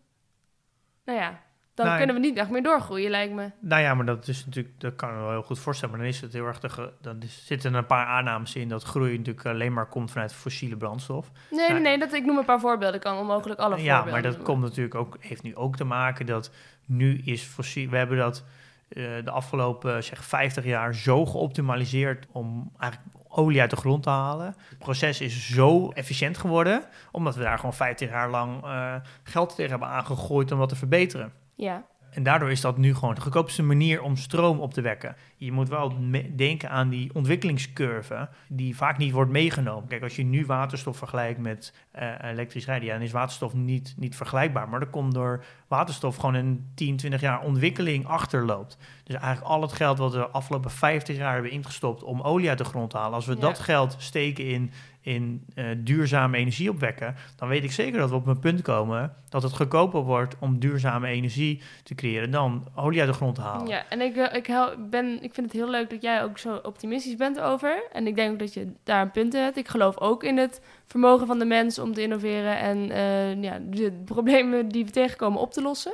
Nou 1.06 1.20
ja, 1.20 1.43
dan 1.74 1.86
Nou, 1.86 1.98
kunnen 1.98 2.16
we 2.16 2.22
niet 2.22 2.38
echt 2.38 2.50
meer 2.50 2.64
doorgroeien, 2.64 3.10
lijkt 3.10 3.34
me. 3.34 3.52
Nou 3.60 3.82
ja, 3.82 3.94
maar 3.94 4.06
dat 4.06 4.28
is 4.28 4.46
natuurlijk, 4.46 4.80
dat 4.80 4.96
kan 4.96 5.10
ik 5.10 5.16
me 5.16 5.22
wel 5.22 5.32
heel 5.32 5.42
goed 5.42 5.60
voorstellen. 5.60 5.96
Maar 5.96 6.04
dan 6.04 6.14
is 6.14 6.22
het 6.22 6.34
heel 6.34 6.46
erg, 6.46 6.60
de 6.60 6.92
dan 7.02 7.22
is, 7.22 7.46
zitten 7.46 7.74
een 7.74 7.86
paar 7.86 8.06
aannames 8.06 8.56
in 8.56 8.70
dat 8.70 8.84
groei 8.84 9.18
natuurlijk 9.18 9.46
alleen 9.46 9.74
maar 9.74 9.86
komt 9.86 10.12
vanuit 10.12 10.34
fossiele 10.34 10.78
brandstof. 10.78 11.32
Nee, 11.50 11.60
nee, 11.60 11.70
Nou, 11.70 11.82
nee, 11.82 11.98
dat, 11.98 12.14
ik 12.14 12.26
noem 12.26 12.38
een 12.38 12.46
paar 12.46 12.60
voorbeelden. 12.60 12.96
Ik 12.96 13.02
kan 13.02 13.18
onmogelijk 13.18 13.60
alle 13.60 13.76
ja, 13.76 13.84
voorbeelden 13.84 14.12
maar 14.12 14.22
dat 14.22 14.32
noemen. 14.32 14.48
komt 14.48 14.62
natuurlijk 14.62 14.96
ook, 14.96 15.18
heeft 15.20 15.44
nu 15.44 15.56
ook 15.56 15.76
te 15.76 15.84
maken 15.84 16.26
dat 16.26 16.52
nu 16.86 17.22
is 17.26 17.42
fossiel, 17.44 17.90
we 17.90 17.98
hebben 17.98 18.18
dat 18.18 18.44
eh, 18.90 19.04
de 19.24 19.32
afgelopen 19.32 20.04
zeg 20.04 20.24
50 20.24 20.66
jaar 20.66 20.96
zo 20.96 21.26
geoptimaliseerd 21.26 22.26
om 22.32 22.72
eigenlijk 22.78 23.12
olie 23.28 23.62
uit 23.62 23.70
de 23.70 23.76
grond 23.76 24.04
te 24.04 24.10
halen. 24.10 24.56
Het 24.70 24.78
proces 24.78 25.22
is 25.22 25.50
zo 25.50 25.90
efficiënt 25.90 26.38
geworden, 26.38 26.84
omdat 27.12 27.36
we 27.36 27.44
daar 27.44 27.58
gewoon 27.58 27.74
50 27.74 28.10
jaar 28.10 28.30
lang 28.30 28.64
eh, 28.64 28.96
geld 29.24 29.56
tegen 29.56 29.72
hebben 29.72 29.90
aangegooid 29.90 30.52
om 30.52 30.58
wat 30.58 30.70
te 30.70 30.76
verbeteren. 30.76 31.34
Ja, 31.56 31.86
En 32.12 32.24
daardoor 32.24 32.52
is 32.52 32.62
dat 32.62 32.78
nu 32.78 32.96
gewoon 32.96 33.16
de 33.16 33.22
goedkoopste 33.22 33.64
manier 33.64 34.02
om 34.02 34.16
stroom 34.16 34.60
op 34.60 34.74
te 34.74 34.82
wekken. 34.82 35.16
Je 35.38 35.52
moet 35.52 35.70
wel 35.70 35.94
denken 36.36 36.70
aan 36.70 36.90
die 36.90 37.14
ontwikkelingscurve, 37.14 38.30
die 38.48 38.76
vaak 38.76 38.98
niet 38.98 39.12
wordt 39.12 39.32
meegenomen. 39.32 39.88
Kijk, 39.90 40.04
als 40.04 40.16
je 40.16 40.24
nu 40.24 40.46
waterstof 40.46 40.98
vergelijkt 40.98 41.40
met 41.40 41.74
eh, 41.92 42.12
elektrisch 42.22 42.66
rijden, 42.66 42.88
ja, 42.88 42.94
dan 42.94 43.02
is 43.04 43.12
waterstof 43.12 43.54
niet, 43.54 43.94
niet 43.98 44.16
vergelijkbaar. 44.16 44.70
Maar 44.70 44.80
dat 44.80 44.90
komt 44.90 45.14
door 45.14 45.44
waterstof 45.68 46.16
gewoon 46.16 46.34
een 46.36 46.72
10, 46.76 46.98
20 46.98 47.22
jaar 47.22 47.42
ontwikkeling 47.42 48.08
achterloopt. 48.08 48.78
Dus 49.04 49.16
eigenlijk 49.16 49.54
al 49.54 49.62
het 49.62 49.74
geld 49.74 49.98
wat 49.98 50.12
we 50.12 50.18
de 50.18 50.28
afgelopen 50.28 50.72
50 50.72 51.18
jaar 51.18 51.34
hebben 51.34 51.52
ingestopt 51.52 52.04
om 52.04 52.22
olie 52.22 52.50
uit 52.50 52.58
de 52.58 52.64
grond 52.64 52.90
te 52.90 52.98
halen, 52.98 53.14
als 53.14 53.26
we 53.26 53.34
Ja. 53.34 53.40
dat 53.40 53.60
geld 53.60 53.96
steken 53.98 54.46
in, 54.46 54.72
in 55.04 55.46
eh, 55.56 55.66
duurzame 55.78 56.38
energie 56.38 56.70
opwekken, 56.70 57.16
dan 57.36 57.48
weet 57.48 57.64
ik 57.64 57.72
zeker 57.72 58.00
dat 58.00 58.10
we 58.10 58.16
op 58.16 58.28
een 58.28 58.40
punt 58.40 58.62
komen 58.62 59.14
dat 59.30 59.44
het 59.44 59.54
goedkoper 59.56 60.02
wordt 60.02 60.36
om 60.40 60.60
duurzame 60.60 61.08
energie 61.08 61.62
te 61.84 61.96
creëren 61.96 62.32
dan 62.32 62.68
olie 62.76 63.00
uit 63.00 63.10
de 63.10 63.16
grond 63.16 63.36
te 63.36 63.42
halen. 63.42 63.68
ja. 63.68 63.84
en 63.90 64.02
ik, 64.02 64.16
eh, 64.16 64.36
ik, 64.36 64.76
ben, 64.90 65.24
ik 65.24 65.34
vind 65.34 65.46
het 65.46 65.56
heel 65.56 65.70
leuk 65.70 65.90
dat 65.90 66.02
jij 66.02 66.24
ook 66.24 66.38
zo 66.38 66.56
optimistisch 66.56 67.16
bent 67.16 67.40
over. 67.40 67.84
En 67.92 68.08
ik 68.08 68.16
denk 68.16 68.32
ook 68.32 68.40
dat 68.40 68.54
je 68.54 68.74
daar 68.84 69.02
een 69.02 69.12
punt 69.12 69.34
in 69.34 69.42
hebt. 69.42 69.58
Ik 69.58 69.68
geloof 69.68 70.00
ook 70.00 70.24
in 70.24 70.38
het 70.38 70.62
vermogen 70.86 71.28
van 71.28 71.40
de 71.40 71.46
mens 71.46 71.80
om 71.80 71.94
te 71.94 72.02
innoveren 72.02 72.58
en 72.58 72.92
eh, 72.92 73.42
ja, 73.42 73.60
de 73.62 74.02
problemen 74.06 74.68
die 74.68 74.86
we 74.86 74.92
tegenkomen 74.92 75.42
op 75.42 75.54
te 75.54 75.62
lossen. 75.62 75.94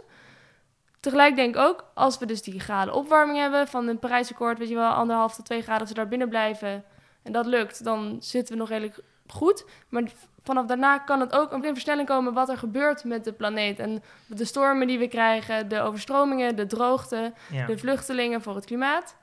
Tegelijk 1.00 1.36
denk 1.36 1.56
ik 1.56 1.62
ook, 1.62 1.86
als 1.93 2.17
we 2.17 2.26
dus 2.26 2.41
die 2.41 2.60
graden 2.60 2.93
opwarming 2.93 3.38
hebben 3.38 3.67
van 3.67 3.88
een 3.88 4.00
Parijsakkoord, 4.00 4.58
weet 4.58 4.69
je 4.69 4.76
wel, 4.76 4.91
anderhalf 4.91 5.36
tot 5.36 5.45
twee 5.45 5.62
graden, 5.62 5.82
als 5.82 5.89
we 5.89 5.95
daar 5.95 6.08
binnen 6.08 6.30
blijven 6.30 6.84
en 7.23 7.32
dat 7.32 7.45
lukt, 7.45 7.84
dan 7.84 8.17
zitten 8.19 8.53
we 8.53 8.60
nog 8.60 8.69
redelijk 8.69 8.99
goed. 9.27 9.65
Maar 9.89 10.03
vanaf 10.43 10.65
daarna 10.65 10.97
kan 10.97 11.19
het 11.19 11.34
ook 11.34 11.53
in 11.53 11.73
versnelling 11.73 12.08
komen 12.08 12.34
wat 12.34 12.49
er 12.49 12.58
gebeurt 12.58 13.03
met 13.03 13.23
de 13.23 13.34
planeet. 13.34 13.79
En 13.79 14.03
de 14.27 14.45
stormen 14.45 14.88
die 14.88 14.99
we 14.99 15.08
krijgen, 15.08 15.67
de 15.67 15.82
overstromingen, 15.82 16.55
de 16.55 16.65
droogte, 16.65 17.34
Ja. 17.51 17.65
de 17.65 17.77
vluchtelingen 17.77 18.41
voor 18.41 18.55
het 18.55 18.65
klimaat. 18.65 19.15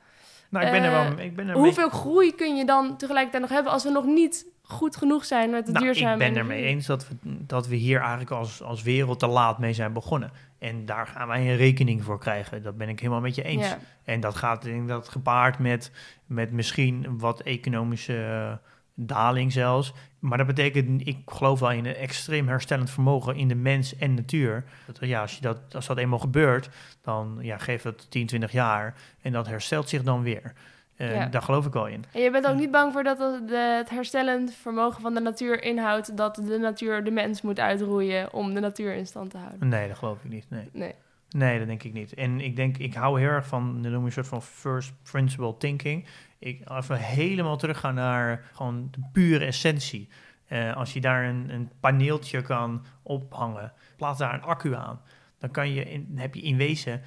Nou, 0.48 0.66
ik 0.66 0.72
ben 0.72 0.82
er 0.82 0.92
Eh, 0.92 1.08
wel 1.08 1.18
ik 1.24 1.36
ben 1.36 1.48
er 1.48 1.54
Hoeveel 1.54 1.88
groei 1.88 2.34
kun 2.34 2.56
je 2.56 2.64
dan 2.64 2.96
tegelijkertijd 2.96 3.42
nog 3.42 3.52
hebben 3.52 3.72
als 3.72 3.82
we 3.84 3.90
nog 3.90 4.04
niet 4.04 4.46
goed 4.68 4.96
genoeg 4.96 5.24
zijn 5.24 5.50
met 5.50 5.66
de 5.66 5.72
nou, 5.72 5.84
duurzame 5.84 6.12
ik 6.12 6.18
ben 6.18 6.26
energie? 6.26 6.52
ermee 6.52 6.64
eens 6.64 6.86
dat 6.86 7.08
we, 7.08 7.14
dat 7.22 7.66
we 7.66 7.76
hier 7.76 8.00
eigenlijk 8.00 8.30
als, 8.30 8.62
als 8.62 8.82
wereld 8.82 9.18
te 9.18 9.26
laat 9.26 9.58
mee 9.58 9.72
zijn 9.72 9.92
begonnen. 9.92 10.30
En 10.58 10.86
daar 10.86 11.06
gaan 11.06 11.28
wij 11.28 11.50
een 11.50 11.56
rekening 11.56 12.02
voor 12.02 12.18
krijgen. 12.18 12.62
Dat 12.62 12.76
ben 12.76 12.88
ik 12.88 13.00
helemaal 13.00 13.20
met 13.20 13.34
je 13.34 13.42
eens. 13.42 13.68
Ja. 13.68 13.78
En 14.04 14.20
dat 14.20 14.36
gaat 14.36 14.64
ik 14.66 14.72
denk 14.72 14.88
dat 14.88 15.08
gepaard 15.08 15.58
met, 15.58 15.90
met 16.26 16.52
misschien 16.52 17.18
wat 17.18 17.40
economische 17.40 18.24
eh, 18.24 18.68
daling 18.94 19.52
zelfs. 19.52 19.92
Maar 20.18 20.38
dat 20.38 20.46
betekent, 20.46 21.06
ik 21.06 21.18
geloof 21.26 21.60
wel 21.60 21.70
in 21.70 21.86
een 21.86 21.94
extreem 21.94 22.48
herstellend 22.48 22.90
vermogen 22.90 23.36
in 23.36 23.48
de 23.48 23.54
mens 23.54 23.96
en 23.96 24.14
natuur. 24.14 24.64
Dat, 24.86 24.98
ja, 25.00 25.20
als, 25.20 25.34
je 25.34 25.40
dat, 25.40 25.58
als 25.74 25.86
dat 25.86 25.98
eenmaal 25.98 26.18
gebeurt, 26.18 26.68
dan 27.02 27.38
ja, 27.40 27.58
geeft 27.58 27.84
het 27.84 28.10
10, 28.10 28.26
20 28.26 28.52
jaar 28.52 28.94
en 29.22 29.32
dat 29.32 29.46
herstelt 29.46 29.88
zich 29.88 30.02
dan 30.02 30.22
weer. 30.22 30.52
Eh, 30.96 31.14
Ja. 31.14 31.26
Daar 31.26 31.42
geloof 31.42 31.66
ik 31.66 31.72
wel 31.72 31.86
in. 31.86 32.04
En 32.12 32.20
je 32.20 32.30
bent 32.30 32.46
ook 32.46 32.56
niet 32.56 32.70
bang 32.70 32.92
voor 32.92 33.02
dat 33.02 33.18
het, 33.18 33.90
herstellend 33.90 34.54
vermogen 34.54 35.00
van 35.00 35.14
de 35.14 35.20
natuur 35.20 35.62
inhoudt 35.62 36.16
dat 36.16 36.34
de 36.34 36.58
natuur 36.58 37.04
de 37.04 37.10
mens 37.10 37.42
moet 37.42 37.60
uitroeien 37.60 38.32
om 38.32 38.54
de 38.54 38.60
natuur 38.60 38.94
in 38.94 39.06
stand 39.06 39.30
te 39.30 39.38
houden? 39.38 39.68
Nee, 39.68 39.88
dat 39.88 39.96
geloof 39.98 40.24
ik 40.24 40.30
niet. 40.30 40.46
Nee. 40.50 40.68
Nee. 40.72 40.94
Nee, 41.28 41.58
dat 41.58 41.66
denk 41.66 41.82
ik 41.82 41.92
niet. 41.92 42.14
En 42.14 42.40
ik 42.40 42.56
denk, 42.56 42.76
ik 42.76 42.94
hou 42.94 43.20
heel 43.20 43.28
erg 43.28 43.46
van, 43.46 43.82
dat 43.82 43.92
noem 43.92 44.00
je 44.00 44.06
een 44.06 44.12
soort 44.12 44.26
van 44.26 44.42
first 44.42 44.92
principle 45.10 45.56
thinking. 45.56 46.06
Ik, 46.38 46.64
als 46.64 46.86
we 46.86 46.96
helemaal 46.96 47.56
teruggaan 47.56 47.94
naar 47.94 48.50
gewoon 48.52 48.88
de 48.90 49.00
pure 49.12 49.44
essentie. 49.44 50.08
Eh, 50.46 50.76
als 50.76 50.92
je 50.92 51.00
daar 51.00 51.24
een, 51.24 51.50
een 51.50 51.70
paneeltje 51.80 52.42
kan 52.42 52.84
ophangen, 53.02 53.72
plaats 53.96 54.18
daar 54.18 54.34
een 54.34 54.42
accu 54.42 54.74
aan, 54.74 55.00
dan 55.38 55.50
kan 55.50 55.72
je 55.72 55.84
in, 55.84 56.12
heb 56.14 56.34
je 56.34 56.42
in 56.42 56.56
wezen 56.56 57.02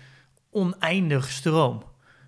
oneindig 0.52 1.30
stroom. 1.30 1.84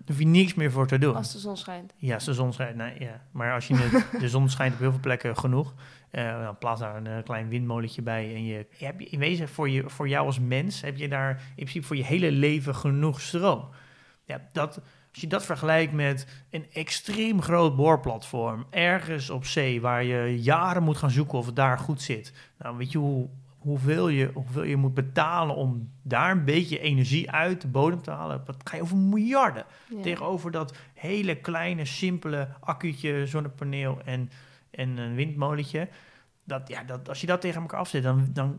Hoef 0.06 0.18
je 0.18 0.26
niks 0.26 0.54
meer 0.54 0.70
voor 0.70 0.86
te 0.86 0.98
doen. 0.98 1.14
Als 1.14 1.32
de 1.32 1.38
zon 1.38 1.56
schijnt. 1.56 1.92
Ja, 1.96 2.14
als 2.14 2.24
de 2.24 2.34
zon 2.34 2.52
schijnt. 2.52 2.76
Nee, 2.76 3.00
ja. 3.00 3.20
Maar 3.30 3.52
als 3.52 3.66
je 3.66 3.74
het, 3.78 4.20
de 4.20 4.28
zon 4.28 4.48
schijnt 4.48 4.74
op 4.74 4.80
heel 4.80 4.90
veel 4.90 5.00
plekken 5.00 5.36
genoeg, 5.36 5.74
eh, 6.10 6.44
dan 6.44 6.58
plaats 6.58 6.80
daar 6.80 6.96
een 6.96 7.06
eh, 7.06 7.22
klein 7.24 7.48
windmolentje 7.48 8.02
bij. 8.02 8.34
En 8.34 8.44
je, 8.44 8.66
je 8.76 8.84
hebt 8.84 9.02
in 9.02 9.18
wezen 9.18 9.48
voor, 9.48 9.68
je, 9.68 9.90
voor 9.90 10.08
jou 10.08 10.26
als 10.26 10.40
mens, 10.40 10.80
heb 10.80 10.96
je 10.96 11.08
daar 11.08 11.30
in 11.30 11.54
principe 11.54 11.86
voor 11.86 11.96
je 11.96 12.04
hele 12.04 12.30
leven 12.30 12.74
genoeg 12.74 13.20
stroom. 13.20 13.68
Ja, 14.24 14.40
dat, 14.52 14.80
als 15.12 15.20
je 15.20 15.26
dat 15.26 15.44
vergelijkt 15.44 15.92
met 15.92 16.44
een 16.50 16.66
extreem 16.72 17.42
groot 17.42 17.76
boorplatform, 17.76 18.66
ergens 18.70 19.30
op 19.30 19.44
zee, 19.44 19.80
waar 19.80 20.04
je 20.04 20.42
jaren 20.42 20.82
moet 20.82 20.96
gaan 20.96 21.10
zoeken 21.10 21.38
of 21.38 21.46
het 21.46 21.56
daar 21.56 21.78
goed 21.78 22.02
zit. 22.02 22.32
Nou, 22.58 22.76
weet 22.76 22.92
je 22.92 22.98
hoe, 22.98 23.28
hoeveel, 23.62 24.08
je, 24.08 24.30
hoeveel 24.34 24.62
je 24.62 24.76
moet 24.76 24.94
betalen 24.94 25.56
om 25.56 25.90
daar 26.02 26.30
een 26.30 26.44
beetje 26.44 26.78
energie 26.78 27.30
uit 27.30 27.60
de 27.60 27.68
bodem 27.68 28.02
te 28.02 28.10
halen? 28.10 28.42
Dat 28.44 28.56
ga 28.64 28.76
je 28.76 28.82
over 28.82 28.96
miljarden. 28.96 29.64
Ja. 29.88 30.02
Tegenover 30.02 30.50
dat 30.50 30.76
hele 30.94 31.36
kleine, 31.36 31.84
simpele 31.84 32.48
accu'tje, 32.60 33.26
zonnepaneel 33.26 34.00
en, 34.04 34.30
en 34.70 34.96
een 34.96 35.14
windmolentje. 35.14 35.88
Dat, 36.44 36.68
ja, 36.68 36.82
dat, 36.82 37.08
als 37.08 37.20
je 37.20 37.26
dat 37.26 37.40
tegen 37.40 37.60
elkaar 37.60 37.80
afzet, 37.80 38.02
dan, 38.02 38.28
dan, 38.32 38.58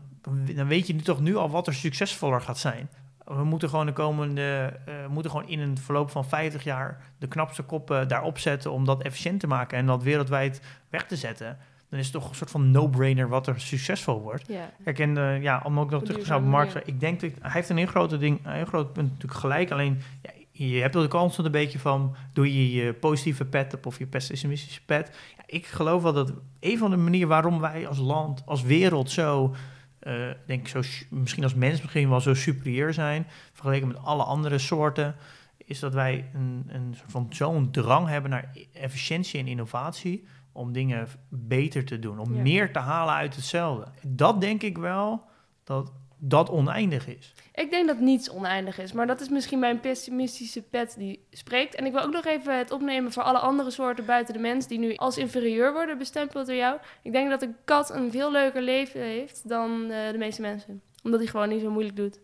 dan 0.54 0.66
weet 0.66 0.86
je 0.86 0.94
nu 0.94 1.00
toch 1.00 1.20
nu 1.20 1.36
al 1.36 1.50
wat 1.50 1.66
er 1.66 1.74
succesvoller 1.74 2.40
gaat 2.40 2.58
zijn. 2.58 2.88
We 3.24 3.44
moeten 3.44 3.68
gewoon 3.68 3.86
de 3.86 3.92
komende, 3.92 4.80
we 4.84 5.08
moeten 5.08 5.30
gewoon 5.30 5.48
in 5.48 5.60
een 5.60 5.78
verloop 5.78 6.10
van 6.10 6.24
50 6.24 6.64
jaar 6.64 7.02
de 7.18 7.28
knapste 7.28 7.62
koppen 7.62 8.08
daarop 8.08 8.38
zetten 8.38 8.72
om 8.72 8.84
dat 8.84 9.02
efficiënt 9.02 9.40
te 9.40 9.46
maken 9.46 9.78
en 9.78 9.86
dat 9.86 10.02
wereldwijd 10.02 10.60
weg 10.88 11.06
te 11.06 11.16
zetten. 11.16 11.58
Dan 11.94 12.02
is 12.02 12.12
het 12.12 12.20
toch 12.20 12.30
een 12.30 12.36
soort 12.36 12.50
van 12.50 12.70
no-brainer 12.70 13.28
wat 13.28 13.46
er 13.46 13.60
succesvol 13.60 14.20
wordt. 14.20 14.44
Ja. 14.48 14.72
Kijk, 14.84 14.98
en 14.98 15.18
eh, 15.18 15.42
ja, 15.42 15.60
om 15.64 15.80
ook 15.80 15.90
nog 15.90 16.02
terug 16.02 16.20
te 16.20 16.26
gaan 16.26 16.42
op 16.42 16.48
manier. 16.48 16.82
Ik 16.84 17.00
denk 17.00 17.20
dat 17.20 17.30
hij 17.40 17.50
heeft 17.50 17.68
een 17.68 17.76
heel 17.76 17.86
groot 17.86 18.20
ding, 18.20 18.40
een 18.42 18.52
heel 18.52 18.64
groot 18.64 18.92
punt 18.92 19.10
natuurlijk 19.10 19.40
gelijk. 19.40 19.70
Alleen 19.70 20.00
ja, 20.22 20.30
je 20.50 20.80
hebt 20.80 20.96
ook 20.96 21.10
constant 21.10 21.46
een 21.46 21.52
beetje 21.52 21.78
van, 21.78 22.16
doe 22.32 22.54
je 22.54 22.72
je 22.72 22.92
positieve 22.92 23.44
pet 23.44 23.74
op 23.74 23.86
of 23.86 23.98
je 23.98 24.06
pessimistische 24.06 24.84
pet. 24.84 25.16
Ja, 25.36 25.42
ik 25.46 25.66
geloof 25.66 26.02
wel 26.02 26.12
dat 26.12 26.32
een 26.60 26.78
van 26.78 26.90
de 26.90 26.96
manieren 26.96 27.28
waarom 27.28 27.60
wij 27.60 27.88
als 27.88 27.98
land, 27.98 28.42
als 28.46 28.62
wereld 28.62 29.10
zo, 29.10 29.54
eh, 29.98 30.14
denk 30.46 30.60
ik, 30.60 30.68
zo, 30.68 30.80
misschien 31.10 31.42
als 31.42 31.54
mens 31.54 31.80
misschien 31.80 32.08
wel 32.08 32.20
zo 32.20 32.34
superieur 32.34 32.94
zijn, 32.94 33.26
vergeleken 33.52 33.88
met 33.88 34.02
alle 34.02 34.22
andere 34.22 34.58
soorten, 34.58 35.16
is 35.64 35.78
dat 35.78 35.94
wij 35.94 36.30
een, 36.34 36.64
een 36.68 36.94
soort 36.96 37.10
van 37.10 37.26
zo'n 37.30 37.70
drang 37.70 38.08
hebben 38.08 38.30
naar 38.30 38.52
efficiëntie 38.72 39.40
en 39.40 39.46
innovatie 39.46 40.24
om 40.54 40.72
dingen 40.72 41.08
beter 41.28 41.84
te 41.84 41.98
doen, 41.98 42.18
om 42.18 42.34
Ja. 42.34 42.42
meer 42.42 42.72
te 42.72 42.78
halen 42.78 43.14
uit 43.14 43.36
hetzelfde. 43.36 43.86
Dat 44.06 44.40
denk 44.40 44.62
ik 44.62 44.78
wel 44.78 45.22
dat 45.64 45.92
dat 46.18 46.50
oneindig 46.50 47.06
is. 47.06 47.34
Ik 47.54 47.70
denk 47.70 47.86
dat 47.86 47.98
niets 48.00 48.30
oneindig 48.30 48.78
is, 48.78 48.92
maar 48.92 49.06
dat 49.06 49.20
is 49.20 49.28
misschien 49.28 49.58
mijn 49.58 49.80
pessimistische 49.80 50.62
pet 50.62 50.94
die 50.98 51.26
spreekt. 51.30 51.74
En 51.74 51.86
ik 51.86 51.92
wil 51.92 52.02
ook 52.02 52.12
nog 52.12 52.24
even 52.24 52.58
het 52.58 52.70
opnemen 52.70 53.12
voor 53.12 53.22
alle 53.22 53.38
andere 53.38 53.70
soorten 53.70 54.04
buiten 54.04 54.34
de 54.34 54.40
mens 54.40 54.66
die 54.66 54.78
nu 54.78 54.94
als 54.96 55.18
inferieur 55.18 55.72
worden 55.72 55.98
bestempeld 55.98 56.46
door 56.46 56.56
jou. 56.56 56.78
Ik 57.02 57.12
denk 57.12 57.30
dat 57.30 57.42
een 57.42 57.56
kat 57.64 57.90
een 57.90 58.10
veel 58.10 58.32
leuker 58.32 58.62
leven 58.62 59.00
heeft 59.00 59.48
dan 59.48 59.90
eh, 59.90 60.10
de 60.12 60.18
meeste 60.18 60.40
mensen. 60.40 60.82
Omdat 61.02 61.20
hij 61.20 61.28
gewoon 61.28 61.48
niet 61.48 61.60
zo 61.60 61.70
moeilijk 61.70 61.96
doet. 61.96 62.20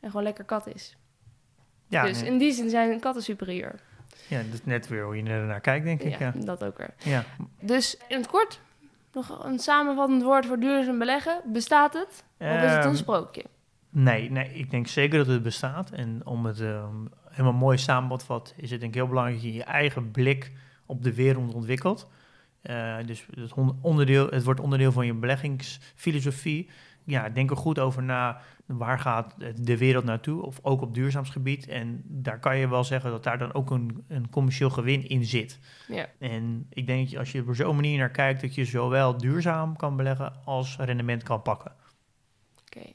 En 0.00 0.08
gewoon 0.10 0.22
lekker 0.24 0.44
kat 0.44 0.66
is. 0.66 0.96
Ja, 1.88 2.04
dus 2.04 2.20
nee. 2.20 2.30
in 2.30 2.38
die 2.38 2.52
zin 2.52 2.70
zijn 2.70 3.00
katten 3.00 3.22
superieur. 3.22 3.80
Ja, 4.28 4.36
dat 4.42 4.52
is 4.52 4.64
net 4.64 4.88
weer 4.88 5.04
hoe 5.04 5.16
je 5.16 5.22
er 5.22 5.46
naar 5.46 5.60
kijkt, 5.60 5.84
denk 5.84 6.02
ik. 6.02 6.18
Ja, 6.18 6.32
Ja. 6.34 6.44
dat 6.44 6.64
ook 6.64 6.78
weer. 6.78 6.94
Ja. 7.04 7.24
Dus 7.60 7.96
in 8.08 8.16
het 8.16 8.26
kort, 8.26 8.60
nog 9.12 9.44
een 9.44 9.58
samenvattend 9.58 10.22
woord 10.22 10.46
voor 10.46 10.58
duurzaam 10.60 10.98
beleggen. 10.98 11.40
Bestaat 11.52 11.92
het? 11.92 12.24
Of 12.38 12.46
is 12.46 12.70
het 12.70 12.78
Ehm, 12.80 12.88
een 12.88 12.96
sprookje? 12.96 13.44
Nee, 13.90 14.30
nee, 14.30 14.48
ik 14.54 14.70
denk 14.70 14.86
zeker 14.86 15.18
dat 15.18 15.26
het 15.26 15.42
bestaat. 15.42 15.90
En 15.90 16.20
om 16.24 16.46
het 16.46 16.60
ehm, 16.60 16.94
helemaal 17.28 17.52
mooi 17.52 17.78
samen 17.78 18.18
te 18.18 18.24
vatten, 18.24 18.54
is 18.58 18.70
het 18.70 18.80
denk 18.80 18.92
ik 18.92 18.98
heel 18.98 19.08
belangrijk 19.08 19.38
dat 19.42 19.46
je 19.50 19.56
je 19.56 19.64
eigen 19.64 20.10
blik 20.10 20.52
op 20.86 21.02
de 21.02 21.14
wereld 21.14 21.54
ontwikkelt. 21.54 22.08
Eh, 22.62 22.96
dus 23.06 23.26
het, 23.34 23.52
onderdeel, 23.80 24.28
het 24.28 24.44
wordt 24.44 24.60
onderdeel 24.60 24.92
van 24.92 25.06
je 25.06 25.14
beleggingsfilosofie. 25.14 26.68
Ja, 27.06 27.28
denk 27.28 27.50
er 27.50 27.56
goed 27.56 27.78
over 27.78 28.02
na. 28.02 28.40
Waar 28.66 28.98
gaat 28.98 29.34
de 29.56 29.78
wereld 29.78 30.04
naartoe? 30.04 30.42
Of 30.42 30.58
ook 30.62 30.82
op 30.82 30.94
duurzaamsgebied. 30.94 31.68
En 31.68 32.02
daar 32.04 32.38
kan 32.38 32.56
je 32.56 32.68
wel 32.68 32.84
zeggen 32.84 33.10
dat 33.10 33.22
daar 33.24 33.38
dan 33.38 33.54
ook 33.54 33.70
een, 33.70 34.04
een 34.08 34.30
commercieel 34.30 34.70
gewin 34.70 35.08
in 35.08 35.24
zit. 35.24 35.58
Ja. 35.88 36.06
En 36.18 36.66
ik 36.70 36.86
denk 36.86 37.00
dat 37.00 37.10
je, 37.10 37.18
als 37.18 37.32
je 37.32 37.38
er 37.38 37.48
op 37.48 37.54
zo'n 37.54 37.74
manier 37.74 37.98
naar 37.98 38.10
kijkt, 38.10 38.40
dat 38.40 38.54
je 38.54 38.64
zowel 38.64 39.16
duurzaam 39.16 39.76
kan 39.76 39.96
beleggen 39.96 40.32
als 40.44 40.76
rendement 40.76 41.22
kan 41.22 41.42
pakken. 41.42 41.72
Oké. 42.60 42.92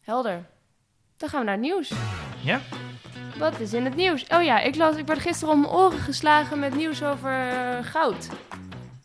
Helder. 0.00 0.46
Dan 1.16 1.28
gaan 1.28 1.40
we 1.40 1.46
naar 1.46 1.54
het 1.54 1.64
nieuws. 1.64 1.92
Ja? 2.42 2.60
Wat 3.38 3.60
is 3.60 3.74
in 3.74 3.84
het 3.84 3.96
nieuws? 3.96 4.26
Oh 4.28 4.42
ja, 4.42 4.60
ik, 4.60 4.76
las, 4.76 4.96
ik 4.96 5.06
werd 5.06 5.20
gisteren 5.20 5.54
om 5.54 5.60
mijn 5.60 5.72
oren 5.72 5.98
geslagen 5.98 6.58
met 6.58 6.74
nieuws 6.74 7.02
over 7.02 7.48
eh, 7.48 7.84
goud. 7.84 8.28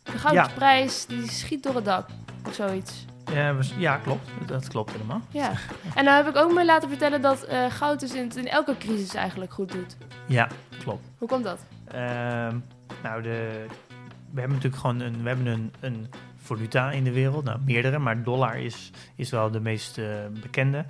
De 0.02 0.18
goudprijs 0.18 1.06
die 1.06 1.30
schiet 1.30 1.62
door 1.62 1.74
het 1.74 1.84
dak. 1.84 2.08
Of 2.46 2.54
zoiets. 2.54 3.04
Ja, 3.32 3.54
ja, 3.78 3.96
klopt. 3.96 4.28
Dat 4.46 4.68
klopt 4.68 4.92
helemaal. 4.92 5.20
Ja. 5.30 5.52
En 5.94 6.04
dan 6.04 6.14
heb 6.14 6.28
ik 6.28 6.36
ook 6.36 6.52
me 6.52 6.64
laten 6.64 6.88
vertellen 6.88 7.22
dat 7.22 7.42
eh, 7.42 7.70
goud 7.70 8.00
dus 8.00 8.14
in, 8.14 8.30
in 8.36 8.48
elke 8.48 8.76
crisis 8.78 9.14
eigenlijk 9.14 9.52
goed 9.52 9.72
doet. 9.72 9.96
Ja, 10.26 10.48
klopt. 10.78 11.06
Hoe 11.18 11.28
komt 11.28 11.44
dat? 11.44 11.64
Ehm, 11.88 12.56
nou, 13.02 13.22
de, 13.22 13.66
we 14.30 14.40
hebben 14.40 14.56
natuurlijk 14.56 14.82
gewoon 14.82 15.00
een, 15.00 15.22
we 15.22 15.28
hebben 15.28 15.46
een, 15.46 15.72
een 15.80 16.06
valuta 16.36 16.90
in 16.90 17.04
de 17.04 17.12
wereld. 17.12 17.44
Nou, 17.44 17.58
meerdere, 17.64 17.98
maar 17.98 18.22
dollar 18.22 18.58
is, 18.58 18.90
is 19.16 19.30
wel 19.30 19.50
de 19.50 19.60
meest 19.60 19.98
eh, 19.98 20.06
bekende. 20.42 20.84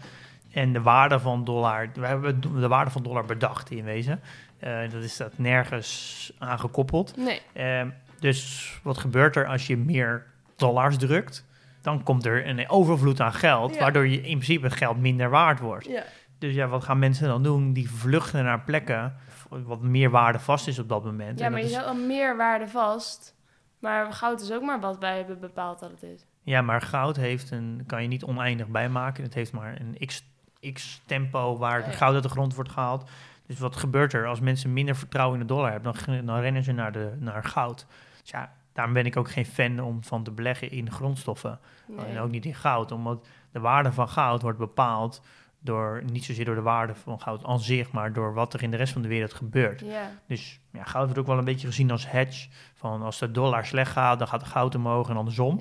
En 0.53 0.73
de 0.73 0.83
waarde 0.83 1.21
van 1.21 1.45
dollar, 1.45 1.91
we 1.95 2.07
hebben 2.07 2.41
de 2.41 2.69
waarde 2.69 2.91
van 2.91 3.03
dollar 3.03 3.25
bedacht 3.25 3.71
in 3.71 3.85
wezen. 3.85 4.21
Eh, 4.59 4.91
dat 4.91 5.03
is 5.03 5.17
dat 5.17 5.39
nergens 5.39 6.33
aan 6.39 6.59
gekoppeld. 6.59 7.17
Nee. 7.17 7.41
Ehm, 7.53 7.89
dus 8.21 8.73
wat 8.83 8.99
gebeurt 8.99 9.37
er 9.37 9.47
als 9.47 9.67
je 9.67 9.77
meer 9.77 10.27
dollars 10.57 10.97
drukt? 10.97 11.45
Dan 11.83 12.03
komt 12.03 12.27
er 12.27 12.47
een 12.47 12.69
overvloed 12.69 13.21
aan 13.21 13.33
geld, 13.33 13.75
Ja. 13.75 13.81
waardoor 13.81 14.07
je 14.07 14.17
in 14.17 14.23
principe 14.39 14.71
geld 14.71 14.99
minder 15.01 15.31
waard 15.31 15.61
wordt. 15.61 15.87
Ja. 15.87 16.03
Dus 16.39 16.55
ja, 16.55 16.67
wat 16.67 16.85
gaan 16.85 16.99
mensen 16.99 17.29
dan 17.29 17.43
doen? 17.43 17.73
Die 17.73 17.91
vluchten 17.91 18.45
naar 18.45 18.61
plekken 18.61 19.17
wat 19.49 19.81
meer 19.83 20.11
waarde 20.11 20.39
vast 20.39 20.69
is 20.69 20.79
op 20.79 20.89
dat 20.89 21.05
moment. 21.05 21.39
Ja, 21.39 21.45
En 21.45 21.53
maar 21.53 21.61
je 21.61 21.67
is- 21.67 21.83
al 21.83 21.95
meer 21.95 22.37
waarde 22.37 22.69
vast. 22.69 23.35
Maar 23.79 24.13
goud 24.13 24.41
is 24.41 24.53
ook 24.53 24.63
maar 24.63 24.81
wat 24.81 24.99
wij 24.99 25.17
hebben 25.17 25.41
bepaald 25.41 25.81
dat 25.81 25.91
het 25.91 26.03
is. 26.03 26.25
Ja, 26.43 26.63
maar 26.63 26.81
goud 26.83 27.17
heeft 27.17 27.51
een, 27.51 27.83
kan 27.87 28.03
je 28.03 28.09
niet 28.09 28.25
oneindig 28.25 28.67
bijmaken. 28.69 29.23
Het 29.25 29.35
heeft 29.35 29.53
maar 29.53 29.81
een 29.81 30.07
x, 30.07 30.25
x 30.73 31.01
tempo 31.07 31.57
waar 31.59 31.83
goud 31.83 32.15
uit 32.15 32.23
de 32.23 32.29
grond 32.29 32.55
wordt 32.55 32.71
gehaald. 32.71 33.11
Dus 33.47 33.59
wat 33.59 33.77
gebeurt 33.77 34.13
er 34.13 34.27
als 34.27 34.41
mensen 34.41 34.73
minder 34.73 34.97
vertrouwen 34.97 35.41
in 35.41 35.47
de 35.47 35.55
dollar 35.55 35.71
hebben? 35.71 35.95
Dan, 36.07 36.27
dan 36.27 36.41
rennen 36.41 36.63
ze 36.65 36.73
naar, 36.73 36.93
de, 36.93 37.13
naar 37.19 37.45
goud. 37.45 37.87
Dus 38.21 38.31
ja, 38.31 38.53
daarom 38.73 38.95
ben 38.95 39.07
ik 39.07 39.17
ook 39.17 39.31
geen 39.31 39.47
fan 39.47 39.81
om 39.81 40.05
van 40.05 40.23
te 40.23 40.31
beleggen 40.31 40.71
in 40.71 40.91
grondstoffen. 40.91 41.59
Nee. 41.87 42.07
En 42.07 42.19
ook 42.19 42.31
niet 42.31 42.45
in 42.45 42.55
goud, 42.55 42.93
omdat 42.93 43.27
de 43.51 43.61
waarde 43.61 43.93
van 43.93 44.09
goud 44.09 44.43
wordt 44.43 44.59
bepaald 44.59 45.23
door, 45.61 46.03
niet 46.13 46.25
zozeer 46.25 46.45
door 46.45 46.55
de 46.55 46.63
waarde 46.63 46.95
van 46.95 47.21
goud 47.21 47.45
aan 47.45 47.61
zich, 47.61 47.91
maar 47.91 48.13
door 48.13 48.35
wat 48.35 48.55
er 48.55 48.63
in 48.63 48.71
de 48.71 48.77
rest 48.77 48.93
van 48.93 49.03
de 49.03 49.09
wereld 49.09 49.33
gebeurt. 49.35 49.85
Dus 50.27 50.61
ja, 50.73 50.85
goud 50.85 51.05
wordt 51.05 51.19
ook 51.21 51.27
wel 51.27 51.39
een 51.39 51.45
beetje 51.45 51.67
gezien 51.67 51.91
als 51.91 52.11
hedge. 52.11 52.49
Van 52.75 53.03
als 53.03 53.19
de 53.19 53.31
dollar 53.31 53.67
slecht 53.67 53.93
gaat, 53.93 54.19
dan 54.19 54.29
gaat 54.29 54.41
de 54.41 54.47
goud 54.47 54.75
omhoog 54.75 55.09
en 55.09 55.17
andersom. 55.17 55.61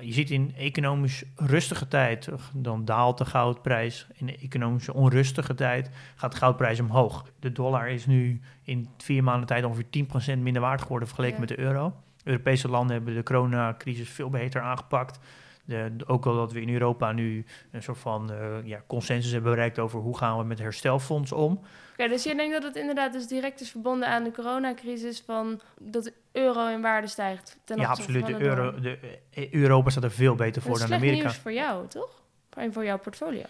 Je 0.00 0.12
ziet 0.12 0.30
in 0.30 0.54
economisch 0.56 1.24
rustige 1.36 1.88
tijd, 1.88 2.28
dan 2.52 2.84
daalt 2.84 3.18
de 3.18 3.24
goudprijs. 3.24 4.06
In 4.14 4.26
de 4.26 4.38
economische 4.38 4.94
onrustige 4.94 5.54
tijd 5.54 5.90
gaat 6.14 6.32
de 6.32 6.38
goudprijs 6.38 6.80
omhoog. 6.80 7.24
De 7.40 7.52
dollar 7.52 7.88
is 7.88 8.06
nu 8.06 8.40
in 8.62 8.88
vier 8.96 9.24
maanden 9.24 9.46
tijd 9.46 9.64
ongeveer 9.64 10.36
10% 10.36 10.38
minder 10.38 10.62
waard 10.62 10.82
geworden 10.82 11.08
vergeleken 11.08 11.40
met 11.40 11.48
de 11.48 11.58
euro. 11.58 11.94
Europese 12.26 12.68
landen 12.68 12.96
hebben 12.96 13.14
de 13.14 13.22
coronacrisis 13.22 14.08
veel 14.08 14.30
beter 14.30 14.60
aangepakt. 14.60 15.18
De, 15.64 15.92
de- 15.96 16.06
ook 16.08 16.26
al 16.26 16.34
dat 16.34 16.52
we 16.52 16.60
in 16.60 16.72
Europa 16.72 17.12
nu 17.12 17.44
een 17.70 17.82
soort 17.82 17.98
van 17.98 18.32
eh, 18.32 18.46
ja, 18.64 18.82
consensus 18.86 19.32
hebben 19.32 19.50
bereikt 19.50 19.78
over 19.78 20.00
hoe 20.00 20.16
gaan 20.18 20.38
we 20.38 20.44
met 20.44 20.58
herstelfonds 20.58 21.32
om. 21.32 21.60
Oké, 21.92 22.08
dus 22.08 22.22
je 22.22 22.34
denkt 22.34 22.52
dat 22.52 22.62
het 22.62 22.76
inderdaad 22.76 23.12
dus 23.12 23.26
direct 23.26 23.60
is 23.60 23.70
verbonden 23.70 24.08
aan 24.08 24.24
de 24.24 24.30
coronacrisis 24.30 25.20
van 25.26 25.60
dat 25.80 26.04
de 26.04 26.12
euro 26.32 26.66
in 26.66 26.80
waarde 26.80 27.06
stijgt 27.06 27.58
ten 27.64 27.78
ja, 27.78 27.88
absoluut. 27.88 28.22
van 28.24 28.32
De 28.32 28.40
euro, 28.44 28.80
de, 28.80 28.98
eh, 29.30 29.52
Europa 29.52 29.90
staat 29.90 30.04
er 30.04 30.10
veel 30.10 30.34
beter 30.34 30.52
Dat 30.54 30.62
voor 30.62 30.72
is 30.72 30.78
dan 30.78 30.86
slecht 30.88 31.02
Amerika. 31.02 31.22
nieuws 31.24 31.38
voor 31.38 31.52
jou, 31.52 31.86
toch? 31.88 32.22
En 32.56 32.72
voor 32.72 32.84
jouw 32.84 32.98
portfolio. 32.98 33.42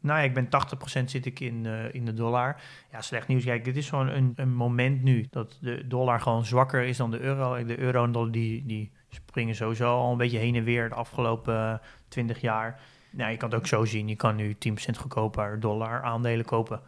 Nou 0.00 0.18
ja, 0.18 0.24
ik 0.24 0.34
ben 0.34 0.48
80% 0.48 1.04
zit 1.04 1.26
ik 1.26 1.40
in, 1.40 1.66
eh, 1.66 1.94
in 1.94 2.04
de 2.04 2.14
dollar. 2.14 2.60
Ja, 2.90 3.00
slecht 3.00 3.28
nieuws. 3.28 3.44
Kijk, 3.44 3.64
dit 3.64 3.76
is 3.76 3.88
gewoon 3.88 4.08
een, 4.08 4.32
een 4.36 4.54
moment 4.54 5.02
nu 5.02 5.26
dat 5.30 5.58
de 5.60 5.86
dollar 5.86 6.20
gewoon 6.20 6.44
zwakker 6.44 6.82
is 6.82 6.96
dan 6.96 7.10
de 7.10 7.20
euro. 7.20 7.64
De 7.64 7.78
euro 7.78 8.04
en 8.04 8.12
dollar 8.12 8.30
die, 8.30 8.66
die 8.66 8.92
springen 9.08 9.54
sowieso 9.54 9.98
al 9.98 10.10
een 10.10 10.16
beetje 10.16 10.38
heen 10.38 10.54
en 10.54 10.64
weer 10.64 10.88
de 10.88 10.94
afgelopen 10.94 11.54
eh, 11.54 11.78
20 12.08 12.40
jaar. 12.40 12.80
Nou, 13.10 13.30
je 13.30 13.36
kan 13.36 13.50
het 13.50 13.58
ook 13.58 13.66
zo 13.66 13.84
zien. 13.84 14.08
Je 14.08 14.16
kan 14.16 14.36
nu 14.36 14.54
10% 14.54 14.98
goedkoper 14.98 15.60
dollar 15.60 16.02
aandelen 16.02 16.44
kopen. 16.44 16.80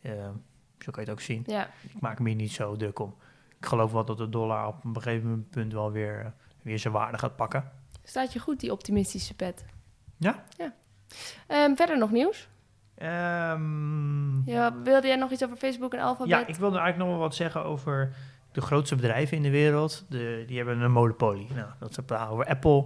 Eh, 0.00 0.12
zo 0.78 0.90
kan 0.90 1.04
je 1.04 1.10
het 1.10 1.10
ook 1.10 1.20
zien. 1.20 1.42
Ja. 1.46 1.70
Ik 1.82 2.00
maak 2.00 2.18
me 2.18 2.28
hier 2.28 2.36
niet 2.36 2.52
zo 2.52 2.76
druk 2.76 2.98
om. 2.98 3.14
Ik 3.58 3.66
geloof 3.66 3.92
wel 3.92 4.04
dat 4.04 4.18
de 4.18 4.28
dollar 4.28 4.66
op 4.66 4.84
een 4.84 4.94
gegeven 4.94 5.48
punt 5.50 5.72
wel 5.72 5.92
weer, 5.92 6.20
eh, 6.20 6.30
weer 6.62 6.78
zijn 6.78 6.92
waarde 6.92 7.18
gaat 7.18 7.36
pakken. 7.36 7.70
Staat 8.04 8.32
je 8.32 8.38
goed, 8.38 8.60
die 8.60 8.72
optimistische 8.72 9.34
pet. 9.34 9.64
Ja. 10.16 10.44
ja. 10.56 10.74
Ehm, 11.46 11.74
verder 11.74 11.98
nog 11.98 12.10
nieuws? 12.10 12.48
Ehm, 13.02 14.50
Ja, 14.50 14.74
wilde 14.84 15.06
jij 15.06 15.16
nog 15.16 15.30
iets 15.30 15.44
over 15.44 15.56
Facebook 15.56 15.94
en 15.94 16.00
Alphabet? 16.00 16.28
Ja, 16.30 16.46
ik 16.46 16.54
wilde 16.56 16.78
eigenlijk 16.78 16.98
nog 16.98 17.08
wel 17.08 17.26
wat 17.28 17.34
zeggen 17.34 17.64
over 17.64 18.12
de 18.52 18.60
grootste 18.60 18.94
bedrijven 18.96 19.36
in 19.36 19.42
de 19.42 19.50
wereld. 19.50 20.06
De, 20.08 20.44
die 20.46 20.56
hebben 20.56 20.80
een 20.80 20.92
monopolie. 20.92 21.46
Nou, 21.54 21.68
dat 21.78 21.90
is 21.90 21.98
praten 22.06 22.32
over 22.32 22.46
Apple, 22.46 22.84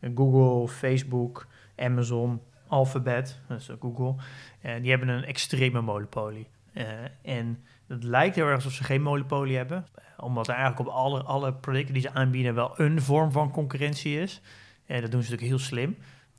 eh, 0.00 0.10
Google, 0.14 0.68
Facebook, 0.68 1.46
Amazon, 1.76 2.40
Alphabet, 2.68 3.40
dat 3.48 3.58
is 3.60 3.70
Google. 3.80 4.14
En 4.60 4.80
die 4.82 4.90
hebben 4.90 5.08
een 5.08 5.24
extreme 5.24 5.80
monopolie. 5.80 6.46
Eh, 6.72 6.84
en 7.22 7.64
het 7.88 8.04
lijkt 8.04 8.34
heel 8.36 8.46
erg 8.46 8.54
alsof 8.54 8.72
ze 8.72 8.84
geen 8.84 9.02
monopolie 9.02 9.56
hebben. 9.56 9.86
eh, 9.94 10.24
Omdat 10.24 10.48
er 10.48 10.54
eigenlijk 10.54 10.88
op 10.88 10.94
alle, 10.94 11.22
alle 11.22 11.52
producten 11.54 11.92
die 11.94 12.02
ze 12.02 12.12
aanbieden 12.14 12.54
wel 12.54 12.72
een 12.80 13.02
vorm 13.02 13.32
van 13.32 13.50
concurrentie 13.50 14.20
is. 14.20 14.40
En 14.86 15.00
dat 15.00 15.10
doen 15.10 15.22
ze 15.22 15.30
natuurlijk 15.30 15.58
heel 15.58 15.66
slim. 15.66 15.96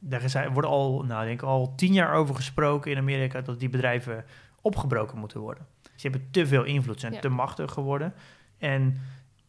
Daar 0.07 0.23
is, 0.23 0.35
wordt 0.53 0.67
al, 0.67 1.03
nou, 1.03 1.21
ik 1.21 1.27
denk 1.27 1.41
al 1.41 1.75
tien 1.75 1.93
jaar 1.93 2.13
over 2.13 2.35
gesproken 2.35 2.91
in 2.91 2.97
Amerika 2.97 3.41
dat 3.41 3.59
die 3.59 3.69
bedrijven 3.69 4.25
opgebroken 4.61 5.17
moeten 5.17 5.39
worden. 5.39 5.65
Ze 5.95 6.07
hebben 6.07 6.27
te 6.31 6.47
veel 6.47 6.63
invloed, 6.63 6.99
zijn 6.99 7.13
Ja. 7.13 7.19
te 7.19 7.29
machtig 7.29 7.71
geworden. 7.71 8.13
En 8.57 9.01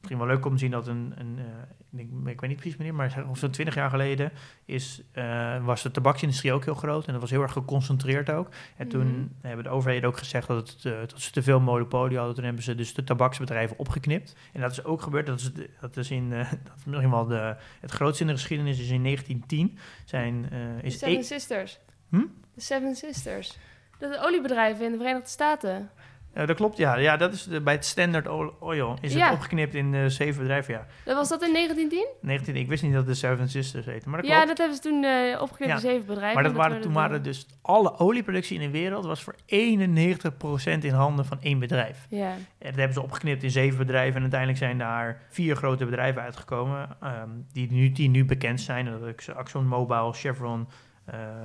misschien 0.08 0.26
wel 0.26 0.36
leuk 0.36 0.46
om 0.46 0.52
te 0.52 0.58
zien 0.58 0.70
dat 0.70 0.86
een, 0.86 1.14
een 1.16 1.38
eh, 1.38 2.00
ik, 2.00 2.40
weet 2.40 2.48
niet 2.48 2.56
precies 2.58 2.76
wanneer, 2.76 2.94
maar 2.94 3.24
zo'n 3.32 3.50
twintig 3.50 3.74
jaar 3.74 3.90
geleden 3.90 4.32
is, 4.64 5.02
eh, 5.12 5.64
was 5.64 5.82
de 5.82 5.90
tabaksindustrie 5.90 6.52
ook 6.52 6.64
heel 6.64 6.74
groot. 6.74 7.06
En 7.06 7.12
dat 7.12 7.20
was 7.20 7.30
heel 7.30 7.42
erg 7.42 7.52
geconcentreerd 7.52 8.30
ook. 8.30 8.48
En 8.76 8.88
toen 8.88 9.06
Mhm. 9.06 9.26
hebben 9.40 9.64
de 9.64 9.70
overheden 9.70 10.08
ook 10.08 10.16
gezegd 10.18 10.46
dat, 10.48 10.68
het, 10.68 10.84
eh, 10.84 10.98
dat 10.98 11.20
ze 11.20 11.30
te 11.30 11.42
veel 11.42 11.60
monopolie 11.60 12.16
hadden. 12.16 12.34
Toen 12.34 12.44
hebben 12.44 12.62
ze 12.62 12.74
dus 12.74 12.94
de 12.94 13.04
tabaksbedrijven 13.04 13.78
opgeknipt. 13.78 14.36
En 14.52 14.60
dat 14.60 14.70
is 14.70 14.84
ook 14.84 15.02
gebeurd. 15.02 15.26
Dat 15.26 15.40
is, 15.40 15.50
dat 15.80 15.96
is, 15.96 16.10
in, 16.10 16.30
dat 16.64 16.76
is 16.76 16.84
misschien 16.84 17.10
wel 17.10 17.26
de, 17.26 17.56
het 17.80 17.90
grootste 17.90 18.22
in 18.22 18.28
de 18.28 18.36
geschiedenis. 18.36 18.80
Is 18.80 18.90
in 18.90 19.02
1910 19.02 19.78
zijn, 20.04 20.44
eh, 20.44 20.50
De 20.50 20.82
is 20.82 20.98
Seven 20.98 21.18
e- 21.18 21.22
Sisters. 21.22 21.78
Hm? 22.08 22.24
De 22.54 22.60
Seven 22.60 22.94
Sisters. 22.94 23.58
Dat 23.98 24.18
oliebedrijven 24.18 24.84
in 24.84 24.90
de 24.90 24.96
Verenigde 24.96 25.28
Staten. 25.28 25.90
Ja, 26.36 26.46
dat 26.46 26.56
klopt, 26.56 26.76
ja. 26.76 26.96
ja 26.96 27.16
dat 27.16 27.32
is 27.32 27.44
de, 27.44 27.60
bij 27.60 27.74
het 27.74 27.84
Standard 27.84 28.28
Oil- 28.60 28.96
is 29.00 29.14
Ja. 29.14 29.24
het 29.24 29.34
opgeknipt 29.34 29.74
in 29.74 29.94
eh, 29.94 30.06
zeven 30.06 30.40
bedrijven, 30.40 30.74
ja. 30.74 30.86
Dat 31.04 31.16
was 31.16 31.28
dat 31.28 31.42
in 31.42 31.52
1910? 31.52 32.06
19, 32.20 32.56
ik 32.56 32.68
wist 32.68 32.82
niet 32.82 32.92
dat 32.92 33.06
de 33.06 33.14
Seven 33.14 33.48
Sisters 33.48 33.86
heette, 33.86 34.08
maar 34.08 34.20
dat 34.20 34.30
Ja, 34.30 34.34
klopt. 34.34 34.48
dat 34.48 34.58
hebben 34.58 34.76
ze 34.76 34.82
toen 34.82 35.04
eh 35.04 35.40
opgeknipt 35.42 35.70
Ja. 35.70 35.74
in 35.74 35.80
zeven 35.94 36.06
bedrijven. 36.06 36.34
maar 36.34 36.42
dat 36.42 36.52
en 36.52 36.58
waren, 36.58 36.80
toen 36.80 36.92
waren 36.92 37.22
dus 37.22 37.46
alle 37.62 37.98
olieproductie 37.98 38.60
in 38.60 38.72
de 38.72 38.78
wereld 38.78 39.04
was 39.04 39.22
voor 39.22 39.34
91% 39.46 40.84
in 40.84 40.92
handen 40.92 41.24
van 41.24 41.38
één 41.40 41.58
bedrijf. 41.58 42.06
Ja, 42.08 42.30
En 42.30 42.38
dat 42.58 42.74
hebben 42.74 42.92
ze 42.94 43.02
opgeknipt 43.02 43.42
in 43.42 43.50
zeven 43.50 43.78
bedrijven 43.78 44.14
en 44.14 44.20
uiteindelijk 44.20 44.60
zijn 44.60 44.78
daar 44.78 45.22
vier 45.30 45.56
grote 45.56 45.84
bedrijven 45.84 46.22
uitgekomen 46.22 46.88
ehm, 47.00 47.28
die, 47.52 47.72
nu, 47.72 47.92
die 47.92 48.08
nu 48.08 48.24
bekend 48.24 48.60
zijn. 48.60 48.84
Dat 49.00 49.14
is 49.18 49.30
Axon 49.34 49.66
Mobile, 49.66 50.12
Chevron, 50.12 50.68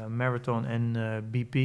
Marathon 0.08 0.66
en 0.66 0.92
BP. 1.32 1.56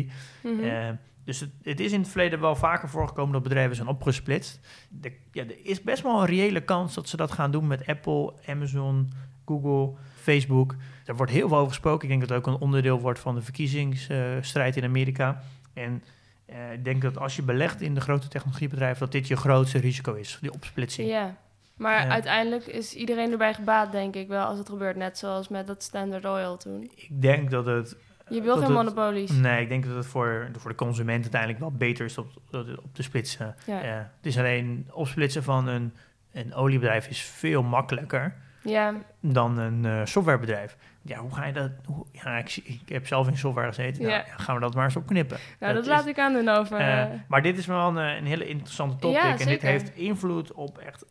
Mhm. 0.43 0.65
Eh, 0.65 0.89
dus 1.27 1.41
het, 1.41 1.51
het 1.62 1.81
is 1.81 1.93
in 1.93 2.01
het 2.01 2.09
verleden 2.09 2.41
wel 2.41 2.57
vaker 2.57 2.89
voorgekomen 2.89 3.33
dat 3.33 3.43
bedrijven 3.43 3.77
zijn 3.77 3.89
opgesplitst. 3.89 4.61
De, 4.89 5.12
ja, 5.33 5.43
er 5.43 5.67
is 5.67 5.83
best 5.83 6.03
wel 6.03 6.21
een 6.21 6.27
reële 6.27 6.61
kans 6.61 6.95
dat 6.95 7.09
ze 7.09 7.17
dat 7.17 7.33
gaan 7.33 7.51
doen 7.51 7.67
met 7.67 7.87
Apple, 7.87 8.33
Amazon, 8.47 9.12
Google, 9.45 9.95
Facebook. 10.15 10.75
Daar 11.05 11.17
wordt 11.17 11.33
heel 11.33 11.49
veel 11.49 11.57
over 11.57 11.69
gesproken. 11.69 12.03
Ik 12.03 12.09
denk 12.09 12.21
dat 12.21 12.29
het 12.29 12.39
ook 12.39 12.55
een 12.55 12.61
onderdeel 12.61 13.01
wordt 13.01 13.19
van 13.19 13.35
de 13.35 13.43
verkiezingsstrijd 13.43 14.77
in 14.77 14.85
Amerika. 14.85 15.43
En 15.73 16.03
eh, 16.47 16.73
ik 16.73 16.85
denk 16.85 17.03
dat 17.03 17.19
als 17.19 17.37
je 17.37 17.43
belegt 17.43 17.81
in 17.81 17.95
de 17.95 18.01
grote 18.01 18.29
technologiebedrijven, 18.29 19.01
dat 19.01 19.12
dit 19.12 19.29
je 19.29 19.37
grootste 19.37 19.79
risico 19.79 20.15
is, 20.15 20.39
die 20.41 20.53
opsplitsing. 20.53 21.09
ja. 21.09 21.37
Maar 21.77 22.09
uiteindelijk 22.09 22.67
is 22.67 22.95
iedereen 22.95 23.33
erbij 23.33 23.55
gebaat, 23.55 23.93
denk 23.93 24.15
ik 24.15 24.29
wel, 24.29 24.45
als 24.45 24.59
het 24.59 24.69
gebeurt. 24.69 24.97
Net 24.97 25.19
zoals 25.19 25.49
met 25.49 25.67
dat 25.67 25.83
Standard 25.83 26.25
Oil 26.25 26.57
toen. 26.57 26.83
Ik 26.83 27.09
denk 27.21 27.51
dat 27.51 27.67
het 27.67 27.97
Je 28.29 28.41
wil 28.43 28.55
dat 28.55 28.65
geen 28.65 28.73
monopolies. 28.73 29.31
Nee, 29.31 29.62
ik 29.62 29.69
denk 29.69 29.87
dat 29.87 29.97
het 29.97 30.07
voor, 30.07 30.49
voor 30.57 30.71
de 30.71 30.77
consument 30.77 31.23
uiteindelijk 31.23 31.61
wel 31.61 31.73
beter 31.73 32.05
is 32.05 32.19
op, 32.19 32.27
op 32.83 32.89
te 32.95 33.03
splitsen. 33.03 33.55
Ja. 33.67 33.83
Eh, 33.83 33.95
het 33.97 34.27
is 34.27 34.39
alleen 34.39 34.89
opsplitsen 34.93 35.43
van 35.43 35.67
een, 35.69 35.93
een 36.33 36.55
oliebedrijf 36.55 37.09
is 37.09 37.21
veel 37.23 37.62
makkelijker 37.62 38.35
Ja, 38.62 38.95
dan 39.21 39.59
een 39.59 39.85
eh, 39.85 40.01
softwarebedrijf. 40.05 40.77
Ja, 41.03 41.19
hoe 41.19 41.35
ga 41.35 41.45
je 41.45 41.53
dat? 41.53 41.71
Hoe, 41.85 42.07
ja, 42.12 42.37
ik, 42.39 42.57
ik 42.65 42.89
heb 42.89 43.07
zelf 43.07 43.29
in 43.29 43.37
software 43.38 43.67
gezeten. 43.69 44.03
Nou, 44.03 44.15
Ja. 44.15 44.25
gaan 44.37 44.55
we 44.55 44.61
dat 44.61 44.75
maar 44.75 44.85
eens 44.85 44.96
opknippen. 44.96 45.38
nou, 45.61 45.75
dat 45.75 45.83
is- 45.83 45.88
laat 45.88 46.07
ik 46.07 46.19
aan 46.19 46.33
doen 46.33 46.48
over... 46.48 46.79
eh, 46.79 47.05
maar 47.29 47.42
dit 47.42 47.59
is 47.59 47.67
wel 47.67 47.88
een, 47.88 47.96
een 47.96 48.27
hele 48.27 48.46
interessante 48.48 48.96
topic. 48.96 49.40
En 49.40 49.46
dit 49.46 49.63
heeft 49.63 49.94
invloed 49.94 50.53
op 50.53 50.79
echt 50.79 51.05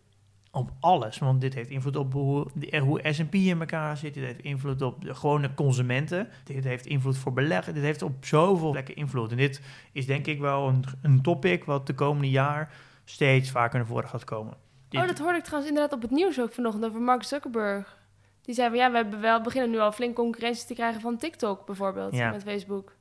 op 0.55 0.71
alles. 0.79 1.17
Want 1.17 1.41
dit 1.41 1.53
heeft 1.53 1.69
invloed 1.69 1.95
op 1.95 2.13
hoe, 2.13 2.47
hoe 2.79 2.99
S&P 3.13 3.33
in 3.33 3.59
elkaar 3.59 3.97
zit. 3.97 4.13
Dit 4.13 4.23
heeft 4.23 4.39
invloed 4.41 4.81
op 4.81 5.01
de 5.03 5.15
gewone 5.15 5.53
consumenten. 5.53 6.29
Dit 6.43 6.63
heeft 6.63 6.85
invloed 6.85 7.17
voor 7.17 7.33
beleggen. 7.33 7.73
Dit 7.73 7.83
heeft 7.83 8.01
op 8.01 8.25
zoveel 8.25 8.71
plekken 8.71 8.95
invloed. 8.95 9.31
En 9.31 9.37
dit 9.37 9.61
is 9.91 10.05
denk 10.05 10.25
ik 10.27 10.39
wel 10.39 10.67
een, 10.67 10.83
een 11.01 11.21
topic 11.21 11.63
wat 11.63 11.87
de 11.87 11.93
komende 11.93 12.29
jaar 12.29 12.73
steeds 13.05 13.51
vaker 13.51 13.77
naar 13.77 13.87
voren 13.87 14.09
gaat 14.09 14.23
komen. 14.23 14.53
Dit- 14.89 15.01
Oh, 15.01 15.07
dat 15.07 15.19
hoorde 15.19 15.37
ik 15.37 15.43
trouwens 15.43 15.71
inderdaad 15.73 15.95
op 15.97 16.01
het 16.01 16.11
nieuws 16.11 16.39
ook 16.41 16.53
vanochtend 16.53 16.85
over 16.85 17.01
Mark 17.01 17.23
Zuckerberg. 17.23 17.97
Die 18.41 18.55
zei 18.55 18.69
van 18.69 18.77
ja, 18.77 18.89
we 18.91 18.95
hebben 18.97 19.21
wel, 19.21 19.41
beginnen 19.41 19.69
nu 19.71 19.79
al 19.79 19.91
flink 19.91 20.15
concurrentie 20.15 20.65
te 20.67 20.73
krijgen 20.73 21.01
van 21.01 21.17
TikTok 21.17 21.65
bijvoorbeeld, 21.65 22.13
Ja. 22.15 22.31
met 22.31 22.43
Facebook. 22.43 22.94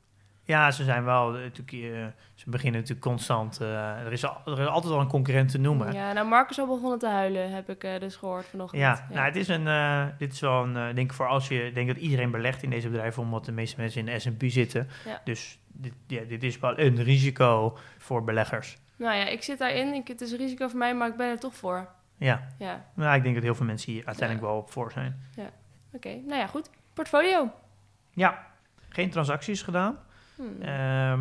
Ja, 0.47 0.71
ze 0.71 0.85
zijn 0.85 1.05
wel 1.05 1.35
eh, 1.37 1.43
natuurlijk. 1.43 1.73
eh, 1.95 2.07
ze 2.35 2.51
beginnen 2.51 2.81
natuurlijk 2.81 3.07
constant. 3.07 3.61
eh, 3.61 3.99
er, 4.01 4.13
is 4.13 4.25
al, 4.25 4.41
er 4.47 4.61
is 4.61 4.67
altijd 4.67 4.93
al 4.93 5.01
een 5.01 5.07
concurrent 5.09 5.51
te 5.51 5.59
noemen. 5.59 5.93
Ja, 5.93 6.07
Ja, 6.09 6.13
nou 6.13 6.27
Mark 6.29 6.51
is 6.51 6.59
al 6.59 6.67
begonnen 6.67 6.99
te 6.99 7.09
huilen, 7.09 7.51
heb 7.51 7.71
ik 7.71 8.01
dus 8.01 8.17
gehoord 8.17 8.47
vanochtend. 8.47 8.83
nou, 9.11 9.25
het 9.27 9.37
is 9.37 9.49
een. 9.49 9.67
eh, 9.69 10.05
dit 10.19 10.33
is 10.33 10.41
wel 10.41 10.63
een. 10.65 10.73
denk 10.95 11.11
ik 11.11 11.13
voor 11.13 11.27
als 11.29 11.49
je. 11.49 11.71
Denk 11.75 11.89
dat 11.89 11.97
iedereen 11.97 12.31
belegt 12.31 12.63
in 12.63 12.71
deze 12.71 12.89
bedrijven, 12.89 13.23
omdat 13.23 13.45
de 13.45 13.53
meeste 13.53 13.81
mensen 13.81 14.01
in 14.01 14.07
de 14.07 14.19
SP 14.25 14.43
zitten. 14.47 14.89
Ja. 15.05 15.21
Dus 15.25 15.59
dit, 15.67 15.93
ja, 16.07 16.23
dit 16.25 16.43
is 16.43 16.59
wel 16.59 16.79
een 16.79 17.03
risico 17.03 17.79
voor 17.99 18.25
beleggers. 18.25 18.79
Nou 18.97 19.17
ja, 19.17 19.27
ik 19.27 19.43
zit 19.43 19.59
daarin. 19.59 19.95
Ik, 19.95 20.09
het 20.09 20.21
is 20.21 20.31
een 20.33 20.39
risico 20.39 20.69
voor 20.69 20.79
mij, 20.79 20.95
maar 20.95 21.09
ik 21.09 21.17
ben 21.17 21.29
er 21.29 21.39
toch 21.39 21.55
voor. 21.55 21.89
Ja, 22.17 22.47
Ja, 22.59 22.85
nou, 22.95 23.17
ik 23.17 23.23
denk 23.23 23.35
dat 23.35 23.45
heel 23.45 23.55
veel 23.55 23.67
mensen 23.67 23.93
hier 23.93 24.07
uiteindelijk 24.07 24.47
wel 24.49 24.57
op 24.57 24.71
voor 24.71 24.93
zijn. 24.93 25.21
oké. 25.93 26.09
Nou 26.09 26.39
ja, 26.39 26.47
goed. 26.47 26.71
Portfolio. 26.93 27.51
Ja, 28.11 28.47
geen 28.89 29.11
transacties 29.11 29.63
gedaan. 29.63 29.99
Hmm. 30.37 30.63
Ehm 30.63 31.21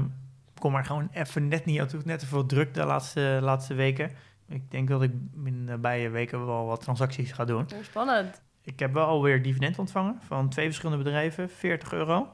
kom 0.59 0.71
maar 0.71 0.85
gewoon 0.85 1.09
even 1.13 1.47
net 1.47 1.65
niet 1.65 1.79
aan 1.79 1.87
toe. 1.87 2.01
Net 2.05 2.19
te 2.19 2.25
veel 2.25 2.45
druk 2.45 2.73
de 2.73 2.83
laatste, 2.85 3.39
laatste 3.41 3.73
weken. 3.73 4.11
Ik 4.47 4.71
denk 4.71 4.87
dat 4.87 5.01
ik 5.01 5.11
in 5.35 5.43
de 5.43 5.51
nabije 5.71 6.09
weken 6.09 6.45
wel 6.45 6.65
wat 6.65 6.81
transacties 6.81 7.31
ga 7.31 7.45
doen. 7.45 7.61
Oh, 7.73 7.83
spannend. 7.83 8.41
Ik 8.61 8.79
heb 8.79 8.93
wel 8.93 9.05
alweer 9.05 9.41
dividend 9.43 9.79
ontvangen 9.79 10.19
van 10.27 10.49
twee 10.49 10.65
verschillende 10.65 11.03
bedrijven, 11.03 11.49
40 11.49 11.93
euro. 11.93 12.31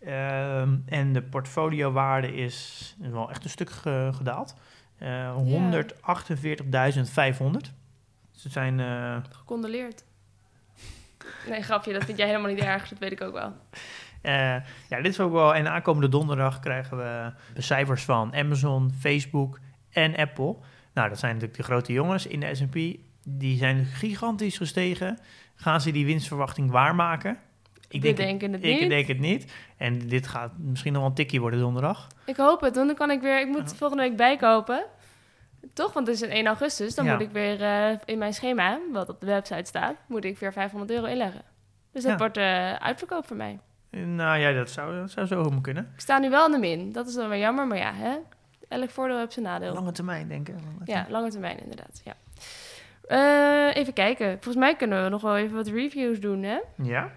Ehm, 0.00 0.76
en 0.86 1.12
de 1.12 1.22
portfoliowaarde 1.22 2.34
is 2.34 2.96
wel 2.98 3.30
echt 3.30 3.44
een 3.44 3.50
stuk 3.50 3.70
ge- 3.70 4.10
gedaald. 4.14 4.54
Eh 4.98 5.36
148.500. 5.36 7.72
Dus 8.32 8.42
het 8.42 8.52
zijn... 8.52 8.80
eh, 8.80 9.16
Gecondoleerd. 9.30 10.04
Nee, 11.48 11.62
grapje, 11.62 11.92
dat 11.92 12.04
vind 12.04 12.18
jij 12.18 12.26
helemaal 12.26 12.50
niet 12.50 12.60
erg. 12.64 12.88
Dat 12.88 12.98
weet 12.98 13.12
ik 13.12 13.20
ook 13.20 13.32
wel. 13.32 13.52
Eh, 14.22 14.32
ja, 14.88 14.96
dit 14.96 15.06
is 15.06 15.20
ook 15.20 15.32
wel. 15.32 15.54
En 15.54 15.70
aankomende 15.70 16.08
donderdag 16.08 16.60
krijgen 16.60 16.96
we 16.96 17.32
de 17.54 17.62
cijfers 17.62 18.02
van 18.04 18.34
Amazon, 18.34 18.92
Facebook 18.98 19.58
en 19.90 20.16
Apple. 20.16 20.56
Nou, 20.94 21.08
dat 21.08 21.18
zijn 21.18 21.32
natuurlijk 21.32 21.58
de 21.58 21.64
grote 21.64 21.92
jongens 21.92 22.26
in 22.26 22.40
de 22.40 22.54
SP. 22.60 22.76
Die 23.24 23.56
zijn 23.56 23.84
gigantisch 23.84 24.56
gestegen. 24.56 25.18
Gaan 25.54 25.80
ze 25.80 25.90
die 25.90 26.06
winstverwachting 26.06 26.70
waarmaken? 26.70 27.38
Ik 27.88 28.02
denk, 28.02 28.16
denken 28.16 28.52
het 28.52 28.64
ik 28.64 28.80
niet. 28.80 28.88
denk 28.90 29.06
het 29.06 29.18
niet. 29.18 29.52
En 29.76 29.98
dit 30.08 30.26
gaat 30.26 30.52
misschien 30.58 30.92
nog 30.92 31.00
wel 31.00 31.10
een 31.10 31.16
tikkie 31.16 31.40
worden 31.40 31.60
donderdag. 31.60 32.06
Ik 32.26 32.36
hoop 32.36 32.60
het, 32.60 32.74
want 32.74 32.86
dan 32.86 32.96
kan 32.96 33.10
ik 33.10 33.20
weer... 33.20 33.40
Ik 33.40 33.48
moet 33.48 33.74
volgende 33.76 34.02
week 34.02 34.16
bijkopen. 34.16 34.84
Toch? 35.74 35.92
Want 35.92 36.06
het 36.06 36.16
is 36.16 36.22
een 36.22 36.30
1 36.30 36.46
augustus. 36.46 36.94
Dan 36.94 37.04
Ja. 37.04 37.12
moet 37.12 37.20
ik 37.22 37.30
weer 37.30 37.62
eh, 37.62 37.96
in 38.04 38.18
mijn 38.18 38.34
schema, 38.34 38.78
wat 38.92 39.08
op 39.08 39.20
de 39.20 39.26
website 39.26 39.64
staat, 39.64 39.96
moet 40.08 40.24
ik 40.24 40.38
weer 40.38 40.52
500 40.52 40.90
euro 40.90 41.06
inleggen. 41.06 41.42
Dus 41.92 42.02
dat 42.02 42.12
Ja. 42.12 42.18
wordt 42.18 42.36
eh, 42.36 42.72
uitverkoop 42.74 43.26
voor 43.26 43.36
mij. 43.36 43.58
Nou 43.90 44.38
ja, 44.38 44.52
dat 44.52 44.70
zou, 44.70 45.00
dat 45.00 45.10
zou 45.10 45.26
zo 45.26 45.58
kunnen. 45.62 45.90
Ik 45.94 46.00
sta 46.00 46.18
nu 46.18 46.30
wel 46.30 46.46
in 46.46 46.52
de 46.52 46.58
min. 46.58 46.92
Dat 46.92 47.06
is 47.06 47.14
dan 47.14 47.28
weer 47.28 47.38
jammer, 47.38 47.66
maar 47.66 47.78
ja, 47.78 47.92
hè? 47.94 48.16
elk 48.70 48.90
voordeel 48.90 49.18
heeft 49.18 49.32
zijn 49.32 49.44
nadeel. 49.44 49.74
Lange 49.74 49.92
termijn 49.92 50.28
denken. 50.28 50.54
Lange 50.54 50.80
Ja, 50.84 51.06
lange 51.08 51.30
termijn 51.30 51.60
inderdaad. 51.60 52.02
Ja. 52.04 52.14
Eh, 53.06 53.76
even 53.76 53.92
kijken. 53.92 54.30
Volgens 54.32 54.56
mij 54.56 54.76
kunnen 54.76 55.02
we 55.02 55.08
nog 55.08 55.22
wel 55.22 55.36
even 55.36 55.56
wat 55.56 55.66
reviews 55.66 56.20
doen, 56.20 56.42
hè? 56.42 56.58
Ja? 56.82 57.12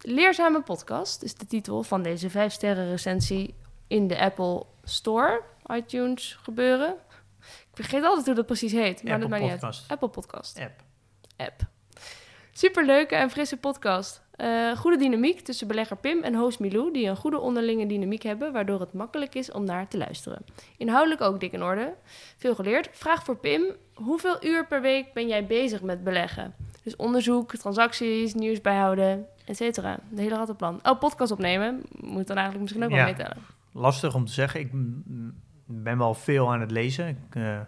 Leerzame 0.00 0.62
podcast 0.62 1.22
is 1.22 1.34
de 1.34 1.46
titel 1.46 1.82
van 1.82 2.02
deze 2.02 2.30
5 2.30 2.52
sterren 2.52 2.90
recensie 2.90 3.54
in 3.86 4.06
de 4.06 4.18
Apple 4.18 4.66
Store, 4.84 5.42
iTunes 5.66 6.38
gebeuren. 6.42 6.94
Ik 7.40 7.76
vergeet 7.76 8.04
altijd 8.04 8.26
hoe 8.26 8.34
dat 8.34 8.46
precies 8.46 8.72
heet, 8.72 9.02
maar 9.02 9.12
Apple 9.12 9.28
dat 9.28 9.28
maakt 9.28 9.42
niet 9.42 9.50
uit. 9.50 9.60
Podcast. 9.60 9.90
Apple 9.90 10.08
Podcast 10.08 10.58
App. 10.60 10.82
app. 11.36 11.60
Superleuke 12.52 13.14
en 13.14 13.30
frisse 13.30 13.56
podcast. 13.56 14.22
Eh, 14.40 14.76
goede 14.76 14.96
dynamiek 14.96 15.40
tussen 15.40 15.66
belegger 15.66 15.96
Pim 15.96 16.22
en 16.22 16.34
host 16.34 16.58
Milou, 16.60 16.92
die 16.92 17.06
een 17.08 17.16
goede 17.16 17.38
onderlinge 17.38 17.86
dynamiek 17.86 18.22
hebben, 18.22 18.52
waardoor 18.52 18.80
het 18.80 18.92
makkelijk 18.92 19.34
is 19.34 19.52
om 19.52 19.64
naar 19.64 19.88
te 19.88 19.98
luisteren. 19.98 20.42
Inhoudelijk 20.76 21.20
ook 21.20 21.40
dik 21.40 21.52
in 21.52 21.62
orde. 21.62 21.94
Veel 22.36 22.54
geleerd. 22.54 22.88
Vraag 22.92 23.24
voor 23.24 23.36
Pim: 23.36 23.62
hoeveel 23.94 24.44
uur 24.44 24.66
per 24.66 24.80
week 24.80 25.12
ben 25.12 25.28
jij 25.28 25.46
bezig 25.46 25.82
met 25.82 26.04
beleggen? 26.04 26.54
Dus 26.82 26.96
onderzoek, 26.96 27.54
transacties, 27.56 28.34
nieuws 28.34 28.60
bijhouden, 28.60 29.26
et 29.44 29.56
cetera. 29.56 29.98
De 30.10 30.22
hele 30.22 30.34
rattenplan. 30.34 30.80
Oh, 30.82 30.98
podcast 30.98 31.32
opnemen. 31.32 31.82
Moet 32.00 32.26
dan 32.26 32.36
eigenlijk 32.36 32.60
misschien 32.60 32.84
ook 32.84 32.90
Ja. 32.90 32.96
wel 32.96 33.04
meetellen. 33.04 33.36
lastig 33.72 34.14
om 34.14 34.24
te 34.24 34.32
zeggen. 34.32 34.60
Ik 34.60 34.68
ben 35.66 35.98
wel 35.98 36.14
veel 36.14 36.52
aan 36.52 36.60
het 36.60 36.70
lezen. 36.70 37.08
Ik 37.08 37.34
eh, 37.34 37.58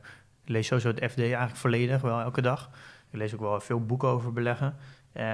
lees 0.44 0.66
sowieso 0.66 0.88
het 0.88 1.10
FD 1.10 1.18
eigenlijk 1.18 1.56
volledig, 1.56 2.00
wel 2.00 2.20
elke 2.20 2.40
dag. 2.42 2.70
Ik 3.10 3.18
lees 3.18 3.34
ook 3.34 3.40
wel 3.40 3.60
veel 3.60 3.80
boeken 3.86 4.08
over 4.08 4.32
beleggen. 4.32 4.76
Eh, 5.12 5.24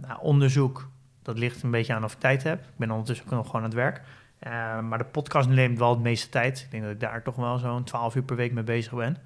nou, 0.00 0.20
onderzoek, 0.20 0.88
dat 1.22 1.38
ligt 1.38 1.62
een 1.62 1.70
beetje 1.70 1.94
aan 1.94 2.04
of 2.04 2.12
ik 2.12 2.18
tijd 2.18 2.42
heb. 2.42 2.60
Ik 2.60 2.76
ben 2.76 2.90
ondertussen 2.90 3.26
ook 3.26 3.32
nog 3.32 3.46
gewoon 3.46 3.60
aan 3.60 3.66
het 3.68 3.74
werk. 3.78 4.02
Eh, 4.38 4.80
maar 4.80 4.98
de 4.98 5.04
podcast 5.04 5.48
neemt 5.48 5.78
wel 5.78 5.90
het 5.90 6.00
meeste 6.02 6.28
tijd. 6.28 6.58
Ik 6.60 6.70
denk 6.70 6.82
dat 6.82 6.92
ik 6.92 7.00
daar 7.00 7.22
toch 7.22 7.36
wel 7.36 7.58
zo'n 7.58 7.84
12 7.84 8.14
uur 8.14 8.22
per 8.22 8.36
week 8.36 8.52
mee 8.52 8.64
bezig 8.64 8.92
ben. 8.94 9.16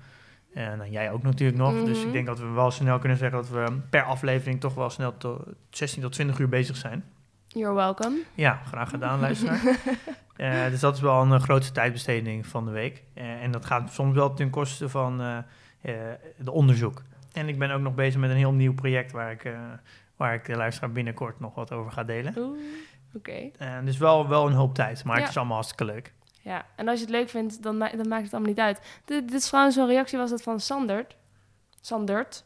En 0.54 0.78
nou, 0.78 0.90
jij 0.90 1.10
ook 1.12 1.22
natuurlijk 1.22 1.58
nog. 1.58 1.84
Dus 1.84 1.98
Mhm. 1.98 2.06
ik 2.06 2.12
denk 2.12 2.26
dat 2.26 2.38
we 2.38 2.46
wel 2.46 2.70
snel 2.70 2.98
kunnen 2.98 3.18
zeggen 3.18 3.38
dat 3.38 3.48
we 3.48 3.78
per 3.90 4.02
aflevering 4.02 4.60
toch 4.60 4.74
wel 4.74 4.90
snel 4.90 5.16
tot 5.16 5.42
16 5.70 6.02
tot 6.02 6.12
20 6.12 6.38
uur 6.38 6.48
bezig 6.48 6.76
zijn. 6.76 7.04
You're 7.46 7.74
welcome. 7.74 8.16
Ja, 8.34 8.60
graag 8.66 8.90
gedaan, 8.90 9.20
luisteraar. 9.20 9.60
Eh, 10.36 10.66
dus 10.70 10.80
dat 10.80 10.94
is 10.94 11.00
wel 11.00 11.22
een 11.22 11.32
eh, 11.32 11.40
grootste 11.40 11.72
tijdbesteding 11.72 12.46
van 12.46 12.64
de 12.64 12.70
week. 12.70 13.02
Eh, 13.14 13.42
en 13.42 13.50
dat 13.50 13.64
gaat 13.66 13.92
soms 13.92 14.14
wel 14.14 14.34
ten 14.34 14.50
koste 14.50 14.88
van 14.88 15.20
eh, 15.20 15.38
het 16.36 16.48
onderzoek. 16.48 17.02
En 17.32 17.48
ik 17.48 17.58
ben 17.58 17.70
ook 17.70 17.80
nog 17.80 17.94
bezig 17.94 18.20
met 18.20 18.30
een 18.30 18.36
heel 18.36 18.52
nieuw 18.52 18.74
project 18.74 19.12
waar 19.12 19.30
ik, 19.30 19.44
eh, 19.44 19.60
waar 20.16 20.34
ik 20.34 20.44
de 20.44 20.56
luisteraar 20.56 20.92
binnenkort 20.92 21.40
nog 21.40 21.54
wat 21.54 21.72
over 21.72 21.92
ga 21.92 22.04
delen. 22.04 22.34
Oeh, 22.38 22.58
oké. 23.14 23.50
Eh, 23.58 23.76
dus 23.84 23.98
wel, 23.98 24.28
wel 24.28 24.46
een 24.46 24.52
hoop 24.52 24.74
tijd, 24.74 25.04
maar 25.04 25.14
Ja. 25.16 25.20
het 25.20 25.30
is 25.30 25.36
allemaal 25.36 25.54
hartstikke 25.56 25.84
leuk. 25.92 26.12
Ja, 26.40 26.64
en 26.76 26.88
als 26.88 26.98
je 26.98 27.04
het 27.04 27.14
leuk 27.14 27.28
vindt, 27.28 27.62
dan, 27.62 27.76
ma- 27.78 27.90
dan 27.96 28.08
maakt 28.08 28.22
het 28.22 28.32
allemaal 28.32 28.50
niet 28.50 28.60
uit. 28.60 28.80
Dit, 29.04 29.28
dit 29.28 29.40
is 29.40 29.46
trouwens 29.48 29.76
zo'n 29.76 29.86
reactie 29.86 30.18
was 30.18 30.30
dat 30.30 30.42
van 30.42 30.60
Sandert. 30.60 31.16
Sandert. 31.80 32.44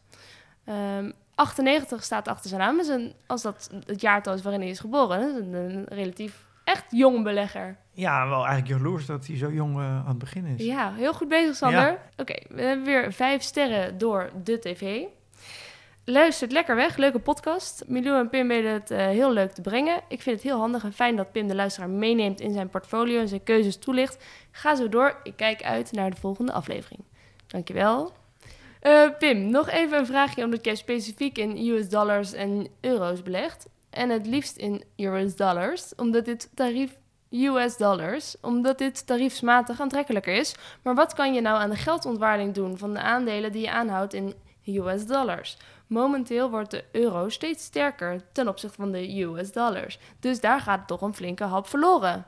Ehm, 0.64 1.10
98 1.34 2.04
staat 2.04 2.28
achter 2.28 2.48
zijn 2.48 2.60
naam. 2.60 2.76
Dus 2.76 2.88
een, 2.88 3.12
als 3.26 3.42
dat 3.42 3.70
het 3.86 4.00
jaartal 4.00 4.34
is 4.34 4.42
waarin 4.42 4.60
hij 4.60 4.70
is 4.70 4.80
geboren. 4.80 5.20
Dat 5.20 5.30
is 5.30 5.46
een, 5.46 5.54
een 5.54 5.84
relatief 5.88 6.45
echt 6.66 6.84
jong 6.90 7.22
belegger. 7.22 7.76
Ja, 7.92 8.28
wel 8.28 8.46
eigenlijk 8.46 8.80
jaloers 8.80 9.06
dat 9.06 9.26
hij 9.26 9.36
zo 9.36 9.52
jong 9.52 9.76
eh, 9.76 9.80
aan 9.84 10.08
het 10.08 10.18
begin 10.18 10.44
is. 10.44 10.64
Ja, 10.64 10.92
heel 10.92 11.14
goed 11.14 11.28
bezig, 11.28 11.56
Sander. 11.56 11.98
Oké, 12.16 12.34
we 12.48 12.62
hebben 12.62 12.86
weer 12.86 13.12
vijf 13.12 13.42
sterren 13.42 13.98
door 13.98 14.30
de 14.42 14.58
tv. 14.58 15.02
Luistert 16.04 16.52
lekker 16.52 16.76
weg, 16.76 16.96
leuke 16.96 17.18
podcast. 17.18 17.84
Milou 17.86 18.18
en 18.18 18.28
Pim 18.28 18.48
weten 18.48 18.72
het 18.72 18.90
eh, 18.90 19.06
heel 19.06 19.32
leuk 19.32 19.52
te 19.52 19.60
brengen. 19.60 20.00
Ik 20.08 20.22
vind 20.22 20.36
het 20.36 20.44
heel 20.44 20.58
handig 20.58 20.84
en 20.84 20.92
fijn 20.92 21.16
dat 21.16 21.32
Pim 21.32 21.48
de 21.48 21.54
luisteraar 21.54 21.90
meeneemt 21.90 22.40
in 22.40 22.52
zijn 22.52 22.68
portfolio 22.68 23.20
en 23.20 23.28
zijn 23.28 23.42
keuzes 23.42 23.76
toelicht. 23.76 24.24
Ga 24.50 24.74
zo 24.74 24.88
door. 24.88 25.20
Ik 25.22 25.36
kijk 25.36 25.62
uit 25.62 25.92
naar 25.92 26.10
de 26.10 26.16
volgende 26.16 26.52
aflevering. 26.52 27.00
Dankjewel. 27.46 28.12
Eh 28.80 29.08
Pim, 29.18 29.50
nog 29.50 29.68
even 29.68 29.98
een 29.98 30.06
vraagje 30.06 30.44
omdat 30.44 30.64
jij 30.64 30.74
specifiek 30.74 31.38
in 31.38 31.68
US 31.68 31.88
dollars 31.88 32.32
en 32.32 32.68
euro's 32.80 33.22
belegt. 33.22 33.68
En 33.96 34.10
het 34.10 34.26
liefst 34.26 34.56
in 34.56 34.84
US 34.96 35.36
dollars, 35.36 35.94
omdat 35.94 36.24
dit 36.24 36.50
tarief 36.54 36.96
US 37.30 37.76
dollars, 37.76 38.36
omdat 38.40 38.78
dit 38.78 39.06
tariefsmatig 39.06 39.80
aantrekkelijker 39.80 40.34
is. 40.34 40.56
Maar 40.82 40.94
wat 40.94 41.14
kan 41.14 41.34
je 41.34 41.40
nou 41.40 41.58
aan 41.58 41.70
de 41.70 41.76
geldontwaarding 41.76 42.54
doen 42.54 42.78
van 42.78 42.92
de 42.92 43.00
aandelen 43.00 43.52
die 43.52 43.60
je 43.60 43.70
aanhoudt 43.70 44.14
in 44.14 44.34
US 44.64 45.06
dollars? 45.06 45.56
Momenteel 45.86 46.50
wordt 46.50 46.70
de 46.70 46.84
euro 46.92 47.28
steeds 47.28 47.64
sterker 47.64 48.22
ten 48.32 48.48
opzichte 48.48 48.76
van 48.76 48.92
de 48.92 49.20
US 49.20 49.52
dollars. 49.52 49.98
Dus 50.20 50.40
daar 50.40 50.60
gaat 50.60 50.86
toch 50.86 51.00
een 51.00 51.14
flinke 51.14 51.44
hap 51.44 51.66
verloren. 51.66 52.24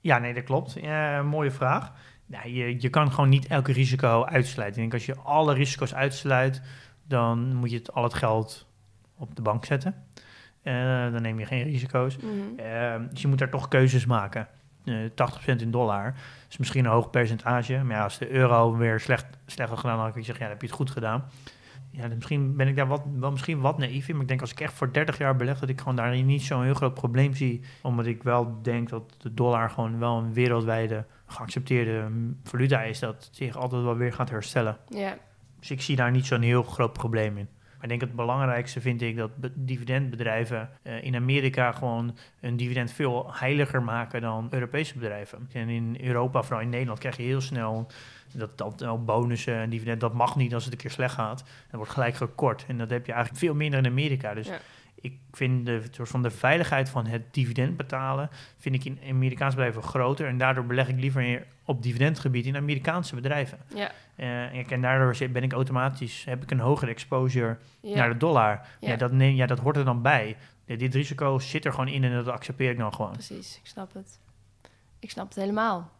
Ja, 0.00 0.18
nee, 0.18 0.34
dat 0.34 0.44
klopt. 0.44 0.82
Mooie 1.24 1.50
vraag. 1.50 1.92
Je, 2.44 2.80
je 2.80 2.90
kan 2.90 3.12
gewoon 3.12 3.28
niet 3.28 3.46
elke 3.46 3.72
risico 3.72 4.24
uitsluiten. 4.24 4.82
Ik 4.82 4.90
denk 4.90 4.92
als 4.92 5.06
je 5.06 5.22
alle 5.22 5.54
risico's 5.54 5.94
uitsluit, 5.94 6.62
dan 7.08 7.54
moet 7.54 7.70
je 7.70 7.76
het, 7.76 7.92
al 7.92 8.02
het 8.02 8.14
geld 8.14 8.66
op 9.16 9.36
de 9.36 9.42
bank 9.42 9.64
zetten. 9.64 10.05
Eh, 10.66 11.12
dan 11.12 11.22
neem 11.22 11.38
je 11.38 11.46
geen 11.46 11.62
risico's. 11.62 12.16
Mhm. 12.16 12.58
Eh, 12.58 12.94
dus 13.10 13.22
je 13.22 13.28
moet 13.28 13.38
daar 13.38 13.50
toch 13.50 13.68
keuzes 13.68 14.06
maken. 14.06 14.48
Eh 14.84 14.94
80% 15.14 15.62
in 15.62 15.70
dollar 15.70 16.14
is 16.48 16.56
misschien 16.56 16.84
een 16.84 16.90
hoog 16.90 17.10
percentage. 17.10 17.82
Maar 17.84 17.96
ja, 17.96 18.02
als 18.02 18.18
de 18.18 18.30
euro 18.30 18.76
weer 18.76 19.00
slecht, 19.00 19.26
slecht 19.46 19.68
had 19.68 19.78
gedaan, 19.78 19.96
dan 19.96 20.06
had 20.06 20.16
ik 20.16 20.24
zeggen, 20.24 20.44
ja, 20.44 20.50
dan 20.50 20.50
heb 20.50 20.60
je 20.60 20.66
het 20.66 20.76
goed 20.76 20.90
gedaan. 20.90 21.24
Ja, 21.90 22.08
misschien 22.08 22.56
ben 22.56 22.68
ik 22.68 22.76
daar 22.76 22.86
wat, 22.86 23.02
wel 23.18 23.30
misschien 23.30 23.60
wat 23.60 23.78
naïef 23.78 24.08
in. 24.08 24.12
Maar 24.12 24.22
ik 24.22 24.28
denk 24.28 24.40
als 24.40 24.50
ik 24.50 24.60
echt 24.60 24.72
voor 24.72 24.92
30 24.92 25.18
jaar 25.18 25.36
beleg, 25.36 25.58
dat 25.58 25.68
ik 25.68 25.78
gewoon 25.78 25.96
daar 25.96 26.22
niet 26.22 26.42
zo'n 26.42 26.64
heel 26.64 26.74
groot 26.74 26.94
probleem 26.94 27.34
zie. 27.34 27.60
Omdat 27.82 28.06
ik 28.06 28.22
wel 28.22 28.58
denk 28.62 28.88
dat 28.88 29.14
de 29.18 29.34
dollar 29.34 29.70
gewoon 29.70 29.98
wel 29.98 30.18
een 30.18 30.32
wereldwijde 30.32 31.04
geaccepteerde 31.26 32.08
valuta 32.42 32.82
is. 32.82 32.98
Dat 32.98 33.28
zich 33.32 33.56
altijd 33.56 33.82
wel 33.82 33.96
weer 33.96 34.12
gaat 34.12 34.30
herstellen. 34.30 34.76
Ja, 34.88 35.18
Dus 35.58 35.70
ik 35.70 35.80
zie 35.80 35.96
daar 35.96 36.10
niet 36.10 36.26
zo'n 36.26 36.42
heel 36.42 36.62
groot 36.62 36.92
probleem 36.92 37.36
in. 37.38 37.48
Ik 37.86 37.92
denk 37.98 38.10
het 38.10 38.16
belangrijkste 38.16 38.80
vind 38.80 39.02
ik 39.02 39.16
dat 39.16 39.36
be- 39.36 39.52
dividendbedrijven 39.54 40.70
eh, 40.82 41.04
in 41.04 41.14
Amerika 41.14 41.72
gewoon 41.72 42.16
een 42.40 42.56
dividend 42.56 42.92
veel 42.92 43.30
heiliger 43.32 43.82
maken 43.82 44.20
dan 44.20 44.48
Europese 44.50 44.94
bedrijven. 44.94 45.48
En 45.52 45.68
in 45.68 45.96
Europa, 46.00 46.42
vooral 46.42 46.60
in 46.60 46.68
Nederland, 46.68 46.98
krijg 46.98 47.16
je 47.16 47.22
heel 47.22 47.40
snel 47.40 47.86
dat, 48.32 48.58
dat 48.58 48.84
ook 48.84 49.04
bonussen 49.04 49.54
en 49.54 49.70
dividend, 49.70 50.00
dat 50.00 50.12
mag 50.12 50.36
niet 50.36 50.54
als 50.54 50.64
het 50.64 50.72
een 50.72 50.78
keer 50.78 50.90
slecht 50.90 51.14
gaat. 51.14 51.38
Dat 51.38 51.76
wordt 51.76 51.92
gelijk 51.92 52.14
gekort. 52.14 52.64
En 52.68 52.78
dat 52.78 52.90
heb 52.90 53.06
je 53.06 53.12
eigenlijk 53.12 53.44
veel 53.44 53.54
minder 53.54 53.78
in 53.78 53.86
Amerika. 53.86 54.34
Dus. 54.34 54.48
Ik 55.00 55.18
vind 55.32 55.66
de, 55.66 55.82
soort 55.90 56.08
van 56.08 56.22
de 56.22 56.30
veiligheid 56.30 56.88
van 56.88 57.06
het 57.06 57.22
dividend 57.30 57.76
betalen, 57.76 58.30
vind 58.58 58.74
ik 58.74 58.84
in 58.84 58.98
Amerikaanse 59.08 59.56
bedrijven 59.56 59.82
groter. 59.82 60.26
En 60.26 60.38
daardoor 60.38 60.66
beleg 60.66 60.88
ik 60.88 60.98
liever 60.98 61.46
op 61.64 61.82
dividendgebied 61.82 62.46
in 62.46 62.56
Amerikaanse 62.56 63.14
bedrijven. 63.14 63.58
Ja, 63.74 63.90
Eh, 64.16 64.72
en 64.72 64.80
daardoor 64.80 65.30
ben 65.30 65.42
ik 65.42 65.52
automatisch, 65.52 66.24
heb 66.24 66.42
ik 66.42 66.50
een 66.50 66.60
hogere 66.60 66.90
exposure 66.90 67.56
ja. 67.80 67.96
naar 67.96 68.08
de 68.08 68.16
dollar. 68.16 68.60
Ja. 68.80 68.88
Ja. 68.88 68.96
dat 68.96 69.12
neem, 69.12 69.34
ja, 69.34 69.46
dat 69.46 69.58
hoort 69.58 69.76
er 69.76 69.84
dan 69.84 70.02
bij. 70.02 70.36
Dit 70.64 70.94
risico 70.94 71.38
zit 71.38 71.64
er 71.64 71.70
gewoon 71.70 71.88
in 71.88 72.04
en 72.04 72.12
dat 72.12 72.28
accepteer 72.28 72.70
ik 72.70 72.78
dan 72.78 72.94
gewoon. 72.94 73.12
precies. 73.12 73.56
Ik 73.62 73.66
snap 73.66 73.94
het. 73.94 74.18
Ik 74.98 75.10
snap 75.10 75.28
het 75.28 75.36
helemaal. 75.36 75.90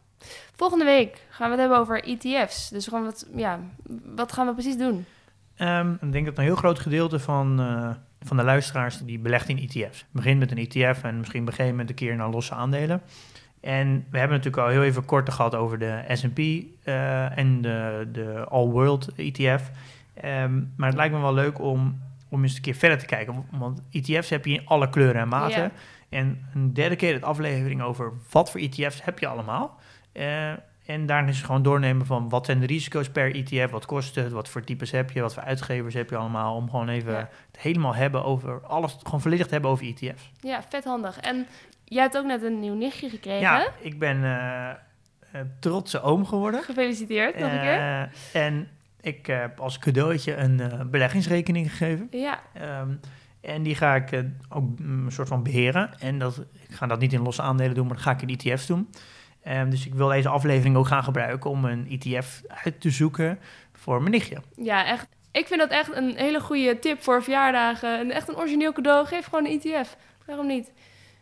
Volgende 0.55 0.85
week 0.85 1.25
gaan 1.29 1.45
we 1.45 1.51
het 1.51 1.59
hebben 1.59 1.77
over 1.77 2.03
ETF's. 2.03 2.69
Dus 2.69 2.87
gewoon 2.87 3.03
wat, 3.03 3.27
ja, 3.35 3.59
wat 4.15 4.31
gaan 4.31 4.47
we 4.47 4.53
precies 4.53 4.77
doen? 4.77 5.05
Ehm, 5.55 5.93
ik 6.01 6.11
denk 6.11 6.25
dat 6.25 6.37
een 6.37 6.43
heel 6.43 6.55
groot 6.55 6.79
gedeelte 6.79 7.19
van, 7.19 7.59
eh, 7.59 7.89
van 8.21 8.37
de 8.37 8.43
luisteraars 8.43 8.97
die 8.97 9.19
belegt 9.19 9.49
in 9.49 9.57
ETF's. 9.57 10.05
Begint 10.11 10.39
met 10.39 10.51
een 10.51 10.67
ETF 10.67 11.03
en 11.03 11.17
misschien 11.17 11.45
begin 11.45 11.75
met 11.75 11.89
een 11.89 11.95
keer 11.95 12.15
naar 12.15 12.29
losse 12.29 12.53
aandelen. 12.53 13.01
En 13.61 14.05
we 14.09 14.17
hebben 14.17 14.37
natuurlijk 14.37 14.63
al 14.63 14.71
heel 14.71 14.83
even 14.83 15.05
kort 15.05 15.29
gehad 15.29 15.55
over 15.55 15.79
de 15.79 16.03
S&P 16.07 16.39
eh, 16.39 17.37
en 17.37 17.61
de, 17.61 18.07
de 18.11 18.45
All 18.49 18.65
World 18.65 19.09
ETF. 19.15 19.71
Ehm, 20.13 20.61
maar 20.75 20.87
het 20.87 20.97
lijkt 20.97 21.13
me 21.13 21.21
wel 21.21 21.33
leuk 21.33 21.59
om, 21.59 22.01
om 22.29 22.43
eens 22.43 22.55
een 22.55 22.61
keer 22.61 22.75
verder 22.75 22.97
te 22.97 23.05
kijken. 23.05 23.45
Want 23.51 23.81
ETF's 23.91 24.29
heb 24.29 24.45
je 24.45 24.53
in 24.53 24.65
alle 24.65 24.89
kleuren 24.89 25.21
en 25.21 25.27
maten. 25.27 25.71
En 26.09 26.45
een 26.53 26.73
dedicated 26.73 27.23
aflevering 27.23 27.81
over 27.81 28.13
wat 28.31 28.51
voor 28.51 28.59
ETF's 28.59 29.03
heb 29.03 29.19
je 29.19 29.27
allemaal. 29.27 29.79
Eh, 30.11 30.51
en 30.87 31.05
daarna 31.05 31.29
is 31.29 31.41
gewoon 31.41 31.63
doornemen 31.63 32.05
van 32.05 32.29
wat 32.29 32.45
zijn 32.45 32.59
de 32.59 32.65
risico's 32.65 33.09
per 33.09 33.35
ETF, 33.35 33.71
wat 33.71 33.85
kost 33.85 34.15
het, 34.15 34.31
wat 34.31 34.49
voor 34.49 34.63
types 34.63 34.91
heb 34.91 35.11
je, 35.11 35.21
wat 35.21 35.33
voor 35.33 35.43
uitgevers 35.43 35.93
heb 35.93 36.09
je 36.09 36.15
allemaal. 36.15 36.55
Om 36.55 36.69
gewoon 36.69 36.89
even 36.89 37.11
Ja. 37.13 37.29
het 37.51 37.61
helemaal 37.61 37.95
hebben 37.95 38.23
over 38.23 38.61
alles, 38.61 38.97
gewoon 39.03 39.21
volledig 39.21 39.45
te 39.47 39.53
hebben 39.53 39.71
over 39.71 39.85
ETF's. 39.85 40.31
Ja, 40.39 40.63
vet 40.69 40.83
handig. 40.83 41.19
En 41.19 41.47
jij 41.83 42.01
hebt 42.01 42.17
ook 42.17 42.25
net 42.25 42.43
een 42.43 42.59
nieuw 42.59 42.75
nichtje 42.75 43.09
gekregen. 43.09 43.39
Ja, 43.41 43.67
ik 43.79 43.99
ben 43.99 44.23
eh, 44.23 44.69
eh, 44.69 44.75
trotse 45.59 46.01
oom 46.01 46.25
geworden. 46.25 46.63
Gefeliciteerd 46.63 47.39
nog 47.39 47.51
een 47.51 47.59
keer. 47.59 47.79
Eh, 47.79 48.01
en 48.45 48.67
ik 49.01 49.25
heb 49.25 49.59
als 49.59 49.79
cadeautje 49.79 50.35
een 50.35 50.59
eh, 50.59 50.81
beleggingsrekening 50.85 51.69
gegeven. 51.69 52.07
Ja, 52.11 52.39
Ehm, 52.53 52.89
en 53.41 53.63
die 53.63 53.75
ga 53.75 53.95
ik 53.95 54.23
ook 54.49 54.79
mm, 54.79 55.05
een 55.05 55.11
soort 55.11 55.27
van 55.27 55.43
beheren. 55.43 55.89
En 55.99 56.19
dat, 56.19 56.37
ik 56.67 56.75
ga 56.75 56.87
dat 56.87 56.99
niet 56.99 57.13
in 57.13 57.21
losse 57.21 57.41
aandelen 57.41 57.75
doen, 57.75 57.85
maar 57.85 57.95
dat 57.95 58.03
ga 58.03 58.11
ik 58.11 58.21
in 58.21 58.29
ETF's 58.37 58.65
doen. 58.65 58.89
Ehm, 59.47 59.69
dus 59.69 59.85
ik 59.85 59.93
wil 59.93 60.07
deze 60.07 60.29
aflevering 60.29 60.75
ook 60.75 60.87
gaan 60.87 61.03
gebruiken 61.03 61.49
om 61.49 61.65
een 61.65 61.87
ETF 61.89 62.41
uit 62.63 62.81
te 62.81 62.89
zoeken 62.89 63.39
voor 63.73 63.99
mijn 63.99 64.11
nichtje. 64.11 64.37
ja, 64.55 64.85
echt. 64.85 65.07
Ik 65.31 65.47
vind 65.47 65.59
dat 65.59 65.69
echt 65.69 65.95
een 65.95 66.13
hele 66.15 66.39
goede 66.39 66.79
tip 66.79 67.03
voor 67.03 67.23
verjaardagen. 67.23 67.99
Een, 67.99 68.11
echt 68.11 68.27
een 68.29 68.35
origineel 68.37 68.73
cadeau. 68.73 69.05
Geef 69.07 69.25
gewoon 69.25 69.45
een 69.45 69.61
ETF. 69.63 69.95
Waarom 70.25 70.47
niet? 70.47 70.71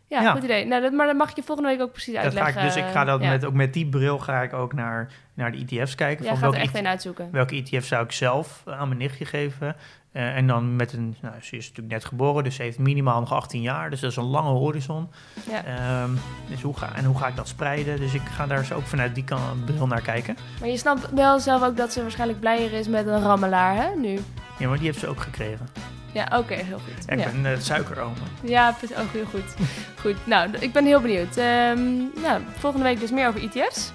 Ja, 0.07 0.21
Ja. 0.21 0.31
goed 0.31 0.43
idee. 0.43 0.65
Nou, 0.65 0.81
dat, 0.81 0.91
maar 0.91 1.07
dat 1.07 1.15
mag 1.15 1.29
ik 1.29 1.35
je 1.35 1.43
volgende 1.43 1.69
week 1.69 1.81
ook 1.81 1.91
precies 1.91 2.13
Dat 2.13 2.21
ga 2.21 2.27
uitleggen. 2.27 2.61
ik, 2.61 2.67
dus 2.67 2.75
ik 2.75 2.91
ga 2.91 3.03
dat 3.03 3.21
ja. 3.21 3.29
met, 3.29 3.45
ook 3.45 3.53
met 3.53 3.73
die 3.73 3.85
bril 3.85 4.19
ga 4.19 4.41
ik 4.41 4.53
ook 4.53 4.73
naar, 4.73 5.11
naar 5.33 5.51
de 5.51 5.57
ETF's 5.57 5.95
kijken. 5.95 6.23
Jij 6.23 6.33
van 6.33 6.41
gaat 6.43 6.53
er 6.53 6.57
welke, 6.57 6.71
echt 6.71 6.77
een 6.83 6.87
uitzoeken. 6.87 7.29
welke 7.31 7.55
ETF 7.55 7.85
zou 7.85 8.03
ik 8.03 8.11
zelf 8.11 8.63
aan 8.65 8.87
mijn 8.87 8.99
nichtje 8.99 9.25
geven. 9.25 9.75
Eh, 10.15 10.35
en 10.35 10.47
dan 10.47 10.75
met 10.75 10.93
een, 10.93 11.15
nou, 11.21 11.33
ze 11.41 11.55
is 11.57 11.67
natuurlijk 11.67 11.93
net 11.95 12.05
geboren, 12.05 12.43
dus 12.43 12.55
ze 12.55 12.61
heeft 12.61 12.79
minimaal 12.79 13.19
nog 13.19 13.33
18 13.33 13.61
jaar. 13.61 13.89
Dus 13.89 13.99
dat 13.99 14.11
is 14.11 14.17
een 14.17 14.23
lange 14.23 14.49
horizon. 14.49 15.09
Ja. 15.49 15.63
Ehm, 15.65 16.09
dus 16.49 16.61
hoe 16.61 16.77
ga, 16.77 16.95
en 16.95 17.05
hoe 17.05 17.17
ga 17.17 17.27
ik 17.27 17.35
dat 17.35 17.47
spreiden? 17.47 17.99
Dus 17.99 18.13
ik 18.13 18.21
ga 18.21 18.47
daar 18.47 18.67
ook 18.75 18.85
vanuit 18.85 19.15
die 19.15 19.23
kant 19.23 19.65
bril 19.65 19.87
naar 19.87 20.01
kijken. 20.01 20.37
Maar 20.59 20.69
je 20.69 20.77
snapt 20.77 21.09
wel 21.13 21.39
zelf 21.39 21.63
ook 21.63 21.77
dat 21.77 21.93
ze 21.93 22.01
waarschijnlijk 22.01 22.39
blijer 22.39 22.73
is 22.73 22.87
met 22.87 23.07
een 23.07 23.21
rammelaar, 23.21 23.75
hè, 23.75 23.95
nu? 23.95 24.19
Ja, 24.59 24.67
maar 24.67 24.77
die 24.77 24.85
heeft 24.85 24.99
ze 24.99 25.07
ook 25.07 25.21
gekregen. 25.21 25.67
Ja, 26.13 26.27
oké, 26.37 26.53
heel 26.53 26.79
goed. 26.79 27.05
Ja, 27.07 27.13
ik 27.13 27.19
Ja, 27.19 27.29
ben 27.41 27.51
uh, 27.51 27.59
suikeroom. 27.59 28.13
ja 28.43 28.75
ook 28.97 29.11
heel 29.11 29.25
goed. 29.25 29.55
goed, 30.01 30.25
nou, 30.25 30.49
ik 30.59 30.71
ben 30.73 30.85
heel 30.85 31.01
benieuwd. 31.01 31.37
Ehm, 31.37 31.95
nou, 32.21 32.41
volgende 32.57 32.85
week 32.85 32.99
dus 32.99 33.11
meer 33.11 33.27
over 33.27 33.41
ETF's. 33.43 33.91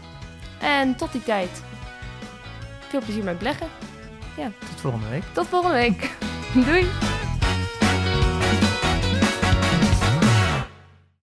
En 0.61 0.97
tot 0.97 1.13
die 1.13 1.23
tijd, 1.23 1.63
veel 2.89 3.01
plezier 3.01 3.25
met 3.25 3.39
beleggen. 3.39 3.67
Tot 4.59 4.81
volgende 4.81 5.09
week. 5.09 5.23
Tot 5.33 5.47
volgende 5.49 5.77
week. 5.77 6.17
Doei! 6.67 7.30